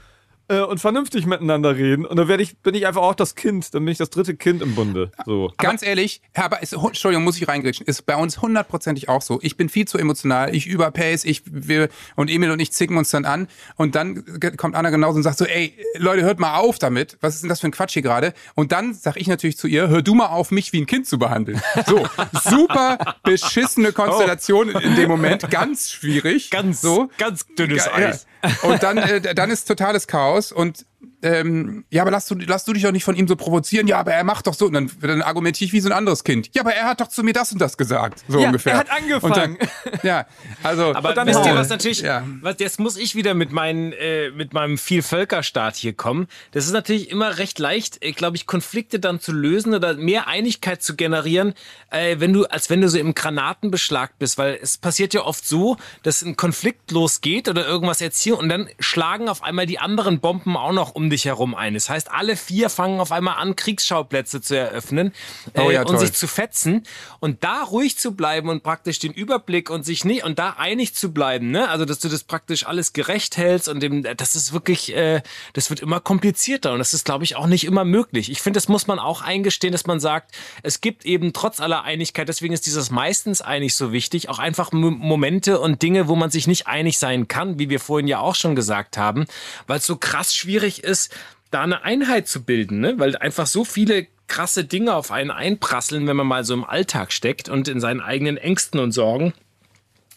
äh, 0.48 0.60
und 0.60 0.80
vernünftig 0.80 1.26
miteinander 1.26 1.76
reden. 1.76 2.04
Und 2.06 2.16
dann 2.16 2.28
werde 2.28 2.42
ich, 2.42 2.58
bin 2.58 2.74
ich 2.74 2.86
einfach 2.86 3.02
auch 3.02 3.14
das 3.14 3.34
Kind, 3.34 3.74
dann 3.74 3.84
bin 3.84 3.92
ich 3.92 3.98
das 3.98 4.10
dritte 4.10 4.34
Kind 4.34 4.62
im 4.62 4.74
Bunde. 4.74 5.10
So. 5.26 5.52
Ganz 5.58 5.82
ehrlich, 5.82 6.22
aber 6.34 6.62
ist, 6.62 6.72
Entschuldigung, 6.72 7.24
muss 7.24 7.36
ich 7.36 7.48
reingrätschen, 7.48 7.86
ist 7.86 8.06
bei 8.06 8.16
uns 8.16 8.40
hundertprozentig 8.40 9.08
auch 9.08 9.22
so. 9.22 9.38
Ich 9.42 9.56
bin 9.56 9.68
viel 9.68 9.86
zu 9.86 9.98
emotional, 9.98 10.54
ich 10.54 10.66
überpace, 10.66 11.24
ich, 11.24 11.42
wir, 11.44 11.88
und 12.16 12.30
Emil 12.30 12.50
und 12.50 12.60
ich 12.60 12.72
zicken 12.72 12.96
uns 12.96 13.10
dann 13.10 13.24
an 13.24 13.48
und 13.76 13.94
dann 13.94 14.24
kommt 14.56 14.74
Anna 14.74 14.90
genauso 14.90 15.16
und 15.16 15.22
sagt 15.22 15.38
so, 15.38 15.44
ey, 15.44 15.74
Leute, 15.96 16.22
hört 16.22 16.40
mal 16.40 16.56
auf 16.56 16.78
damit, 16.78 17.18
was 17.20 17.34
ist 17.34 17.42
denn 17.42 17.48
das 17.48 17.60
für 17.60 17.68
ein 17.68 17.72
Quatsch 17.72 17.92
hier 17.92 18.02
gerade? 18.02 18.32
Und 18.54 18.72
dann 18.72 18.94
sag 18.94 19.16
ich 19.16 19.26
natürlich 19.26 19.58
zu 19.58 19.66
ihr, 19.66 19.88
hör 19.88 20.02
du 20.02 20.14
mal 20.14 20.26
auf, 20.26 20.50
mich 20.50 20.72
wie 20.72 20.80
ein 20.80 20.86
Kind 20.86 21.06
zu 21.06 21.18
behandeln. 21.18 21.60
So, 21.86 22.06
super 22.44 22.98
beschissene 23.22 23.92
Konstellation 23.92 24.70
in 24.70 24.96
dem 24.96 25.08
Moment, 25.08 25.50
ganz 25.50 25.90
schwierig. 25.90 26.50
Ganz, 26.50 26.80
so. 26.80 27.10
ganz 27.18 27.46
dünnes 27.46 27.86
Ja, 27.86 27.94
Eis. 27.94 28.26
Und 28.62 28.82
dann, 28.82 28.98
äh, 28.98 29.34
dann 29.34 29.50
ist 29.50 29.66
totales 29.66 30.06
Chaos 30.06 30.52
und 30.52 30.86
ähm, 31.22 31.84
ja, 31.90 32.02
aber 32.02 32.10
lass 32.10 32.26
du, 32.26 32.36
lass 32.36 32.64
du 32.64 32.72
dich 32.72 32.82
doch 32.84 32.92
nicht 32.92 33.04
von 33.04 33.16
ihm 33.16 33.26
so 33.28 33.34
provozieren. 33.36 33.86
Ja, 33.88 33.98
aber 33.98 34.12
er 34.12 34.24
macht 34.24 34.46
doch 34.46 34.54
so. 34.54 34.66
Und 34.66 34.72
dann, 34.74 34.90
dann 35.00 35.22
argumentiere 35.22 35.66
ich 35.66 35.72
wie 35.72 35.80
so 35.80 35.88
ein 35.88 35.92
anderes 35.92 36.22
Kind. 36.24 36.50
Ja, 36.54 36.62
aber 36.62 36.74
er 36.74 36.86
hat 36.86 37.00
doch 37.00 37.08
zu 37.08 37.22
mir 37.24 37.32
das 37.32 37.52
und 37.52 37.60
das 37.60 37.76
gesagt. 37.76 38.24
So 38.28 38.40
Ja, 38.40 38.46
ungefähr. 38.46 38.72
er 38.74 38.78
hat 38.78 38.90
angefangen. 38.90 39.58
Dann, 39.58 39.98
ja, 40.02 40.26
also. 40.62 40.94
Aber 40.94 41.14
dann 41.14 41.26
wisst 41.26 41.44
ihr, 41.44 41.54
was 41.54 41.68
natürlich, 41.68 42.00
Ja. 42.02 42.24
was, 42.42 42.56
jetzt 42.58 42.78
muss 42.80 42.96
ich 42.96 43.14
wieder 43.14 43.34
mit, 43.34 43.52
meinen, 43.52 43.92
äh, 43.92 44.30
mit 44.30 44.52
meinem 44.52 44.78
Vielvölkerstaat 44.78 45.76
hier 45.76 45.92
kommen. 45.92 46.28
Das 46.52 46.66
ist 46.66 46.72
natürlich 46.72 47.10
immer 47.10 47.38
recht 47.38 47.58
leicht, 47.58 48.02
äh, 48.04 48.12
glaube 48.12 48.36
ich, 48.36 48.46
Konflikte 48.46 49.00
dann 49.00 49.20
zu 49.20 49.32
lösen 49.32 49.74
oder 49.74 49.94
mehr 49.94 50.28
Einigkeit 50.28 50.82
zu 50.82 50.94
generieren, 50.96 51.54
äh, 51.90 52.16
wenn 52.18 52.32
du, 52.32 52.44
als 52.46 52.70
wenn 52.70 52.80
du 52.80 52.88
so 52.88 52.98
im 52.98 53.14
Granatenbeschlag 53.14 54.18
bist. 54.18 54.38
Weil 54.38 54.58
es 54.62 54.78
passiert 54.78 55.14
ja 55.14 55.22
oft 55.22 55.46
so, 55.46 55.76
dass 56.02 56.22
ein 56.22 56.36
Konflikt 56.36 56.90
losgeht 56.90 57.48
oder 57.48 57.66
irgendwas 57.66 58.00
erziehen 58.00 58.34
und 58.34 58.48
dann 58.48 58.68
schlagen 58.78 59.28
auf 59.28 59.42
einmal 59.42 59.66
die 59.66 59.78
anderen 59.78 60.20
Bomben 60.20 60.56
auch 60.56 60.72
noch 60.72 60.87
um 60.94 61.10
dich 61.10 61.24
herum 61.24 61.54
ein. 61.54 61.74
Das 61.74 61.88
heißt, 61.90 62.10
alle 62.10 62.36
vier 62.36 62.70
fangen 62.70 63.00
auf 63.00 63.12
einmal 63.12 63.36
an, 63.36 63.56
Kriegsschauplätze 63.56 64.40
zu 64.40 64.56
eröffnen 64.56 65.12
äh, 65.54 65.60
Oh 65.60 65.70
ja, 65.70 65.80
und 65.80 65.88
toll. 65.88 65.98
sich 65.98 66.12
zu 66.12 66.26
fetzen 66.26 66.84
und 67.20 67.44
da 67.44 67.62
ruhig 67.62 67.98
zu 67.98 68.12
bleiben 68.14 68.48
und 68.48 68.62
praktisch 68.62 68.98
den 68.98 69.12
Überblick 69.12 69.70
und 69.70 69.84
sich 69.84 70.04
nicht 70.04 70.24
und 70.24 70.38
da 70.38 70.50
einig 70.58 70.94
zu 70.94 71.12
bleiben, 71.12 71.50
ne? 71.50 71.68
Also 71.68 71.84
dass 71.84 71.98
du 71.98 72.08
das 72.08 72.24
praktisch 72.24 72.66
alles 72.66 72.92
gerecht 72.92 73.36
hältst 73.36 73.68
und 73.68 73.80
dem, 73.80 74.02
das 74.02 74.36
ist 74.36 74.52
wirklich, 74.52 74.94
äh, 74.94 75.22
das 75.52 75.70
wird 75.70 75.80
immer 75.80 76.00
komplizierter 76.00 76.72
und 76.72 76.78
das 76.78 76.94
ist, 76.94 77.04
glaube 77.04 77.24
ich, 77.24 77.36
auch 77.36 77.46
nicht 77.46 77.64
immer 77.64 77.84
möglich. 77.84 78.30
Ich 78.30 78.42
finde, 78.42 78.58
das 78.58 78.68
muss 78.68 78.86
man 78.86 78.98
auch 78.98 79.22
eingestehen, 79.22 79.72
dass 79.72 79.86
man 79.86 80.00
sagt, 80.00 80.34
es 80.62 80.80
gibt 80.80 81.04
eben 81.04 81.32
trotz 81.32 81.60
aller 81.60 81.82
Einigkeit, 81.82 82.28
deswegen 82.28 82.54
ist 82.54 82.66
dieses 82.66 82.90
meistens 82.90 83.40
einig 83.40 83.74
so 83.74 83.92
wichtig, 83.92 84.28
auch 84.28 84.38
einfach 84.38 84.72
Momente 84.72 85.60
und 85.60 85.82
Dinge, 85.82 86.08
wo 86.08 86.16
man 86.16 86.30
sich 86.30 86.46
nicht 86.46 86.66
einig 86.66 86.98
sein 86.98 87.28
kann, 87.28 87.58
wie 87.58 87.68
wir 87.70 87.80
vorhin 87.80 88.08
ja 88.08 88.20
auch 88.20 88.34
schon 88.34 88.56
gesagt 88.56 88.96
haben, 88.98 89.26
weil 89.66 89.78
es 89.78 89.86
so 89.86 89.96
krass 89.96 90.34
schwierig 90.34 90.77
ist, 90.84 91.14
da 91.50 91.62
eine 91.62 91.82
Einheit 91.82 92.28
zu 92.28 92.42
bilden, 92.42 92.80
ne? 92.80 92.94
weil 92.98 93.16
einfach 93.16 93.46
so 93.46 93.64
viele 93.64 94.06
krasse 94.26 94.64
Dinge 94.64 94.94
auf 94.94 95.10
einen 95.10 95.30
einprasseln, 95.30 96.06
wenn 96.06 96.16
man 96.16 96.26
mal 96.26 96.44
so 96.44 96.54
im 96.54 96.64
Alltag 96.64 97.12
steckt 97.12 97.48
und 97.48 97.68
in 97.68 97.80
seinen 97.80 98.00
eigenen 98.00 98.36
Ängsten 98.36 98.78
und 98.78 98.92
Sorgen. 98.92 99.32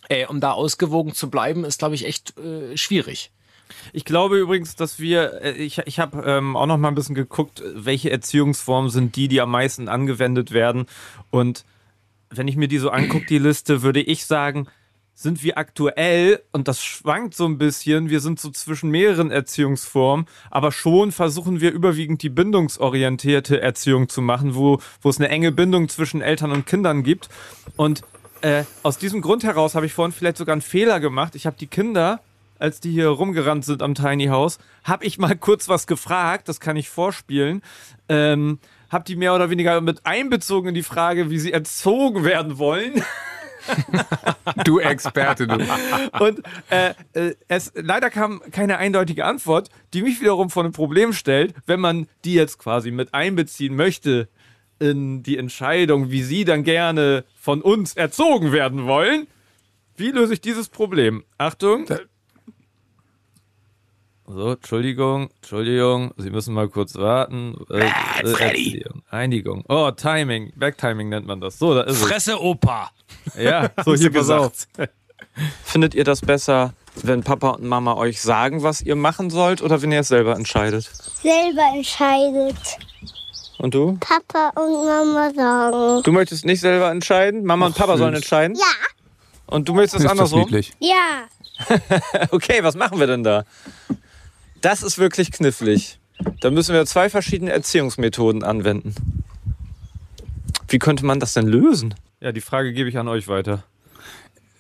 Äh, 0.10 0.26
um 0.26 0.42
da 0.42 0.52
ausgewogen 0.52 1.14
zu 1.14 1.30
bleiben, 1.30 1.64
ist, 1.64 1.80
glaube 1.80 1.96
ich, 1.96 2.06
echt 2.06 2.38
äh, 2.38 2.76
schwierig. 2.76 3.32
Ich 3.94 4.04
glaube 4.04 4.38
übrigens, 4.38 4.76
dass 4.76 5.00
wir, 5.00 5.42
äh, 5.42 5.52
ich, 5.54 5.78
ich 5.80 6.00
habe 6.00 6.24
ähm, 6.26 6.58
auch 6.58 6.66
noch 6.66 6.78
mal 6.78 6.90
ein 6.90 6.96
bisschen 6.96 7.16
geguckt, 7.16 7.64
welche 7.74 8.12
Erziehungsformen 8.12 8.90
sind 8.90 9.16
die, 9.16 9.30
die 9.30 9.40
am 9.40 9.52
meisten 9.52 9.88
angewendet 9.88 10.52
werden. 10.52 10.86
Und 11.30 11.64
wenn 12.30 12.50
ich 12.50 12.58
mir 12.58 12.68
die 12.68 12.78
so 12.78 12.90
angucke, 12.90 13.26
die 13.26 13.38
Liste, 13.38 13.82
würde 13.82 14.02
ich 14.02 14.26
sagen, 14.26 14.68
sind 15.22 15.44
wir 15.44 15.58
aktuell, 15.58 16.42
und 16.52 16.68
das 16.68 16.84
schwankt 16.84 17.36
so 17.36 17.46
ein 17.46 17.58
bisschen, 17.58 18.10
wir 18.10 18.20
sind 18.20 18.40
so 18.40 18.50
zwischen 18.50 18.90
mehreren 18.90 19.30
Erziehungsformen, 19.30 20.26
aber 20.50 20.72
schon 20.72 21.12
versuchen 21.12 21.62
wir 21.62 21.72
überwiegend 21.72 22.24
die 22.24 22.30
bindungsorientierte 22.30 23.62
Erziehung 23.62 24.10
zu 24.10 24.22
machen, 24.22 24.56
wo, 24.56 24.80
wo 25.02 25.10
es 25.10 25.20
eine 25.20 25.30
enge 25.30 25.52
Bindung 25.52 25.90
zwischen 25.90 26.22
Eltern 26.22 26.52
und 26.52 26.66
Kindern 26.66 27.04
gibt. 27.04 27.30
Und 27.76 28.02
äh, 28.42 28.64
aus 28.82 28.98
diesem 28.98 29.22
Grund 29.22 29.44
heraus 29.44 29.76
habe 29.76 29.86
ich 29.86 29.94
vorhin 29.94 30.12
vielleicht 30.12 30.38
sogar 30.38 30.54
einen 30.54 30.62
Fehler 30.62 31.00
gemacht. 31.00 31.36
Ich 31.36 31.46
habe 31.46 31.56
die 31.60 31.68
Kinder, 31.68 32.22
als 32.58 32.80
die 32.80 32.92
hier 32.92 33.10
rumgerannt 33.10 33.64
sind 33.64 33.84
am 33.84 33.94
Tiny 33.94 34.28
House, 34.28 34.58
habe 34.84 35.06
ich 35.06 35.20
mal 35.20 35.36
kurz 35.40 35.70
was 35.70 35.86
gefragt, 35.86 36.50
das 36.50 36.60
kann 36.60 36.76
ich 36.76 36.90
vorspielen. 36.90 37.62
Ähm, 38.10 38.60
habe 38.90 39.06
die 39.06 39.16
mehr 39.16 39.36
oder 39.36 39.50
weniger 39.50 39.80
mit 39.82 40.06
einbezogen 40.06 40.70
in 40.70 40.76
die 40.76 40.84
Frage, 40.84 41.30
wie 41.30 41.40
sie 41.40 41.54
erzogen 41.54 42.24
werden 42.24 42.58
wollen. 42.58 43.04
du 44.66 44.80
Experte, 44.80 45.48
du. 45.48 45.58
Und 46.20 46.42
äh, 46.70 46.94
äh, 47.14 47.36
es 47.48 47.72
leider 47.76 48.10
kam 48.10 48.42
keine 48.52 48.78
eindeutige 48.78 49.26
Antwort, 49.26 49.70
die 49.94 50.02
mich 50.02 50.22
wiederum 50.22 50.50
vor 50.50 50.64
ein 50.64 50.72
Problem 50.72 51.14
stellt, 51.14 51.54
wenn 51.66 51.80
man 51.80 52.08
die 52.26 52.34
jetzt 52.34 52.58
quasi 52.60 52.92
mit 52.92 53.14
einbeziehen 53.14 53.76
möchte 53.76 54.30
in 54.80 55.22
die 55.24 55.38
Entscheidung, 55.38 56.10
wie 56.10 56.24
sie 56.24 56.44
dann 56.44 56.64
gerne 56.64 57.24
von 57.36 57.62
uns 57.62 57.94
erzogen 57.94 58.52
werden 58.52 58.86
wollen. 58.86 59.28
Wie 59.96 60.10
löse 60.10 60.34
ich 60.34 60.42
dieses 60.42 60.70
Problem? 60.70 61.24
Achtung. 61.38 61.86
So, 64.34 64.52
Entschuldigung, 64.52 65.30
Entschuldigung, 65.42 66.14
Sie 66.16 66.30
müssen 66.30 66.54
mal 66.54 66.70
kurz 66.70 66.96
warten. 66.96 67.58
Äh, 67.70 67.90
äh, 68.24 68.84
Einigung. 69.10 69.66
Oh, 69.68 69.92
Timing, 69.92 70.54
Backtiming 70.56 71.10
nennt 71.10 71.28
man 71.28 71.42
das. 71.42 71.60
So, 71.60 71.74
da 71.74 71.82
ist 71.82 72.02
Fresse, 72.02 72.34
es. 72.34 72.40
Opa. 72.40 72.92
Ja, 73.38 73.70
so 73.84 73.94
hier 73.94 74.10
gesagt. 74.10 74.70
Findet 75.66 75.96
ihr 75.96 76.06
das 76.06 76.22
besser, 76.22 76.74
wenn 77.04 77.24
Papa 77.24 77.50
und 77.52 77.66
Mama 77.66 77.96
euch 77.96 78.22
sagen, 78.22 78.64
was 78.64 78.82
ihr 78.82 78.96
machen 78.96 79.30
sollt, 79.30 79.62
oder 79.62 79.82
wenn 79.82 79.92
ihr 79.92 80.00
es 80.00 80.08
selber 80.08 80.36
entscheidet? 80.36 80.86
Selber 81.22 81.64
entscheidet. 81.76 82.78
Und 83.58 83.74
du? 83.74 83.98
Papa 84.00 84.50
und 84.62 84.86
Mama 84.86 85.32
sagen. 85.36 86.04
Du 86.04 86.12
möchtest 86.14 86.46
nicht 86.46 86.62
selber 86.62 86.90
entscheiden? 86.90 87.44
Mama 87.44 87.66
und 87.66 87.76
Papa 87.76 87.98
sollen 87.98 88.16
entscheiden? 88.16 88.56
Ja. 88.56 88.66
Und 89.48 89.68
du 89.68 89.74
möchtest 89.74 90.06
es 90.06 90.10
andersrum? 90.10 90.48
Ja. 90.80 91.28
okay, 92.32 92.64
was 92.64 92.76
machen 92.76 92.98
wir 92.98 93.08
denn 93.08 93.24
da? 93.24 93.44
Das 94.62 94.84
ist 94.84 94.98
wirklich 94.98 95.32
knifflig. 95.32 96.00
Da 96.40 96.52
müssen 96.52 96.74
wir 96.74 96.86
zwei 96.86 97.10
verschiedene 97.10 97.52
Erziehungsmethoden 97.52 98.44
anwenden. 98.44 98.96
Wie 100.68 100.80
könnte 100.80 101.06
man 101.06 101.20
das 101.20 101.34
denn 101.34 101.48
lösen? 101.48 101.96
Ja, 102.20 102.32
die 102.32 102.42
Frage 102.42 102.72
gebe 102.72 102.88
ich 102.88 102.98
an 102.98 103.08
euch 103.08 103.28
weiter. 103.28 103.64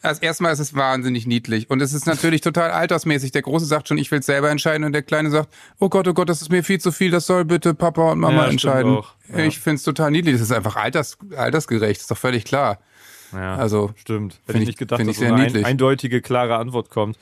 Also 0.03 0.21
erstmal 0.23 0.51
ist 0.51 0.59
es 0.59 0.73
wahnsinnig 0.73 1.27
niedlich 1.27 1.69
und 1.69 1.79
es 1.79 1.93
ist 1.93 2.07
natürlich 2.07 2.41
total 2.41 2.71
altersmäßig. 2.71 3.31
Der 3.31 3.43
Große 3.43 3.65
sagt 3.65 3.87
schon, 3.87 3.99
ich 3.99 4.09
will 4.09 4.19
es 4.19 4.25
selber 4.25 4.49
entscheiden 4.49 4.83
und 4.83 4.93
der 4.93 5.03
Kleine 5.03 5.29
sagt, 5.29 5.53
oh 5.79 5.89
Gott, 5.89 6.07
oh 6.07 6.13
Gott, 6.13 6.27
das 6.27 6.41
ist 6.41 6.49
mir 6.49 6.63
viel 6.63 6.81
zu 6.81 6.91
viel, 6.91 7.11
das 7.11 7.27
soll 7.27 7.45
bitte 7.45 7.75
Papa 7.75 8.11
und 8.11 8.19
Mama 8.19 8.45
ja, 8.45 8.49
entscheiden. 8.49 9.03
Ja. 9.29 9.37
Ich 9.45 9.59
finde 9.59 9.75
es 9.75 9.83
total 9.83 10.09
niedlich. 10.09 10.33
Das 10.33 10.41
ist 10.41 10.51
einfach 10.51 10.75
alters, 10.75 11.19
altersgerecht, 11.37 12.01
ist 12.01 12.09
doch 12.09 12.17
völlig 12.17 12.45
klar. 12.45 12.79
Ja, 13.31 13.55
also 13.57 13.91
stimmt. 13.95 14.39
Hätte 14.47 14.59
ich 14.59 14.67
nicht 14.67 14.79
gedacht, 14.79 15.07
dass 15.07 15.17
so 15.17 15.25
eine 15.25 15.43
ein, 15.43 15.65
eindeutige, 15.65 16.21
klare 16.21 16.57
Antwort 16.57 16.89
kommt. 16.89 17.17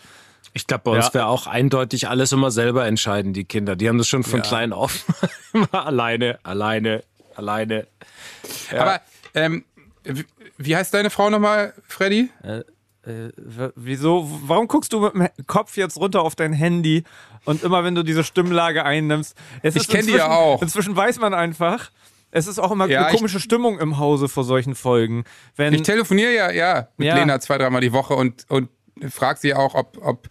Ich 0.53 0.67
glaube, 0.67 0.83
bei 0.85 0.91
uns 0.91 1.07
ja. 1.07 1.13
wäre 1.13 1.25
auch 1.27 1.47
eindeutig 1.47 2.07
alles 2.07 2.31
immer 2.31 2.51
selber 2.51 2.85
entscheiden, 2.85 3.33
die 3.33 3.45
Kinder. 3.45 3.75
Die 3.75 3.87
haben 3.87 3.97
das 3.97 4.07
schon 4.07 4.23
von 4.23 4.39
ja. 4.39 4.45
klein 4.45 4.73
auf. 4.73 5.05
immer 5.53 5.85
alleine, 5.85 6.39
alleine, 6.43 7.03
alleine. 7.35 7.87
Ja. 8.71 8.81
Aber 8.81 9.01
ähm, 9.35 9.63
wie 10.57 10.75
heißt 10.75 10.93
deine 10.93 11.09
Frau 11.09 11.29
nochmal, 11.29 11.73
Freddy? 11.87 12.29
Äh, 12.43 12.63
äh, 13.09 13.31
wieso? 13.75 14.29
Warum 14.43 14.67
guckst 14.67 14.91
du 14.93 15.09
mit 15.13 15.37
dem 15.37 15.47
Kopf 15.47 15.77
jetzt 15.77 15.97
runter 15.97 16.21
auf 16.21 16.35
dein 16.35 16.53
Handy 16.53 17.03
und 17.45 17.63
immer 17.63 17.83
wenn 17.83 17.95
du 17.95 18.03
diese 18.03 18.23
Stimmlage 18.23 18.83
einnimmst? 18.83 19.35
ich 19.63 19.87
kenne 19.87 20.07
die 20.07 20.13
ja 20.13 20.29
auch. 20.29 20.61
Inzwischen 20.61 20.95
weiß 20.95 21.19
man 21.19 21.33
einfach. 21.33 21.91
Es 22.31 22.45
ist 22.45 22.59
auch 22.59 22.71
immer 22.71 22.87
ja, 22.87 23.05
eine 23.05 23.17
komische 23.17 23.39
Stimmung 23.39 23.79
im 23.79 23.97
Hause 23.97 24.29
vor 24.29 24.43
solchen 24.43 24.75
Folgen. 24.75 25.23
Wenn 25.55 25.73
ich 25.73 25.81
telefoniere 25.81 26.33
ja, 26.33 26.51
ja, 26.51 26.89
mit 26.97 27.07
ja. 27.07 27.15
Lena 27.15 27.39
zwei, 27.39 27.57
dreimal 27.57 27.81
die 27.81 27.91
Woche 27.91 28.13
und, 28.13 28.45
und 28.49 28.69
frag 29.09 29.37
sie 29.37 29.53
auch, 29.53 29.75
ob, 29.75 29.97
ob, 30.01 30.27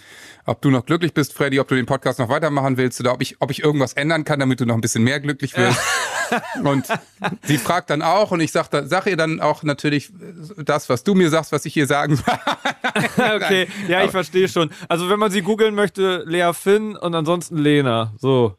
ob 0.46 0.62
du 0.62 0.70
noch 0.70 0.84
glücklich 0.86 1.14
bist, 1.14 1.32
Freddy, 1.32 1.60
ob 1.60 1.68
du 1.68 1.74
den 1.74 1.86
Podcast 1.86 2.18
noch 2.18 2.28
weitermachen 2.28 2.76
willst 2.76 3.00
oder 3.00 3.12
ob 3.12 3.22
ich, 3.22 3.36
ob 3.40 3.50
ich 3.50 3.62
irgendwas 3.62 3.94
ändern 3.94 4.24
kann, 4.24 4.40
damit 4.40 4.60
du 4.60 4.66
noch 4.66 4.74
ein 4.74 4.80
bisschen 4.80 5.04
mehr 5.04 5.20
glücklich 5.20 5.56
wirst. 5.56 5.80
und 6.64 6.86
sie 7.42 7.58
fragt 7.58 7.90
dann 7.90 8.02
auch 8.02 8.30
und 8.30 8.40
ich 8.40 8.52
sag, 8.52 8.68
sag 8.70 9.06
ihr 9.06 9.16
dann 9.16 9.40
auch 9.40 9.62
natürlich 9.62 10.12
das, 10.56 10.88
was 10.88 11.04
du 11.04 11.14
mir 11.14 11.30
sagst, 11.30 11.52
was 11.52 11.64
ich 11.64 11.76
ihr 11.76 11.86
sagen 11.86 12.16
soll. 12.16 12.24
okay, 13.16 13.68
ja, 13.88 14.04
ich 14.04 14.10
verstehe 14.10 14.48
schon. 14.48 14.70
Also 14.88 15.08
wenn 15.08 15.18
man 15.18 15.30
sie 15.30 15.42
googeln 15.42 15.74
möchte, 15.74 16.24
Lea 16.26 16.52
Finn 16.52 16.96
und 16.96 17.14
ansonsten 17.14 17.58
Lena. 17.58 18.12
So. 18.18 18.56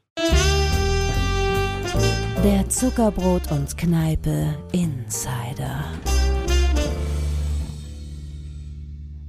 Der 2.43 2.69
Zuckerbrot 2.69 3.51
und 3.51 3.77
Kneipe 3.77 4.57
Insider. 4.71 5.83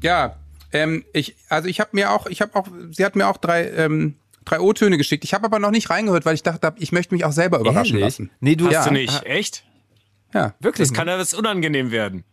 Ja, 0.03 0.40
ähm, 0.73 1.05
ich, 1.13 1.37
also 1.49 1.69
ich 1.69 1.81
habe 1.81 1.91
mir 1.93 2.13
auch, 2.13 2.27
ich 2.27 2.41
habe 2.41 2.55
auch, 2.55 2.67
sie 2.91 3.05
hat 3.05 3.17
mir 3.17 3.29
auch 3.29 3.37
drei, 3.37 3.71
ähm, 3.71 4.17
drei 4.45 4.61
O-Töne 4.61 4.99
geschickt. 4.99 5.25
Ich 5.25 5.35
habe 5.35 5.45
aber 5.45 5.59
noch 5.59 5.71
nicht 5.71 5.91
reingehört, 5.91 6.25
weil 6.25 6.35
ich 6.35 6.43
dachte, 6.43 6.73
ich 6.79 6.93
möchte 6.93 7.15
mich 7.15 7.25
auch 7.25 7.33
selber 7.33 7.59
überraschen 7.59 7.97
Ehrlich? 7.97 8.19
lassen. 8.19 8.31
Nee, 8.41 8.57
du 8.57 8.67
hast 8.67 8.73
ja. 8.73 8.85
du 8.85 8.93
nicht. 8.93 9.25
Echt? 9.25 9.65
Ja. 10.33 10.55
Wirklich? 10.61 10.89
Das 10.89 10.97
kann 10.97 11.09
ja 11.09 11.19
was 11.19 11.35
unangenehm 11.35 11.91
werden. 11.91 12.25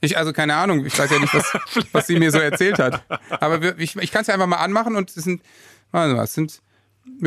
Ich, 0.00 0.16
also 0.16 0.32
keine 0.32 0.54
Ahnung, 0.54 0.86
ich 0.86 0.96
weiß 0.96 1.10
ja 1.10 1.18
nicht, 1.18 1.34
was, 1.34 1.52
was 1.92 2.06
sie 2.06 2.18
mir 2.18 2.30
so 2.30 2.38
erzählt 2.38 2.78
hat. 2.78 3.04
Aber 3.30 3.62
wir, 3.62 3.78
ich, 3.78 3.96
ich 3.96 4.12
kann 4.12 4.20
es 4.20 4.28
ja 4.28 4.34
einfach 4.34 4.46
mal 4.46 4.56
anmachen 4.56 4.94
und 4.94 5.08
es 5.10 5.24
sind, 5.24 5.42
warte 5.90 6.14
mal, 6.14 6.24
es 6.24 6.34
sind 6.34 6.62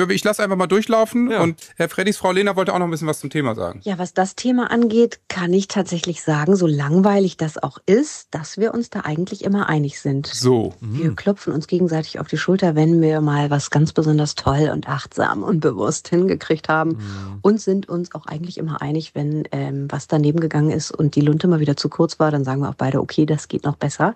ich 0.10 0.24
lasse 0.24 0.44
einfach 0.44 0.56
mal 0.56 0.68
durchlaufen 0.68 1.32
ja. 1.32 1.42
und 1.42 1.60
Herr 1.76 1.90
Freddys 1.90 2.18
Frau 2.18 2.32
Lena 2.32 2.56
wollte 2.56 2.74
auch 2.74 2.80
noch 2.80 2.86
ein 2.86 2.92
bisschen 2.92 3.08
was 3.08 3.20
zum 3.20 3.30
Thema 3.30 3.56
sagen. 3.56 3.82
Ja, 3.84 3.98
was 3.98 4.14
das 4.14 4.36
Thema 4.36 4.72
angeht, 4.72 5.20
kann 5.28 5.54
ich 5.54 5.68
tatsächlich 5.68 6.22
sagen, 6.24 6.56
so 6.56 6.68
langweilig 6.68 7.38
das 7.38 7.62
auch 7.62 7.78
ist, 7.86 8.28
dass 8.32 8.58
wir 8.58 8.74
uns 8.74 8.90
da 8.90 9.02
eigentlich 9.02 9.44
immer 9.44 9.70
einig 9.70 10.00
sind. 10.00 10.28
So. 10.28 10.74
Wir 10.80 11.12
mhm. 11.12 11.16
klopfen 11.16 11.54
uns 11.54 11.68
gegenseitig 11.68 12.20
auf 12.20 12.28
die 12.28 12.38
Schulter, 12.38 12.76
wenn 12.76 13.02
wir 13.02 13.22
mal 13.22 13.50
was 13.50 13.70
ganz 13.70 13.94
besonders 13.94 14.36
toll 14.36 14.70
und 14.74 14.88
achtsam 14.88 15.44
und 15.44 15.60
bewusst 15.60 16.08
hingekriegt 16.08 16.70
haben 16.70 16.92
mhm. 16.92 17.40
und 17.42 17.62
sind 17.62 17.90
uns 17.90 18.14
auch 18.16 18.26
eigentlich 18.26 18.58
immer 18.58 18.82
einig, 18.82 19.16
wenn 19.16 19.44
ähm, 19.52 19.88
was 19.90 20.08
daneben 20.08 20.40
gegangen 20.40 20.72
ist 20.72 20.92
und 20.92 21.16
die 21.16 21.22
Lunte 21.22 21.48
mal 21.48 21.60
wieder 21.60 21.78
zu 21.78 21.90
kurz 21.90 22.20
war, 22.20 22.32
dann 22.32 22.44
sagen 22.44 22.62
wir 22.62 22.70
auch 22.70 22.76
beide, 22.76 23.00
okay, 23.00 23.26
das 23.26 23.48
geht 23.48 23.64
noch 23.64 23.76
besser. 23.76 24.16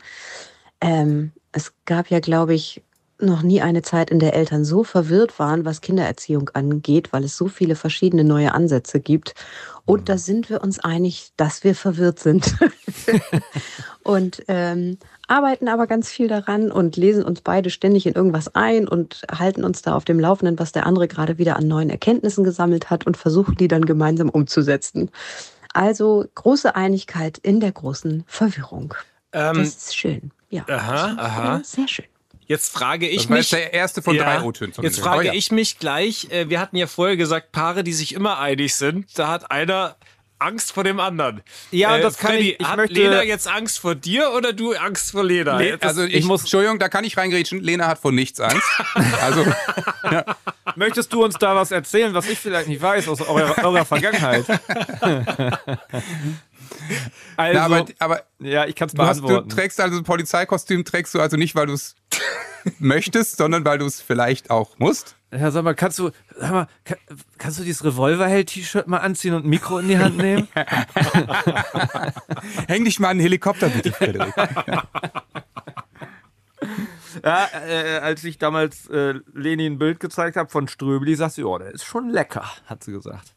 Ähm, 0.82 1.32
es 1.52 1.74
gab 1.86 2.10
ja, 2.10 2.20
glaube 2.20 2.54
ich, 2.54 2.82
noch 3.20 3.44
nie 3.44 3.62
eine 3.62 3.82
Zeit, 3.82 4.10
in 4.10 4.20
der 4.20 4.34
Eltern 4.34 4.66
so 4.66 4.84
verwirrt 4.84 5.40
waren, 5.40 5.64
was 5.66 5.82
Kindererziehung 5.82 6.50
angeht, 6.54 7.14
weil 7.14 7.24
es 7.24 7.38
so 7.38 7.48
viele 7.48 7.76
verschiedene 7.76 8.24
neue 8.24 8.54
Ansätze 8.54 9.00
gibt. 9.00 9.36
Und 9.86 10.02
mhm. 10.02 10.06
da 10.06 10.18
sind 10.18 10.50
wir 10.50 10.62
uns 10.62 10.80
einig, 10.80 11.32
dass 11.38 11.64
wir 11.64 11.76
verwirrt 11.76 12.20
sind. 12.20 12.56
und 14.04 14.44
ähm, 14.48 14.98
arbeiten 15.28 15.68
aber 15.68 15.88
ganz 15.88 16.10
viel 16.10 16.28
daran 16.28 16.72
und 16.72 16.98
lesen 16.98 17.24
uns 17.24 17.42
beide 17.42 17.70
ständig 17.70 18.06
in 18.06 18.14
irgendwas 18.14 18.54
ein 18.54 18.88
und 18.88 19.22
halten 19.32 19.64
uns 19.64 19.82
da 19.82 19.96
auf 19.96 20.06
dem 20.06 20.20
Laufenden, 20.20 20.60
was 20.60 20.72
der 20.72 20.86
andere 20.86 21.08
gerade 21.08 21.38
wieder 21.38 21.56
an 21.56 21.68
neuen 21.68 21.90
Erkenntnissen 21.90 22.44
gesammelt 22.44 22.90
hat 22.90 23.08
und 23.08 23.18
versuchen 23.18 23.56
die 23.56 23.68
dann 23.68 23.86
gemeinsam 23.86 24.30
umzusetzen. 24.30 25.10
Also 25.74 26.26
große 26.36 26.76
Einigkeit 26.76 27.38
in 27.38 27.60
der 27.60 27.72
großen 27.72 28.24
Verwirrung. 28.28 28.94
Ähm, 29.32 29.58
das 29.58 29.68
ist 29.68 29.96
schön. 29.98 30.32
Ja. 30.50 30.66
Aha, 30.70 31.16
aha. 31.18 31.62
Sehr 31.64 31.88
schön. 31.88 32.06
Jetzt 32.48 32.74
frage 32.74 33.08
ich 33.08 33.24
das 33.24 33.30
war 33.30 33.38
mich. 33.38 33.50
der 33.50 33.74
erste 33.74 34.02
von 34.02 34.16
ja, 34.16 34.24
drei 34.24 34.44
O-Tönen. 34.44 34.74
Jetzt 34.82 35.00
frage 35.00 35.20
oh, 35.20 35.22
ja. 35.24 35.34
ich 35.34 35.52
mich 35.52 35.80
gleich, 35.80 36.30
äh, 36.32 36.50
wir 36.50 36.60
hatten 36.60 36.78
ja 36.78 36.88
vorher 36.88 37.18
gesagt, 37.18 37.52
Paare, 37.52 37.84
die 37.84 37.94
sich 37.94 38.14
immer 38.14 38.40
einig 38.40 38.76
sind, 38.76 39.18
da 39.18 39.30
hat 39.30 39.50
einer 39.52 39.96
Angst 40.38 40.74
vor 40.74 40.84
dem 40.84 41.00
anderen. 41.00 41.42
Ja, 41.72 41.98
äh, 41.98 42.02
das 42.02 42.18
kann 42.18 42.32
Freddy, 42.32 42.52
ich. 42.52 42.60
ich 42.60 42.68
hat 42.68 42.78
möchte 42.78 42.94
Lena 42.94 43.24
jetzt 43.24 43.48
Angst 43.48 43.80
vor 43.80 43.96
dir 43.96 44.32
oder 44.36 44.54
du 44.54 44.74
Angst 44.74 45.12
vor 45.12 45.24
Lena? 45.24 45.58
Le 45.58 45.78
also 45.82 46.04
ich, 46.04 46.14
ich, 46.14 46.26
muss, 46.26 46.42
Entschuldigung, 46.42 46.78
da 46.78 46.90
kann 46.90 47.04
ich 47.04 47.18
reingrätschen. 47.18 47.62
Lena 47.62 47.88
hat 47.88 48.00
vor 48.00 48.12
nichts 48.12 48.40
Angst. 48.40 48.68
also 49.22 49.46
ja. 50.12 50.26
möchtest 50.76 51.14
du 51.14 51.24
uns 51.24 51.36
da 51.36 51.56
was 51.56 51.72
erzählen, 51.72 52.14
was 52.14 52.28
ich 52.28 52.38
vielleicht 52.38 52.68
nicht 52.68 52.82
weiß 52.82 53.08
aus 53.08 53.22
eurer, 53.22 53.64
eurer 53.64 53.86
Vergangenheit? 53.86 54.46
Also, 57.38 57.60
Na, 57.60 57.66
aber, 57.66 57.86
aber, 58.00 58.24
ja, 58.40 58.66
ich 58.66 58.76
kann 58.76 58.88
es 58.88 58.94
beantworten. 58.94 59.50
Du 59.50 59.56
trägst 59.56 59.80
also 59.82 59.98
ein 59.98 60.04
Polizeikostüm, 60.04 60.86
trägst 60.86 61.14
du 61.14 61.20
also 61.20 61.36
nicht, 61.36 61.54
weil 61.54 61.66
du 61.66 61.74
es 61.74 61.96
möchtest, 62.80 63.38
sondern 63.38 63.66
weil 63.66 63.78
du 63.78 63.86
es 63.86 64.02
vielleicht 64.02 64.50
auch 64.50 64.80
musst. 64.80 65.18
Ja, 65.32 65.52
sag 65.52 65.66
mal, 65.66 65.76
kannst 65.76 66.00
du, 66.00 66.12
sag 66.40 66.52
mal, 66.52 66.68
kann, 66.86 66.98
kannst 67.38 67.60
du 67.60 67.64
dieses 67.64 67.84
Revolverheld-T-Shirt 67.84 68.88
mal 68.88 69.00
anziehen 69.00 69.34
und 69.34 69.46
ein 69.46 69.50
Mikro 69.50 69.80
in 69.80 69.90
die 69.90 69.98
Hand 69.98 70.18
nehmen? 70.18 70.48
Häng 72.68 72.86
dich 72.86 73.02
mal 73.02 73.10
an 73.10 73.18
den 73.18 73.24
Helikopter 73.24 73.68
bitte, 73.68 73.92
Frederik. 73.92 74.34
Ja, 77.24 77.48
äh, 77.68 78.00
als 78.00 78.24
ich 78.24 78.38
damals 78.38 78.88
äh, 78.88 79.16
Leni 79.34 79.66
ein 79.66 79.78
Bild 79.78 80.00
gezeigt 80.00 80.38
habe 80.38 80.50
von 80.50 80.68
Ströbli, 80.68 81.16
sagt 81.16 81.34
sie, 81.34 81.44
oh, 81.44 81.58
der 81.58 81.72
ist 81.72 81.86
schon 81.86 82.10
lecker, 82.10 82.46
hat 82.66 82.84
sie 82.84 82.92
gesagt. 82.92 83.34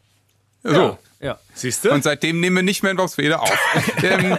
So. 0.63 0.71
Ja. 0.73 0.99
ja. 1.21 1.39
Siehst 1.55 1.85
du? 1.85 1.93
Und 1.93 2.03
seitdem 2.05 2.41
nehmen 2.41 2.57
wir 2.57 2.63
nicht 2.63 2.83
mehr 2.83 2.91
in 2.93 2.97
Boxfede 2.97 3.41
auf. 3.41 3.51
Ähm, 4.03 4.39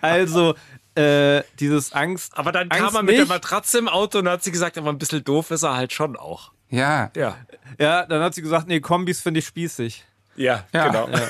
also, 0.00 0.54
äh, 0.94 1.42
dieses 1.60 1.92
Angst. 1.92 2.36
Aber 2.36 2.52
dann 2.52 2.70
Angst 2.70 2.84
kam 2.84 2.94
er 2.96 3.02
mit 3.02 3.16
nicht. 3.16 3.28
der 3.28 3.34
Matratze 3.36 3.78
im 3.78 3.88
Auto 3.88 4.18
und 4.18 4.28
hat 4.28 4.42
sie 4.44 4.52
gesagt, 4.52 4.76
aber 4.76 4.90
ein 4.90 4.98
bisschen 4.98 5.24
doof 5.24 5.50
ist 5.50 5.62
er 5.62 5.74
halt 5.76 5.92
schon 5.92 6.16
auch. 6.16 6.52
Ja. 6.68 7.10
Ja. 7.16 7.36
Ja, 7.78 8.04
dann 8.06 8.22
hat 8.22 8.34
sie 8.34 8.42
gesagt, 8.42 8.68
nee, 8.68 8.80
Kombis 8.80 9.20
finde 9.20 9.40
ich 9.40 9.46
spießig. 9.46 10.04
Ja, 10.36 10.64
ja. 10.72 10.88
genau. 10.88 11.08
Ja. 11.08 11.28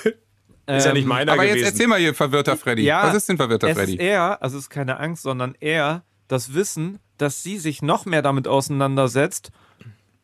Ist 0.76 0.86
ja 0.86 0.92
nicht 0.92 1.06
meiner 1.06 1.32
Aber 1.32 1.42
gewesen. 1.42 1.58
jetzt 1.58 1.72
erzähl 1.72 1.88
mal 1.88 1.98
hier, 1.98 2.14
verwirrter 2.14 2.56
Freddy. 2.56 2.82
Ja, 2.82 3.08
Was 3.08 3.16
ist 3.16 3.28
denn 3.28 3.36
verwirrter 3.36 3.68
es 3.68 3.76
Freddy? 3.76 3.94
Ist 3.94 4.00
eher, 4.00 4.40
also 4.40 4.56
es 4.56 4.64
ist 4.64 4.70
keine 4.70 5.00
Angst, 5.00 5.24
sondern 5.24 5.56
eher 5.58 6.04
das 6.28 6.54
Wissen, 6.54 7.00
dass 7.18 7.42
sie 7.42 7.58
sich 7.58 7.82
noch 7.82 8.06
mehr 8.06 8.22
damit 8.22 8.46
auseinandersetzt, 8.46 9.50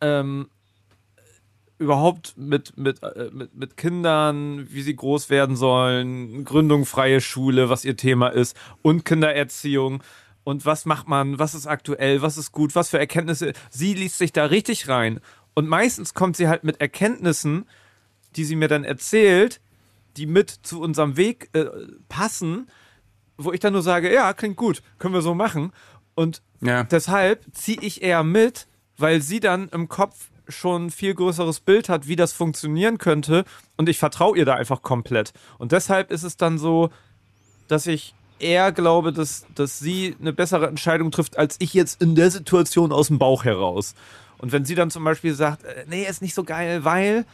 ähm, 0.01 0.49
überhaupt 1.79 2.37
mit, 2.37 2.77
mit, 2.77 3.03
äh, 3.03 3.31
mit, 3.33 3.55
mit 3.55 3.77
Kindern, 3.77 4.67
wie 4.71 4.83
sie 4.83 4.97
groß 4.97 5.31
werden 5.31 5.57
sollen, 5.57 6.45
Gründung 6.45 6.85
freie 6.85 7.21
Schule, 7.21 7.69
was 7.69 7.85
ihr 7.85 7.97
Thema 7.97 8.29
ist, 8.29 8.57
und 8.83 9.05
Kindererziehung. 9.05 10.03
Und 10.45 10.65
was 10.65 10.87
macht 10.87 11.09
man, 11.09 11.39
was 11.39 11.55
ist 11.55 11.67
aktuell, 11.67 12.23
was 12.23 12.39
ist 12.39 12.53
gut, 12.53 12.75
was 12.75 12.89
für 12.89 12.99
Erkenntnisse. 12.99 13.53
Sie 13.71 13.93
liest 13.93 14.19
sich 14.19 14.33
da 14.33 14.47
richtig 14.47 14.89
rein. 14.89 15.21
Und 15.55 15.69
meistens 15.69 16.15
kommt 16.15 16.37
sie 16.37 16.49
halt 16.49 16.65
mit 16.65 16.81
Erkenntnissen, 16.81 17.67
die 18.35 18.45
sie 18.45 18.57
mir 18.57 18.69
dann 18.69 18.85
erzählt, 18.85 19.61
die 20.17 20.27
mit 20.27 20.51
zu 20.51 20.81
unserem 20.81 21.17
Weg 21.17 21.51
äh, 21.53 21.67
passen, 22.09 22.69
wo 23.37 23.53
ich 23.53 23.61
dann 23.61 23.73
nur 23.73 23.83
sage, 23.83 24.13
ja, 24.13 24.33
klingt 24.33 24.57
gut, 24.57 24.83
können 24.99 25.15
wir 25.15 25.23
so 25.23 25.35
machen. 25.35 25.73
Und 26.15 26.43
ja. 26.61 26.83
deshalb 26.85 27.45
ziehe 27.53 27.81
ich 27.81 28.03
eher 28.03 28.25
mit, 28.25 28.67
weil 28.97 29.23
sie 29.23 29.41
dann 29.41 29.69
im 29.69 29.89
Kopf 29.89 30.31
schon 30.49 30.87
ein 30.87 30.91
viel 30.91 31.15
größeres 31.15 31.61
Bild 31.61 31.89
hat, 31.89 32.09
wie 32.09 32.17
das 32.17 32.33
funktionieren 32.33 32.99
könnte. 32.99 33.45
Und 33.77 33.89
ich 33.89 33.99
vertraue 33.99 34.37
ihr 34.37 34.45
da 34.45 34.55
einfach 34.55 34.83
komplett. 34.83 35.33
Und 35.59 35.73
deshalb 35.73 36.11
ist 36.11 36.23
es 36.23 36.37
dann 36.37 36.59
so, 36.59 36.91
dass 37.69 37.87
ich 37.87 38.15
eher 38.41 38.73
glaube, 38.73 39.13
dass, 39.13 39.47
dass 39.55 39.79
sie 39.79 40.17
eine 40.21 40.33
bessere 40.33 40.69
Entscheidung 40.69 41.11
trifft, 41.11 41.39
als 41.39 41.57
ich 41.59 41.75
jetzt 41.75 42.01
in 42.01 42.15
der 42.15 42.31
Situation 42.31 42.93
aus 42.93 43.09
dem 43.09 43.19
Bauch 43.19 43.45
heraus. 43.45 43.95
Und 44.39 44.53
wenn 44.53 44.65
sie 44.65 44.75
dann 44.75 44.91
zum 44.91 45.05
Beispiel 45.05 45.35
sagt, 45.35 45.65
äh, 45.65 45.85
nee, 45.89 46.05
ist 46.05 46.23
nicht 46.23 46.35
so 46.35 46.45
geil, 46.45 46.85
weil, 46.85 47.25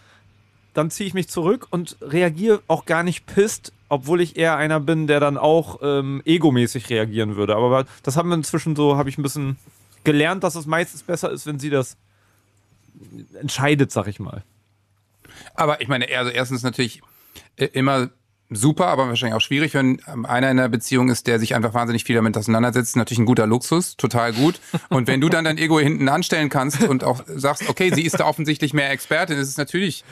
dann 0.73 0.91
ziehe 0.91 1.07
ich 1.07 1.15
mich 1.15 1.29
zurück 1.29 1.69
und 1.71 1.97
reagiere 2.01 2.63
auch 2.67 2.85
gar 2.85 3.03
nicht 3.03 3.27
pisst, 3.27 3.73
obwohl 3.89 4.21
ich 4.21 4.37
eher 4.37 4.57
einer 4.57 4.81
bin, 4.81 5.07
der 5.07 5.21
dann 5.21 5.39
auch 5.39 5.79
ähm, 5.83 6.21
egomäßig 6.25 6.91
reagieren 6.91 7.37
würde. 7.37 7.55
Aber 7.55 7.85
das 8.03 8.17
haben 8.17 8.29
wir 8.29 8.35
inzwischen 8.35 8.75
so, 8.75 8.97
habe 8.97 9.09
ich 9.09 9.19
ein 9.19 9.23
bisschen 9.23 9.57
gelernt, 10.03 10.43
dass 10.43 10.57
es 10.57 10.67
meistens 10.67 11.03
besser 11.03 11.31
ist, 11.31 11.47
wenn 11.47 11.59
sie 11.59 11.71
das 11.71 11.97
entscheidet, 13.41 13.91
sag 13.91 14.07
ich 14.07 14.21
mal. 14.21 14.43
Aber 15.55 15.81
ich 15.81 15.89
meine, 15.89 16.07
also 16.17 16.31
erstens 16.31 16.63
natürlich 16.63 17.03
äh, 17.57 17.67
immer 17.67 18.11
super, 18.51 18.87
aber 18.87 19.09
wahrscheinlich 19.09 19.35
auch 19.35 19.41
schwierig, 19.41 19.75
wenn 19.75 20.01
einer 20.05 20.51
in 20.51 20.59
einer 20.59 20.69
Beziehung 20.69 21.09
ist, 21.09 21.27
der 21.27 21.39
sich 21.39 21.55
einfach 21.55 21.75
wahnsinnig 21.75 22.05
viel 22.05 22.15
damit 22.15 22.37
auseinandersetzt. 22.37 22.97
Natürlich 22.97 23.19
ein 23.19 23.27
guter 23.27 23.47
Luxus, 23.47 23.97
total 23.97 24.33
gut. 24.33 24.61
Und 24.91 25.07
wenn 25.07 25.21
du 25.21 25.29
dann 25.29 25.45
dein 25.45 25.59
Ego 25.59 25.81
hinten 25.81 26.09
anstellen 26.09 26.51
kannst 26.51 26.83
und 26.83 27.05
auch 27.05 27.23
sagst, 27.27 27.69
okay, 27.69 27.93
sie 27.93 28.03
ist 28.03 28.21
da 28.21 28.27
offensichtlich 28.27 28.75
mehr 28.75 28.91
Expertin, 28.91 29.39
ist 29.39 29.49
es 29.49 29.57
natürlich 29.57 30.05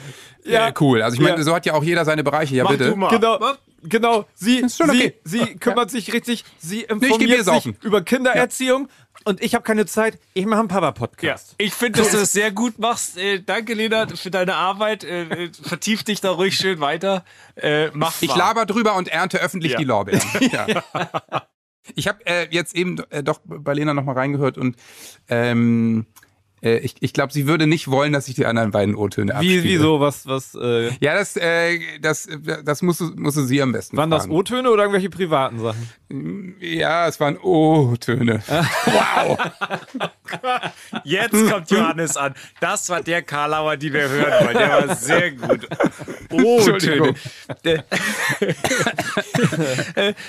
äh, 0.45 0.53
ja. 0.53 0.73
cool. 0.79 1.01
Also 1.01 1.15
ich 1.15 1.21
meine, 1.21 1.37
ja. 1.37 1.43
so 1.43 1.53
hat 1.53 1.65
ja 1.65 1.73
auch 1.73 1.83
jeder 1.83 2.05
seine 2.05 2.23
Bereiche. 2.23 2.55
Ja, 2.55 2.63
Mach 2.63 2.71
bitte. 2.71 2.91
Genau. 2.91 3.39
Genau, 3.85 4.25
sie, 4.33 4.63
sie, 4.67 4.83
okay. 4.83 5.13
sie 5.25 5.57
kümmert 5.57 5.91
ja. 5.91 5.99
sich 5.99 6.13
richtig, 6.13 6.45
sie 6.57 6.83
informiert 6.83 7.45
nee, 7.45 7.59
sich 7.59 7.83
über 7.83 8.01
Kindererziehung, 8.01 8.87
und 9.23 9.41
ich 9.41 9.55
habe 9.55 9.63
keine 9.63 9.85
Zeit. 9.85 10.19
Ich 10.33 10.45
mache 10.45 10.59
einen 10.59 10.67
Papa-Podcast. 10.67 11.55
Ja, 11.59 11.65
ich 11.65 11.73
finde, 11.73 11.99
dass 11.99 12.11
du 12.11 12.17
das 12.17 12.31
sehr 12.31 12.51
gut 12.51 12.79
machst. 12.79 13.17
Äh, 13.17 13.41
danke, 13.41 13.73
Lena, 13.73 14.07
für 14.07 14.31
deine 14.31 14.55
Arbeit. 14.55 15.03
Äh, 15.03 15.45
äh, 15.45 15.51
vertief 15.53 16.03
dich 16.03 16.21
da 16.21 16.31
ruhig 16.31 16.55
schön 16.55 16.79
weiter. 16.79 17.23
Äh, 17.55 17.89
mach 17.93 18.21
ich 18.21 18.35
laber 18.35 18.65
drüber 18.65 18.95
und 18.95 19.07
ernte 19.07 19.39
öffentlich 19.39 19.73
ja. 19.73 19.77
die 19.77 19.85
Lorbeeren. 19.85 20.21
Ja. 20.51 20.67
Ich 21.95 22.07
habe 22.07 22.25
äh, 22.25 22.47
jetzt 22.49 22.75
eben 22.75 22.99
äh, 23.09 23.23
doch 23.23 23.41
bei 23.43 23.73
Lena 23.73 23.93
nochmal 23.93 24.15
reingehört 24.15 24.57
und 24.57 24.77
ähm, 25.27 26.05
äh, 26.63 26.77
ich, 26.77 26.95
ich 27.01 27.13
glaube, 27.13 27.33
sie 27.33 27.47
würde 27.47 27.67
nicht 27.67 27.89
wollen, 27.89 28.13
dass 28.13 28.27
ich 28.27 28.35
die 28.35 28.45
anderen 28.45 28.71
beiden 28.71 28.95
O-Töne 28.95 29.35
abspiele. 29.35 29.63
Wie, 29.63 29.69
wieso? 29.69 29.99
Was, 29.99 30.25
was? 30.27 30.55
Äh 30.55 30.91
ja, 31.01 31.15
das, 31.15 31.35
äh, 31.35 31.79
das, 32.01 32.27
das 32.63 32.81
musst 32.81 33.01
du, 33.01 33.11
musst 33.15 33.37
du 33.37 33.41
sie 33.41 33.61
am 33.61 33.71
besten 33.71 33.97
Waren 33.97 34.09
fragen. 34.09 34.29
das 34.29 34.35
O-Töne 34.35 34.71
oder 34.71 34.83
irgendwelche 34.83 35.09
privaten 35.09 35.59
Sachen? 35.59 36.55
Ja, 36.59 37.07
es 37.07 37.19
waren 37.19 37.37
O-Töne. 37.37 38.41
wow. 38.47 39.37
Jetzt 41.03 41.49
kommt 41.49 41.71
Johannes 41.71 42.17
an. 42.17 42.33
Das 42.59 42.89
war 42.89 43.01
der 43.01 43.21
Karlauer, 43.21 43.77
die 43.77 43.93
wir 43.93 44.09
hören 44.09 44.45
wollen. 44.45 44.57
Der 44.57 44.69
war 44.69 44.95
sehr 44.95 45.31
gut. 45.31 45.67
O-Töne. 46.31 47.13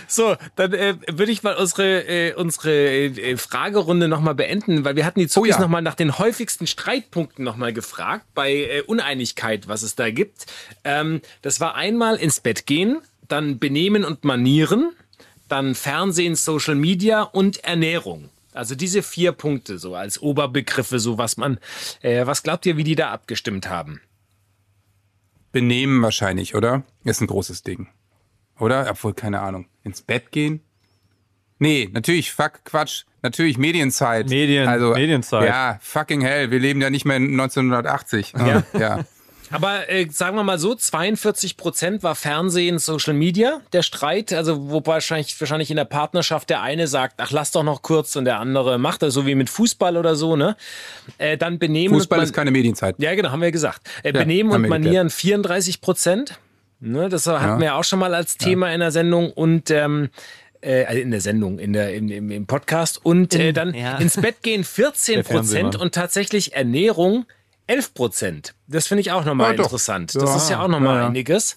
so, 0.07 0.37
dann 0.57 0.73
äh, 0.73 0.95
würde 1.11 1.33
ich 1.33 1.43
mal 1.43 1.55
unsere, 1.57 2.01
äh, 2.07 2.35
unsere 2.35 2.73
äh, 2.73 3.37
Fragerunde 3.37 4.09
nochmal 4.09 4.35
beenden, 4.35 4.85
weil 4.85 4.97
wir 4.97 5.07
hatten 5.07 5.21
die 5.21 5.29
Zuckis 5.29 5.55
oh 5.55 5.59
ja. 5.59 5.61
nochmal 5.61 5.83
nach 5.83 5.95
den 5.95 6.19
häufigsten 6.19 6.67
Streitpunkten 6.67 7.45
nochmal 7.45 7.73
gefragt, 7.73 8.27
bei 8.35 8.53
äh, 8.53 8.83
Uneinigkeit, 8.83 9.69
was 9.69 9.83
es 9.83 9.95
da 9.95 10.11
gibt. 10.11 10.47
Ähm, 10.85 11.21
das 11.43 11.61
war 11.61 11.75
einmal 11.75 12.17
ins 12.17 12.41
Bett 12.41 12.67
gehen, 12.67 13.01
dann 13.29 13.59
Benehmen 13.59 14.05
und 14.05 14.25
Manieren, 14.25 14.93
dann 15.49 15.75
Fernsehen, 15.75 16.37
Social 16.37 16.75
Media 16.75 17.23
und 17.23 17.65
Ernährung. 17.65 18.31
Also 18.55 18.75
diese 18.75 19.03
vier 19.03 19.33
Punkte 19.33 19.79
so 19.79 19.95
als 19.95 20.23
Oberbegriffe, 20.23 20.99
so 20.99 21.19
was 21.19 21.37
man, 21.37 21.59
äh, 22.01 22.25
was 22.27 22.43
glaubt 22.43 22.65
ihr, 22.67 22.77
wie 22.77 22.85
die 22.85 22.95
da 22.95 23.11
abgestimmt 23.11 23.69
haben? 23.69 24.01
Benehmen 25.53 26.03
wahrscheinlich, 26.03 26.55
oder? 26.55 26.85
Ist 27.05 27.21
ein 27.21 27.27
großes 27.27 27.63
Ding. 27.63 27.89
Oder? 28.59 28.89
Obwohl, 28.91 29.15
keine 29.15 29.41
Ahnung. 29.41 29.67
Ins 29.83 30.03
Bett 30.03 30.31
gehen? 30.33 30.61
Nee, 31.59 31.89
natürlich, 31.93 32.33
fuck, 32.33 32.65
Quatsch. 32.65 33.05
Natürlich 33.23 33.57
Medienzeit. 33.59 34.29
Medien, 34.29 34.69
also, 34.69 34.93
Medienzeit. 34.93 35.49
Ja, 35.49 35.79
fucking 35.81 36.21
hell. 36.21 36.51
Wir 36.51 36.59
leben 36.59 36.81
ja 36.81 36.91
nicht 36.91 37.05
mehr 37.05 37.17
in 37.17 37.41
1980. 37.41 38.35
Ja. 38.39 38.63
ja. 38.79 39.05
Aber 39.55 39.89
äh, 39.89 40.09
sagen 40.11 40.37
wir 40.37 40.43
mal 40.43 40.59
so, 40.59 40.75
42 40.75 41.57
Prozent 41.57 42.03
war 42.03 42.17
Fernsehen, 42.17 42.81
Social 42.81 43.15
Media, 43.15 43.61
der 43.73 43.83
Streit. 43.83 44.33
Also 44.33 44.69
wo 44.69 44.83
wahrscheinlich, 44.85 45.41
wahrscheinlich 45.41 45.71
in 45.71 45.77
der 45.77 45.85
Partnerschaft 45.85 46.51
der 46.51 46.61
eine 46.61 46.89
sagt, 46.89 47.15
ach 47.19 47.31
lass 47.31 47.53
doch 47.53 47.63
noch 47.63 47.83
kurz 47.83 48.17
und 48.17 48.25
der 48.25 48.41
andere 48.41 48.79
macht 48.79 49.03
das 49.03 49.15
so 49.15 49.27
wie 49.27 49.37
mit 49.37 49.49
Fußball 49.49 49.97
oder 49.97 50.17
so. 50.17 50.35
Ne? 50.35 50.57
Äh, 51.19 51.37
dann 51.37 51.61
benehmen 51.61 51.95
Fußball 51.95 52.21
ist 52.25 52.33
keine 52.33 52.51
Medienzeit. 52.51 52.97
Ja, 52.99 53.15
genau, 53.15 53.31
haben 53.31 53.43
wir 53.43 53.53
gesagt. 53.53 53.83
Äh, 54.03 54.13
ja, 54.13 54.21
benehmen 54.21 54.51
und 54.51 54.69
Manieren 54.69 55.09
34 55.09 55.81
Prozent. 55.81 56.41
Ne, 56.81 57.09
das 57.09 57.27
hatten 57.29 57.45
ja. 57.45 57.59
wir 57.59 57.67
ja 57.67 57.75
auch 57.77 57.85
schon 57.85 58.01
mal 58.01 58.13
als 58.13 58.37
Thema 58.37 58.69
ja. 58.69 58.75
in 58.75 58.81
der 58.81 58.91
Sendung. 58.91 59.31
Und 59.31 59.71
ähm, 59.71 60.11
äh, 60.63 60.85
also 60.85 61.01
in 61.01 61.13
der 61.13 61.21
Sendung, 61.21 61.61
in 61.61 61.73
der, 61.73 61.95
im, 61.95 62.11
im 62.11 62.47
Podcast 62.47 63.01
und 63.05 63.35
äh, 63.37 63.53
dann 63.53 63.73
ja. 63.73 63.99
ins 63.99 64.21
Bett 64.21 64.43
gehen 64.43 64.65
14 64.65 65.23
Prozent 65.23 65.77
und 65.77 65.95
tatsächlich 65.95 66.55
Ernährung 66.55 67.25
11 67.67 67.95
Prozent. 67.95 68.55
Das 68.67 68.87
finde 68.87 69.01
ich 69.01 69.13
auch 69.13 69.25
nochmal 69.25 69.55
ja, 69.55 69.63
interessant. 69.63 70.15
Das 70.15 70.37
ist 70.37 70.51
ja 70.51 70.63
auch 70.63 70.69
nochmal 70.69 70.97
ja. 70.97 71.07
einiges. 71.07 71.57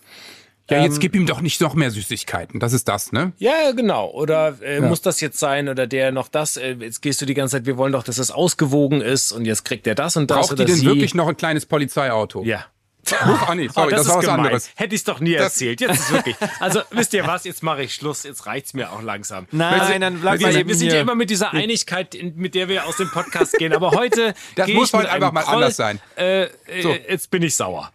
Ja, 0.70 0.82
jetzt 0.82 0.96
ähm, 0.96 1.00
gib 1.00 1.16
ihm 1.16 1.26
doch 1.26 1.40
nicht 1.40 1.62
noch 1.62 1.76
mehr 1.76 1.92
Süßigkeiten. 1.92 2.60
Das 2.60 2.74
ist 2.74 2.88
das, 2.90 3.14
ne? 3.14 3.32
Ja, 3.38 3.72
genau. 3.72 4.12
Oder 4.12 4.58
äh, 4.62 4.82
ja. 4.82 4.88
muss 4.88 5.02
das 5.02 5.22
jetzt 5.22 5.40
sein 5.40 5.70
oder 5.70 5.88
der 5.88 6.12
noch 6.12 6.28
das? 6.28 6.58
Äh, 6.58 6.76
jetzt 6.80 7.02
gehst 7.02 7.22
du 7.22 7.26
die 7.26 7.34
ganze 7.34 7.58
Zeit, 7.58 7.66
wir 7.66 7.78
wollen 7.78 7.94
doch, 7.94 8.04
dass 8.04 8.18
es 8.18 8.32
ausgewogen 8.32 9.02
ist 9.02 9.32
und 9.32 9.46
jetzt 9.46 9.64
kriegt 9.64 9.88
er 9.88 9.96
das 9.96 10.18
und 10.18 10.30
das. 10.30 10.50
Braucht 10.50 10.60
die 10.60 10.66
denn 10.66 10.76
sie? 10.76 10.86
wirklich 10.86 11.16
noch 11.16 11.28
ein 11.28 11.38
kleines 11.38 11.66
Polizeiauto? 11.66 12.44
Ja. 12.44 12.66
Ach 13.14 13.54
nee, 13.56 13.68
sorry, 13.68 13.88
oh, 13.88 13.90
das, 13.90 14.00
das 14.02 14.10
war 14.10 14.18
was 14.18 14.26
gemein. 14.26 14.40
anderes. 14.40 14.72
Hätte 14.76 14.96
ich 14.96 15.02
es 15.02 15.06
doch 15.06 15.20
nie 15.20 15.34
das 15.34 15.54
erzählt. 15.54 15.82
Jetzt 15.82 16.00
ist 16.00 16.12
wirklich. 16.12 16.36
Also, 16.60 16.82
wisst 16.92 17.14
ihr 17.14 17.26
was? 17.26 17.44
Jetzt 17.44 17.64
mache 17.64 17.84
ich 17.84 17.94
Schluss. 17.94 18.24
Jetzt 18.24 18.46
reicht's 18.46 18.74
mir 18.74 18.92
auch 18.92 19.02
langsam. 19.02 19.48
Nein, 19.52 19.78
nein, 19.78 20.02
dann 20.02 20.22
bleib 20.22 20.40
wir, 20.40 20.68
wir 20.68 20.76
sind 20.76 20.92
ja 20.92 21.02
immer 21.02 21.16
mit 21.16 21.30
dieser 21.30 21.54
Einigkeit, 21.54 22.18
mit 22.36 22.56
der 22.56 22.68
wir 22.68 22.86
aus 22.86 22.98
dem 22.98 23.10
Podcast 23.10 23.54
gehen. 23.54 23.74
Aber 23.74 23.92
heute. 23.92 24.34
Das 24.56 24.70
muss 24.70 24.94
heute 24.94 25.10
einfach 25.10 25.32
mal 25.32 25.44
Groll, 25.44 25.56
anders 25.56 25.78
sein. 25.78 26.00
Äh, 26.18 26.44
äh, 26.44 26.50
so. 26.82 26.92
Jetzt 26.92 27.30
bin 27.32 27.44
ich 27.44 27.56
sauer. 27.56 27.92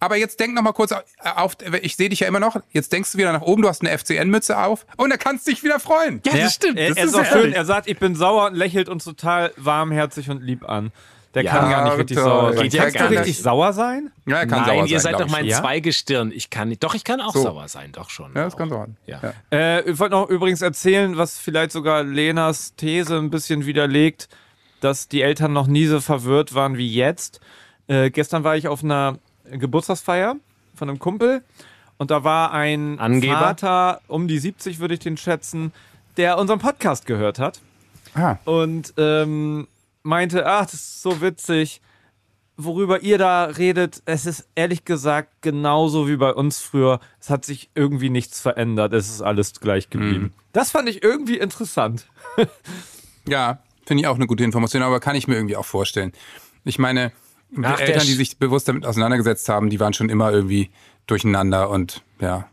Aber 0.00 0.16
jetzt 0.16 0.38
denk 0.38 0.54
noch 0.54 0.62
mal 0.62 0.72
kurz 0.72 0.92
auf, 0.92 1.56
ich 1.82 1.96
sehe 1.96 2.08
dich 2.08 2.20
ja 2.20 2.28
immer 2.28 2.40
noch, 2.40 2.60
jetzt 2.70 2.92
denkst 2.92 3.12
du 3.12 3.18
wieder 3.18 3.32
nach 3.32 3.42
oben, 3.42 3.62
du 3.62 3.68
hast 3.68 3.82
eine 3.82 3.96
FCN-Mütze 3.96 4.56
auf 4.56 4.86
und 4.96 5.10
er 5.10 5.18
kannst 5.18 5.46
dich 5.48 5.64
wieder 5.64 5.80
freuen. 5.80 6.20
Ja, 6.24 6.36
das 6.36 6.54
stimmt. 6.54 6.78
Das 6.78 6.96
er, 6.96 7.04
ist, 7.04 7.10
ist 7.10 7.14
auch 7.16 7.24
schön. 7.24 7.52
Er 7.52 7.64
sagt, 7.64 7.88
ich 7.88 7.98
bin 7.98 8.14
sauer 8.14 8.46
und 8.46 8.54
lächelt 8.54 8.88
uns 8.88 9.04
total 9.04 9.52
warmherzig 9.56 10.30
und 10.30 10.42
lieb 10.42 10.68
an. 10.68 10.92
Der 11.38 11.44
ja, 11.44 11.52
kann 11.52 11.70
gar 11.70 11.84
nicht 11.84 11.98
richtig 11.98 12.16
toll. 12.16 12.24
sauer 12.24 12.52
sein. 12.56 12.70
Kannst 12.70 12.98
du 12.98 13.04
richtig 13.04 13.26
nicht. 13.26 13.42
sauer 13.42 13.72
sein? 13.72 14.10
Ja, 14.26 14.38
er 14.38 14.46
kann 14.48 14.58
Nein, 14.58 14.66
sauer 14.66 14.78
sein. 14.80 14.86
ihr 14.88 15.00
seid 15.00 15.20
doch 15.20 15.28
mein 15.30 15.46
ja? 15.46 15.60
Zweigestirn. 15.60 16.32
Ich 16.32 16.50
kann 16.50 16.68
nicht. 16.68 16.82
Doch, 16.82 16.96
ich 16.96 17.04
kann 17.04 17.20
auch 17.20 17.32
so. 17.32 17.42
sauer 17.42 17.68
sein, 17.68 17.92
doch 17.92 18.10
schon. 18.10 18.34
Ja, 18.34 18.42
das 18.42 18.56
kann 18.56 18.68
sauer 18.68 18.88
ja. 19.06 19.20
ja. 19.22 19.32
Äh, 19.56 19.88
ich 19.88 20.00
wollte 20.00 20.16
noch 20.16 20.28
übrigens 20.28 20.62
erzählen, 20.62 21.16
was 21.16 21.38
vielleicht 21.38 21.70
sogar 21.70 22.02
Lenas 22.02 22.74
These 22.74 23.16
ein 23.16 23.30
bisschen 23.30 23.66
widerlegt, 23.66 24.28
dass 24.80 25.06
die 25.06 25.22
Eltern 25.22 25.52
noch 25.52 25.68
nie 25.68 25.86
so 25.86 26.00
verwirrt 26.00 26.56
waren 26.56 26.76
wie 26.76 26.92
jetzt. 26.92 27.38
Äh, 27.86 28.10
gestern 28.10 28.42
war 28.42 28.56
ich 28.56 28.66
auf 28.66 28.82
einer 28.82 29.18
Geburtstagsfeier 29.48 30.34
von 30.74 30.88
einem 30.88 30.98
Kumpel 30.98 31.44
und 31.98 32.10
da 32.10 32.24
war 32.24 32.52
ein 32.52 32.98
Angeber. 32.98 33.38
Vater, 33.38 34.00
um 34.08 34.26
die 34.26 34.40
70 34.40 34.80
würde 34.80 34.94
ich 34.94 35.00
den 35.00 35.16
schätzen, 35.16 35.72
der 36.16 36.36
unseren 36.36 36.58
Podcast 36.58 37.06
gehört 37.06 37.38
hat 37.38 37.60
Ah. 38.14 38.38
Und 38.44 38.94
ähm, 38.96 39.68
meinte, 40.08 40.46
ach, 40.46 40.64
das 40.64 40.74
ist 40.74 41.02
so 41.02 41.20
witzig 41.20 41.80
worüber 42.58 43.02
ihr 43.02 43.16
da 43.16 43.44
redet, 43.44 44.02
es 44.04 44.26
ist 44.26 44.48
ehrlich 44.54 44.84
gesagt 44.84 45.40
genauso 45.40 46.08
wie 46.08 46.16
bei 46.16 46.34
uns 46.34 46.58
früher. 46.58 47.00
Es 47.20 47.30
hat 47.30 47.44
sich 47.44 47.70
irgendwie 47.74 48.10
nichts 48.10 48.40
verändert. 48.40 48.92
Es 48.92 49.08
ist 49.08 49.22
alles 49.22 49.60
gleich 49.60 49.88
geblieben. 49.88 50.24
Mhm. 50.24 50.32
Das 50.52 50.72
fand 50.72 50.88
ich 50.88 51.02
irgendwie 51.02 51.38
interessant. 51.38 52.08
ja, 53.28 53.60
finde 53.86 54.02
ich 54.02 54.06
auch 54.08 54.16
eine 54.16 54.26
gute 54.26 54.44
Information, 54.44 54.82
aber 54.82 54.98
kann 54.98 55.14
ich 55.16 55.28
mir 55.28 55.36
irgendwie 55.36 55.56
auch 55.56 55.64
vorstellen. 55.64 56.12
Ich 56.64 56.78
meine, 56.80 57.12
die 57.50 57.62
Eltern, 57.62 58.06
die 58.06 58.14
sich 58.14 58.38
bewusst 58.38 58.68
damit 58.68 58.84
auseinandergesetzt 58.84 59.48
haben, 59.48 59.70
die 59.70 59.80
waren 59.80 59.94
schon 59.94 60.10
immer 60.10 60.32
irgendwie 60.32 60.70
durcheinander 61.06 61.70
und 61.70 62.02
ja. 62.20 62.48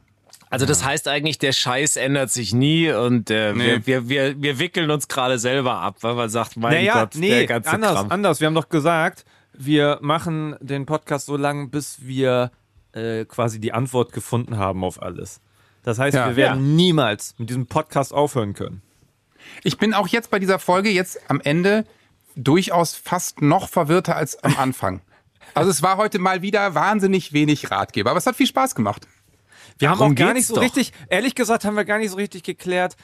Also 0.49 0.65
das 0.65 0.85
heißt 0.85 1.07
eigentlich, 1.07 1.37
der 1.37 1.51
Scheiß 1.51 1.97
ändert 1.97 2.31
sich 2.31 2.53
nie 2.53 2.91
und 2.91 3.29
äh, 3.29 3.53
nee. 3.53 3.81
wir, 3.85 3.85
wir, 3.85 4.09
wir, 4.09 4.41
wir 4.41 4.59
wickeln 4.59 4.91
uns 4.91 5.07
gerade 5.07 5.39
selber 5.39 5.79
ab, 5.79 5.97
weil 6.01 6.15
man 6.15 6.29
sagt, 6.29 6.55
mein 6.55 6.73
naja, 6.73 7.01
Gott, 7.01 7.15
nee, 7.15 7.29
der 7.29 7.47
ganze 7.47 7.71
anders, 7.71 7.93
Kram. 7.93 8.11
anders. 8.11 8.39
Wir 8.39 8.47
haben 8.47 8.55
doch 8.55 8.69
gesagt, 8.69 9.25
wir 9.53 9.99
machen 10.01 10.55
den 10.59 10.85
Podcast 10.85 11.25
so 11.25 11.37
lange, 11.37 11.67
bis 11.67 12.05
wir 12.05 12.51
äh, 12.93 13.25
quasi 13.25 13.59
die 13.59 13.73
Antwort 13.73 14.13
gefunden 14.13 14.57
haben 14.57 14.83
auf 14.83 15.01
alles. 15.01 15.41
Das 15.83 15.99
heißt, 15.99 16.15
ja, 16.15 16.27
wir 16.27 16.35
werden 16.35 16.65
ja. 16.65 16.75
niemals 16.75 17.35
mit 17.37 17.49
diesem 17.49 17.67
Podcast 17.67 18.13
aufhören 18.13 18.53
können. 18.53 18.81
Ich 19.63 19.77
bin 19.77 19.93
auch 19.93 20.07
jetzt 20.07 20.31
bei 20.31 20.39
dieser 20.39 20.59
Folge 20.59 20.89
jetzt 20.89 21.19
am 21.29 21.41
Ende 21.41 21.85
durchaus 22.35 22.95
fast 22.95 23.41
noch 23.41 23.69
verwirrter 23.69 24.15
als 24.15 24.43
am 24.43 24.57
Anfang. 24.57 25.01
Also 25.53 25.69
es 25.69 25.81
war 25.81 25.97
heute 25.97 26.19
mal 26.19 26.41
wieder 26.41 26.75
wahnsinnig 26.75 27.33
wenig 27.33 27.71
Ratgeber, 27.71 28.09
aber 28.11 28.17
es 28.17 28.25
hat 28.25 28.35
viel 28.35 28.47
Spaß 28.47 28.75
gemacht. 28.75 29.07
Wir 29.77 29.89
Darum 29.89 30.03
haben 30.03 30.11
auch 30.11 30.15
gar 30.15 30.33
nicht 30.33 30.47
so 30.47 30.55
doch. 30.55 30.61
richtig, 30.61 30.93
ehrlich 31.09 31.35
gesagt, 31.35 31.65
haben 31.65 31.75
wir 31.75 31.85
gar 31.85 31.99
nicht 31.99 32.11
so 32.11 32.17
richtig 32.17 32.43
geklärt, 32.43 32.95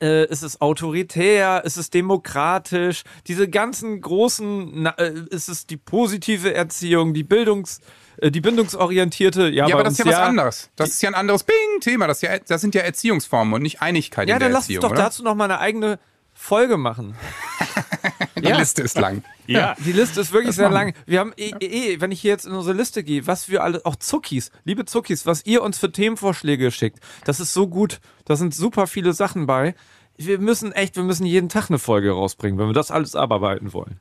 äh, 0.00 0.26
ist 0.26 0.42
es 0.42 0.60
autoritär, 0.60 1.62
ist 1.64 1.76
es 1.76 1.90
demokratisch, 1.90 3.04
diese 3.26 3.48
ganzen 3.48 4.00
großen, 4.00 4.86
äh, 4.86 5.12
ist 5.30 5.48
es 5.48 5.66
die 5.66 5.76
positive 5.76 6.52
Erziehung, 6.52 7.14
die 7.14 7.22
Bildungs, 7.22 7.80
äh, 8.18 8.30
die 8.30 8.40
bindungsorientierte, 8.40 9.48
ja, 9.48 9.68
ja 9.68 9.74
aber 9.74 9.84
das 9.84 9.94
ist 9.94 10.00
ja 10.00 10.06
was 10.06 10.16
anderes. 10.16 10.70
Das 10.76 10.90
ist 10.90 11.02
ja 11.02 11.10
ein 11.10 11.14
anderes 11.14 11.44
Bing-Thema. 11.44 12.06
Das, 12.06 12.20
ja, 12.22 12.38
das 12.38 12.60
sind 12.60 12.74
ja 12.74 12.82
Erziehungsformen 12.82 13.54
und 13.54 13.62
nicht 13.62 13.82
Einigkeit 13.82 14.28
ja, 14.28 14.36
in 14.36 14.40
der 14.40 14.50
Erziehung. 14.50 14.82
Ja, 14.82 14.88
dann 14.88 14.96
lass 14.96 14.96
uns 14.96 14.96
doch 14.96 15.04
dazu 15.04 15.22
noch 15.22 15.34
mal 15.34 15.44
eine 15.44 15.58
eigene 15.60 15.98
Folge 16.32 16.76
machen. 16.76 17.14
die 18.44 18.50
ja. 18.50 18.58
Liste 18.58 18.82
ist 18.82 18.98
lang. 18.98 19.22
Ja, 19.46 19.74
die 19.78 19.92
Liste 19.92 20.20
ist 20.20 20.32
wirklich 20.32 20.48
das 20.48 20.56
sehr 20.56 20.70
lang. 20.70 20.94
Wir 21.06 21.20
haben 21.20 21.32
eh, 21.36 21.50
eh, 21.60 22.00
wenn 22.00 22.12
ich 22.12 22.20
hier 22.20 22.30
jetzt 22.30 22.46
in 22.46 22.52
unsere 22.52 22.76
Liste 22.76 23.02
gehe, 23.02 23.26
was 23.26 23.48
wir 23.48 23.62
alle, 23.62 23.84
auch 23.84 23.96
Zuckis, 23.96 24.50
liebe 24.64 24.84
Zuckis, 24.84 25.26
was 25.26 25.44
ihr 25.46 25.62
uns 25.62 25.78
für 25.78 25.90
Themenvorschläge 25.90 26.70
schickt, 26.70 27.00
das 27.24 27.40
ist 27.40 27.52
so 27.52 27.66
gut. 27.66 28.00
Da 28.24 28.36
sind 28.36 28.54
super 28.54 28.86
viele 28.86 29.12
Sachen 29.12 29.46
bei. 29.46 29.74
Wir 30.16 30.38
müssen 30.38 30.72
echt, 30.72 30.96
wir 30.96 31.02
müssen 31.02 31.26
jeden 31.26 31.48
Tag 31.48 31.70
eine 31.70 31.78
Folge 31.78 32.12
rausbringen, 32.12 32.58
wenn 32.58 32.68
wir 32.68 32.74
das 32.74 32.90
alles 32.90 33.16
abarbeiten 33.16 33.72
wollen. 33.72 34.00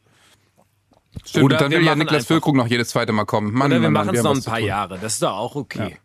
Stimmt, 1.26 1.46
Oder 1.46 1.58
dann 1.58 1.72
will 1.72 1.84
ja 1.84 1.96
Niklas 1.96 2.26
Füllkrug 2.26 2.56
noch 2.56 2.68
jedes 2.68 2.90
zweite 2.90 3.12
Mal 3.12 3.26
kommen. 3.26 3.54
Mann, 3.54 3.72
Oder 3.72 3.82
wir 3.82 3.90
machen 3.90 4.16
es 4.16 4.24
noch 4.24 4.36
ein 4.36 4.44
paar 4.44 4.60
Jahre. 4.60 4.98
Das 5.00 5.14
ist 5.14 5.24
doch 5.24 5.34
auch 5.34 5.56
okay. 5.56 5.92
Ja. 5.92 5.98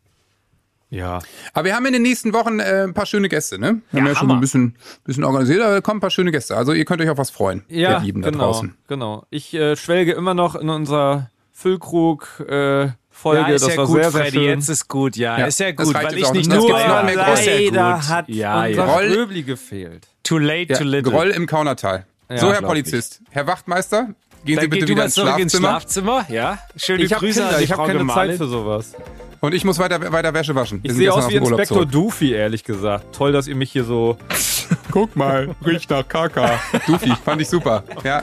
Ja. 0.91 1.21
Aber 1.53 1.67
wir 1.67 1.75
haben 1.75 1.87
in 1.87 1.93
den 1.93 2.03
nächsten 2.03 2.33
Wochen 2.33 2.61
äh, 2.61 2.85
ein 2.85 2.95
paar 2.95 3.07
schöne 3.07 3.29
Gäste, 3.29 3.59
ne? 3.59 3.83
Wir 3.91 3.99
ja, 3.99 4.01
haben 4.01 4.07
ja 4.07 4.19
schon 4.19 4.31
ein 4.31 4.41
bisschen, 4.41 4.77
bisschen 5.05 5.25
organisiert, 5.25 5.61
aber 5.61 5.75
da 5.75 5.81
kommen 5.81 5.99
ein 5.99 6.01
paar 6.01 6.11
schöne 6.11 6.33
Gäste. 6.33 6.57
Also 6.57 6.73
ihr 6.73 6.85
könnt 6.85 7.03
euch 7.03 7.11
auf 7.11 7.19
was 7.19 7.31
freuen, 7.31 7.65
ja, 7.69 7.99
ihr 7.99 8.05
Lieben 8.05 8.23
da 8.23 8.31
genau, 8.31 8.45
draußen. 8.45 8.75
Genau. 8.87 9.27
Ich 9.31 9.53
äh, 9.55 9.77
schwelge 9.77 10.13
immer 10.13 10.35
noch 10.35 10.55
in 10.55 10.71
unser 10.71 11.31
Füllkrug 11.53 12.41
äh, 12.49 12.89
Folge. 13.11 13.41
Ja, 13.43 13.49
ist 13.49 13.65
das 13.65 13.73
ja 13.73 13.79
war 13.79 13.87
gut, 13.87 13.97
sehr, 13.97 14.11
sehr 14.11 14.21
Freddy, 14.23 14.37
schön. 14.37 14.45
jetzt 14.45 14.69
ist 14.69 14.89
gut, 14.89 15.17
ja. 15.17 15.39
ja 15.39 15.47
ist 15.47 15.61
ja 15.61 15.73
gut, 15.73 15.93
weil 15.93 16.17
ich 16.17 16.33
nicht 16.33 16.51
nur 16.51 16.71
leider 16.71 18.09
hat 18.09 18.29
ja, 18.29 18.65
unser 18.65 18.87
ja. 18.87 18.97
Röbli 18.97 19.43
gefehlt. 19.43 20.09
Too 20.23 20.39
late, 20.39 20.73
too 20.75 20.85
little. 20.85 21.13
Groll 21.13 21.31
im 21.31 21.47
Kaunertal. 21.47 22.07
so, 22.35 22.53
Herr 22.53 22.63
Polizist. 22.63 23.21
Ich. 23.25 23.35
Herr 23.35 23.47
Wachtmeister, 23.47 24.15
Gehen 24.45 24.57
Dann 24.57 24.65
Sie 24.65 24.69
bitte 24.69 24.89
wieder 24.89 25.05
ins 25.05 25.15
Schlafzimmer. 25.15 25.43
ins 25.43 25.57
Schlafzimmer. 25.57 26.27
Ja, 26.29 26.59
schöne 26.77 27.03
ich 27.03 27.11
Grüße 27.11 27.43
Kinder, 27.43 27.61
Ich 27.61 27.73
habe 27.73 27.93
keine 27.93 28.07
Zeit 28.07 28.37
für 28.37 28.47
sowas. 28.47 28.95
Und 29.41 29.55
ich 29.55 29.65
muss 29.65 29.79
weiter, 29.79 30.13
weiter 30.13 30.35
Wäsche 30.35 30.55
waschen. 30.55 30.81
Ich 30.83 30.93
sehe 30.93 31.13
aus 31.13 31.29
wie 31.29 31.37
Inspektor 31.37 31.87
Doofy, 31.87 32.33
ehrlich 32.33 32.65
gesagt. 32.65 33.15
Toll, 33.15 33.33
dass 33.33 33.47
ihr 33.47 33.55
mich 33.57 33.71
hier 33.71 33.85
so... 33.85 34.17
Guck 34.91 35.17
mal, 35.17 35.55
riecht 35.65 35.91
nach 35.91 36.07
Kaka. 36.07 36.59
Doofy, 36.87 37.13
fand 37.25 37.41
ich 37.41 37.49
super. 37.49 37.85
Ja, 38.05 38.23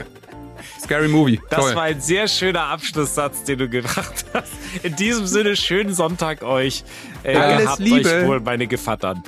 Scary 0.80 1.08
Movie. 1.08 1.40
Das 1.50 1.60
Toll. 1.60 1.74
war 1.74 1.82
ein 1.84 2.00
sehr 2.00 2.28
schöner 2.28 2.64
Abschlusssatz, 2.64 3.44
den 3.44 3.58
du 3.58 3.68
gebracht 3.68 4.24
hast. 4.32 4.52
In 4.82 4.94
diesem 4.96 5.26
Sinne, 5.26 5.56
schönen 5.56 5.94
Sonntag 5.94 6.42
euch. 6.42 6.84
Äh, 7.22 7.36
Alles 7.36 7.68
habt 7.68 7.78
Liebe. 7.80 8.08
euch 8.08 8.26
wohl, 8.26 8.40
meine 8.40 8.66
Gevattern. 8.66 9.22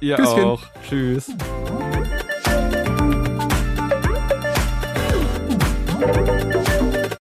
Ihr 0.00 0.16
Küsschen. 0.16 0.44
auch. 0.44 0.62
Tschüss. 0.88 1.30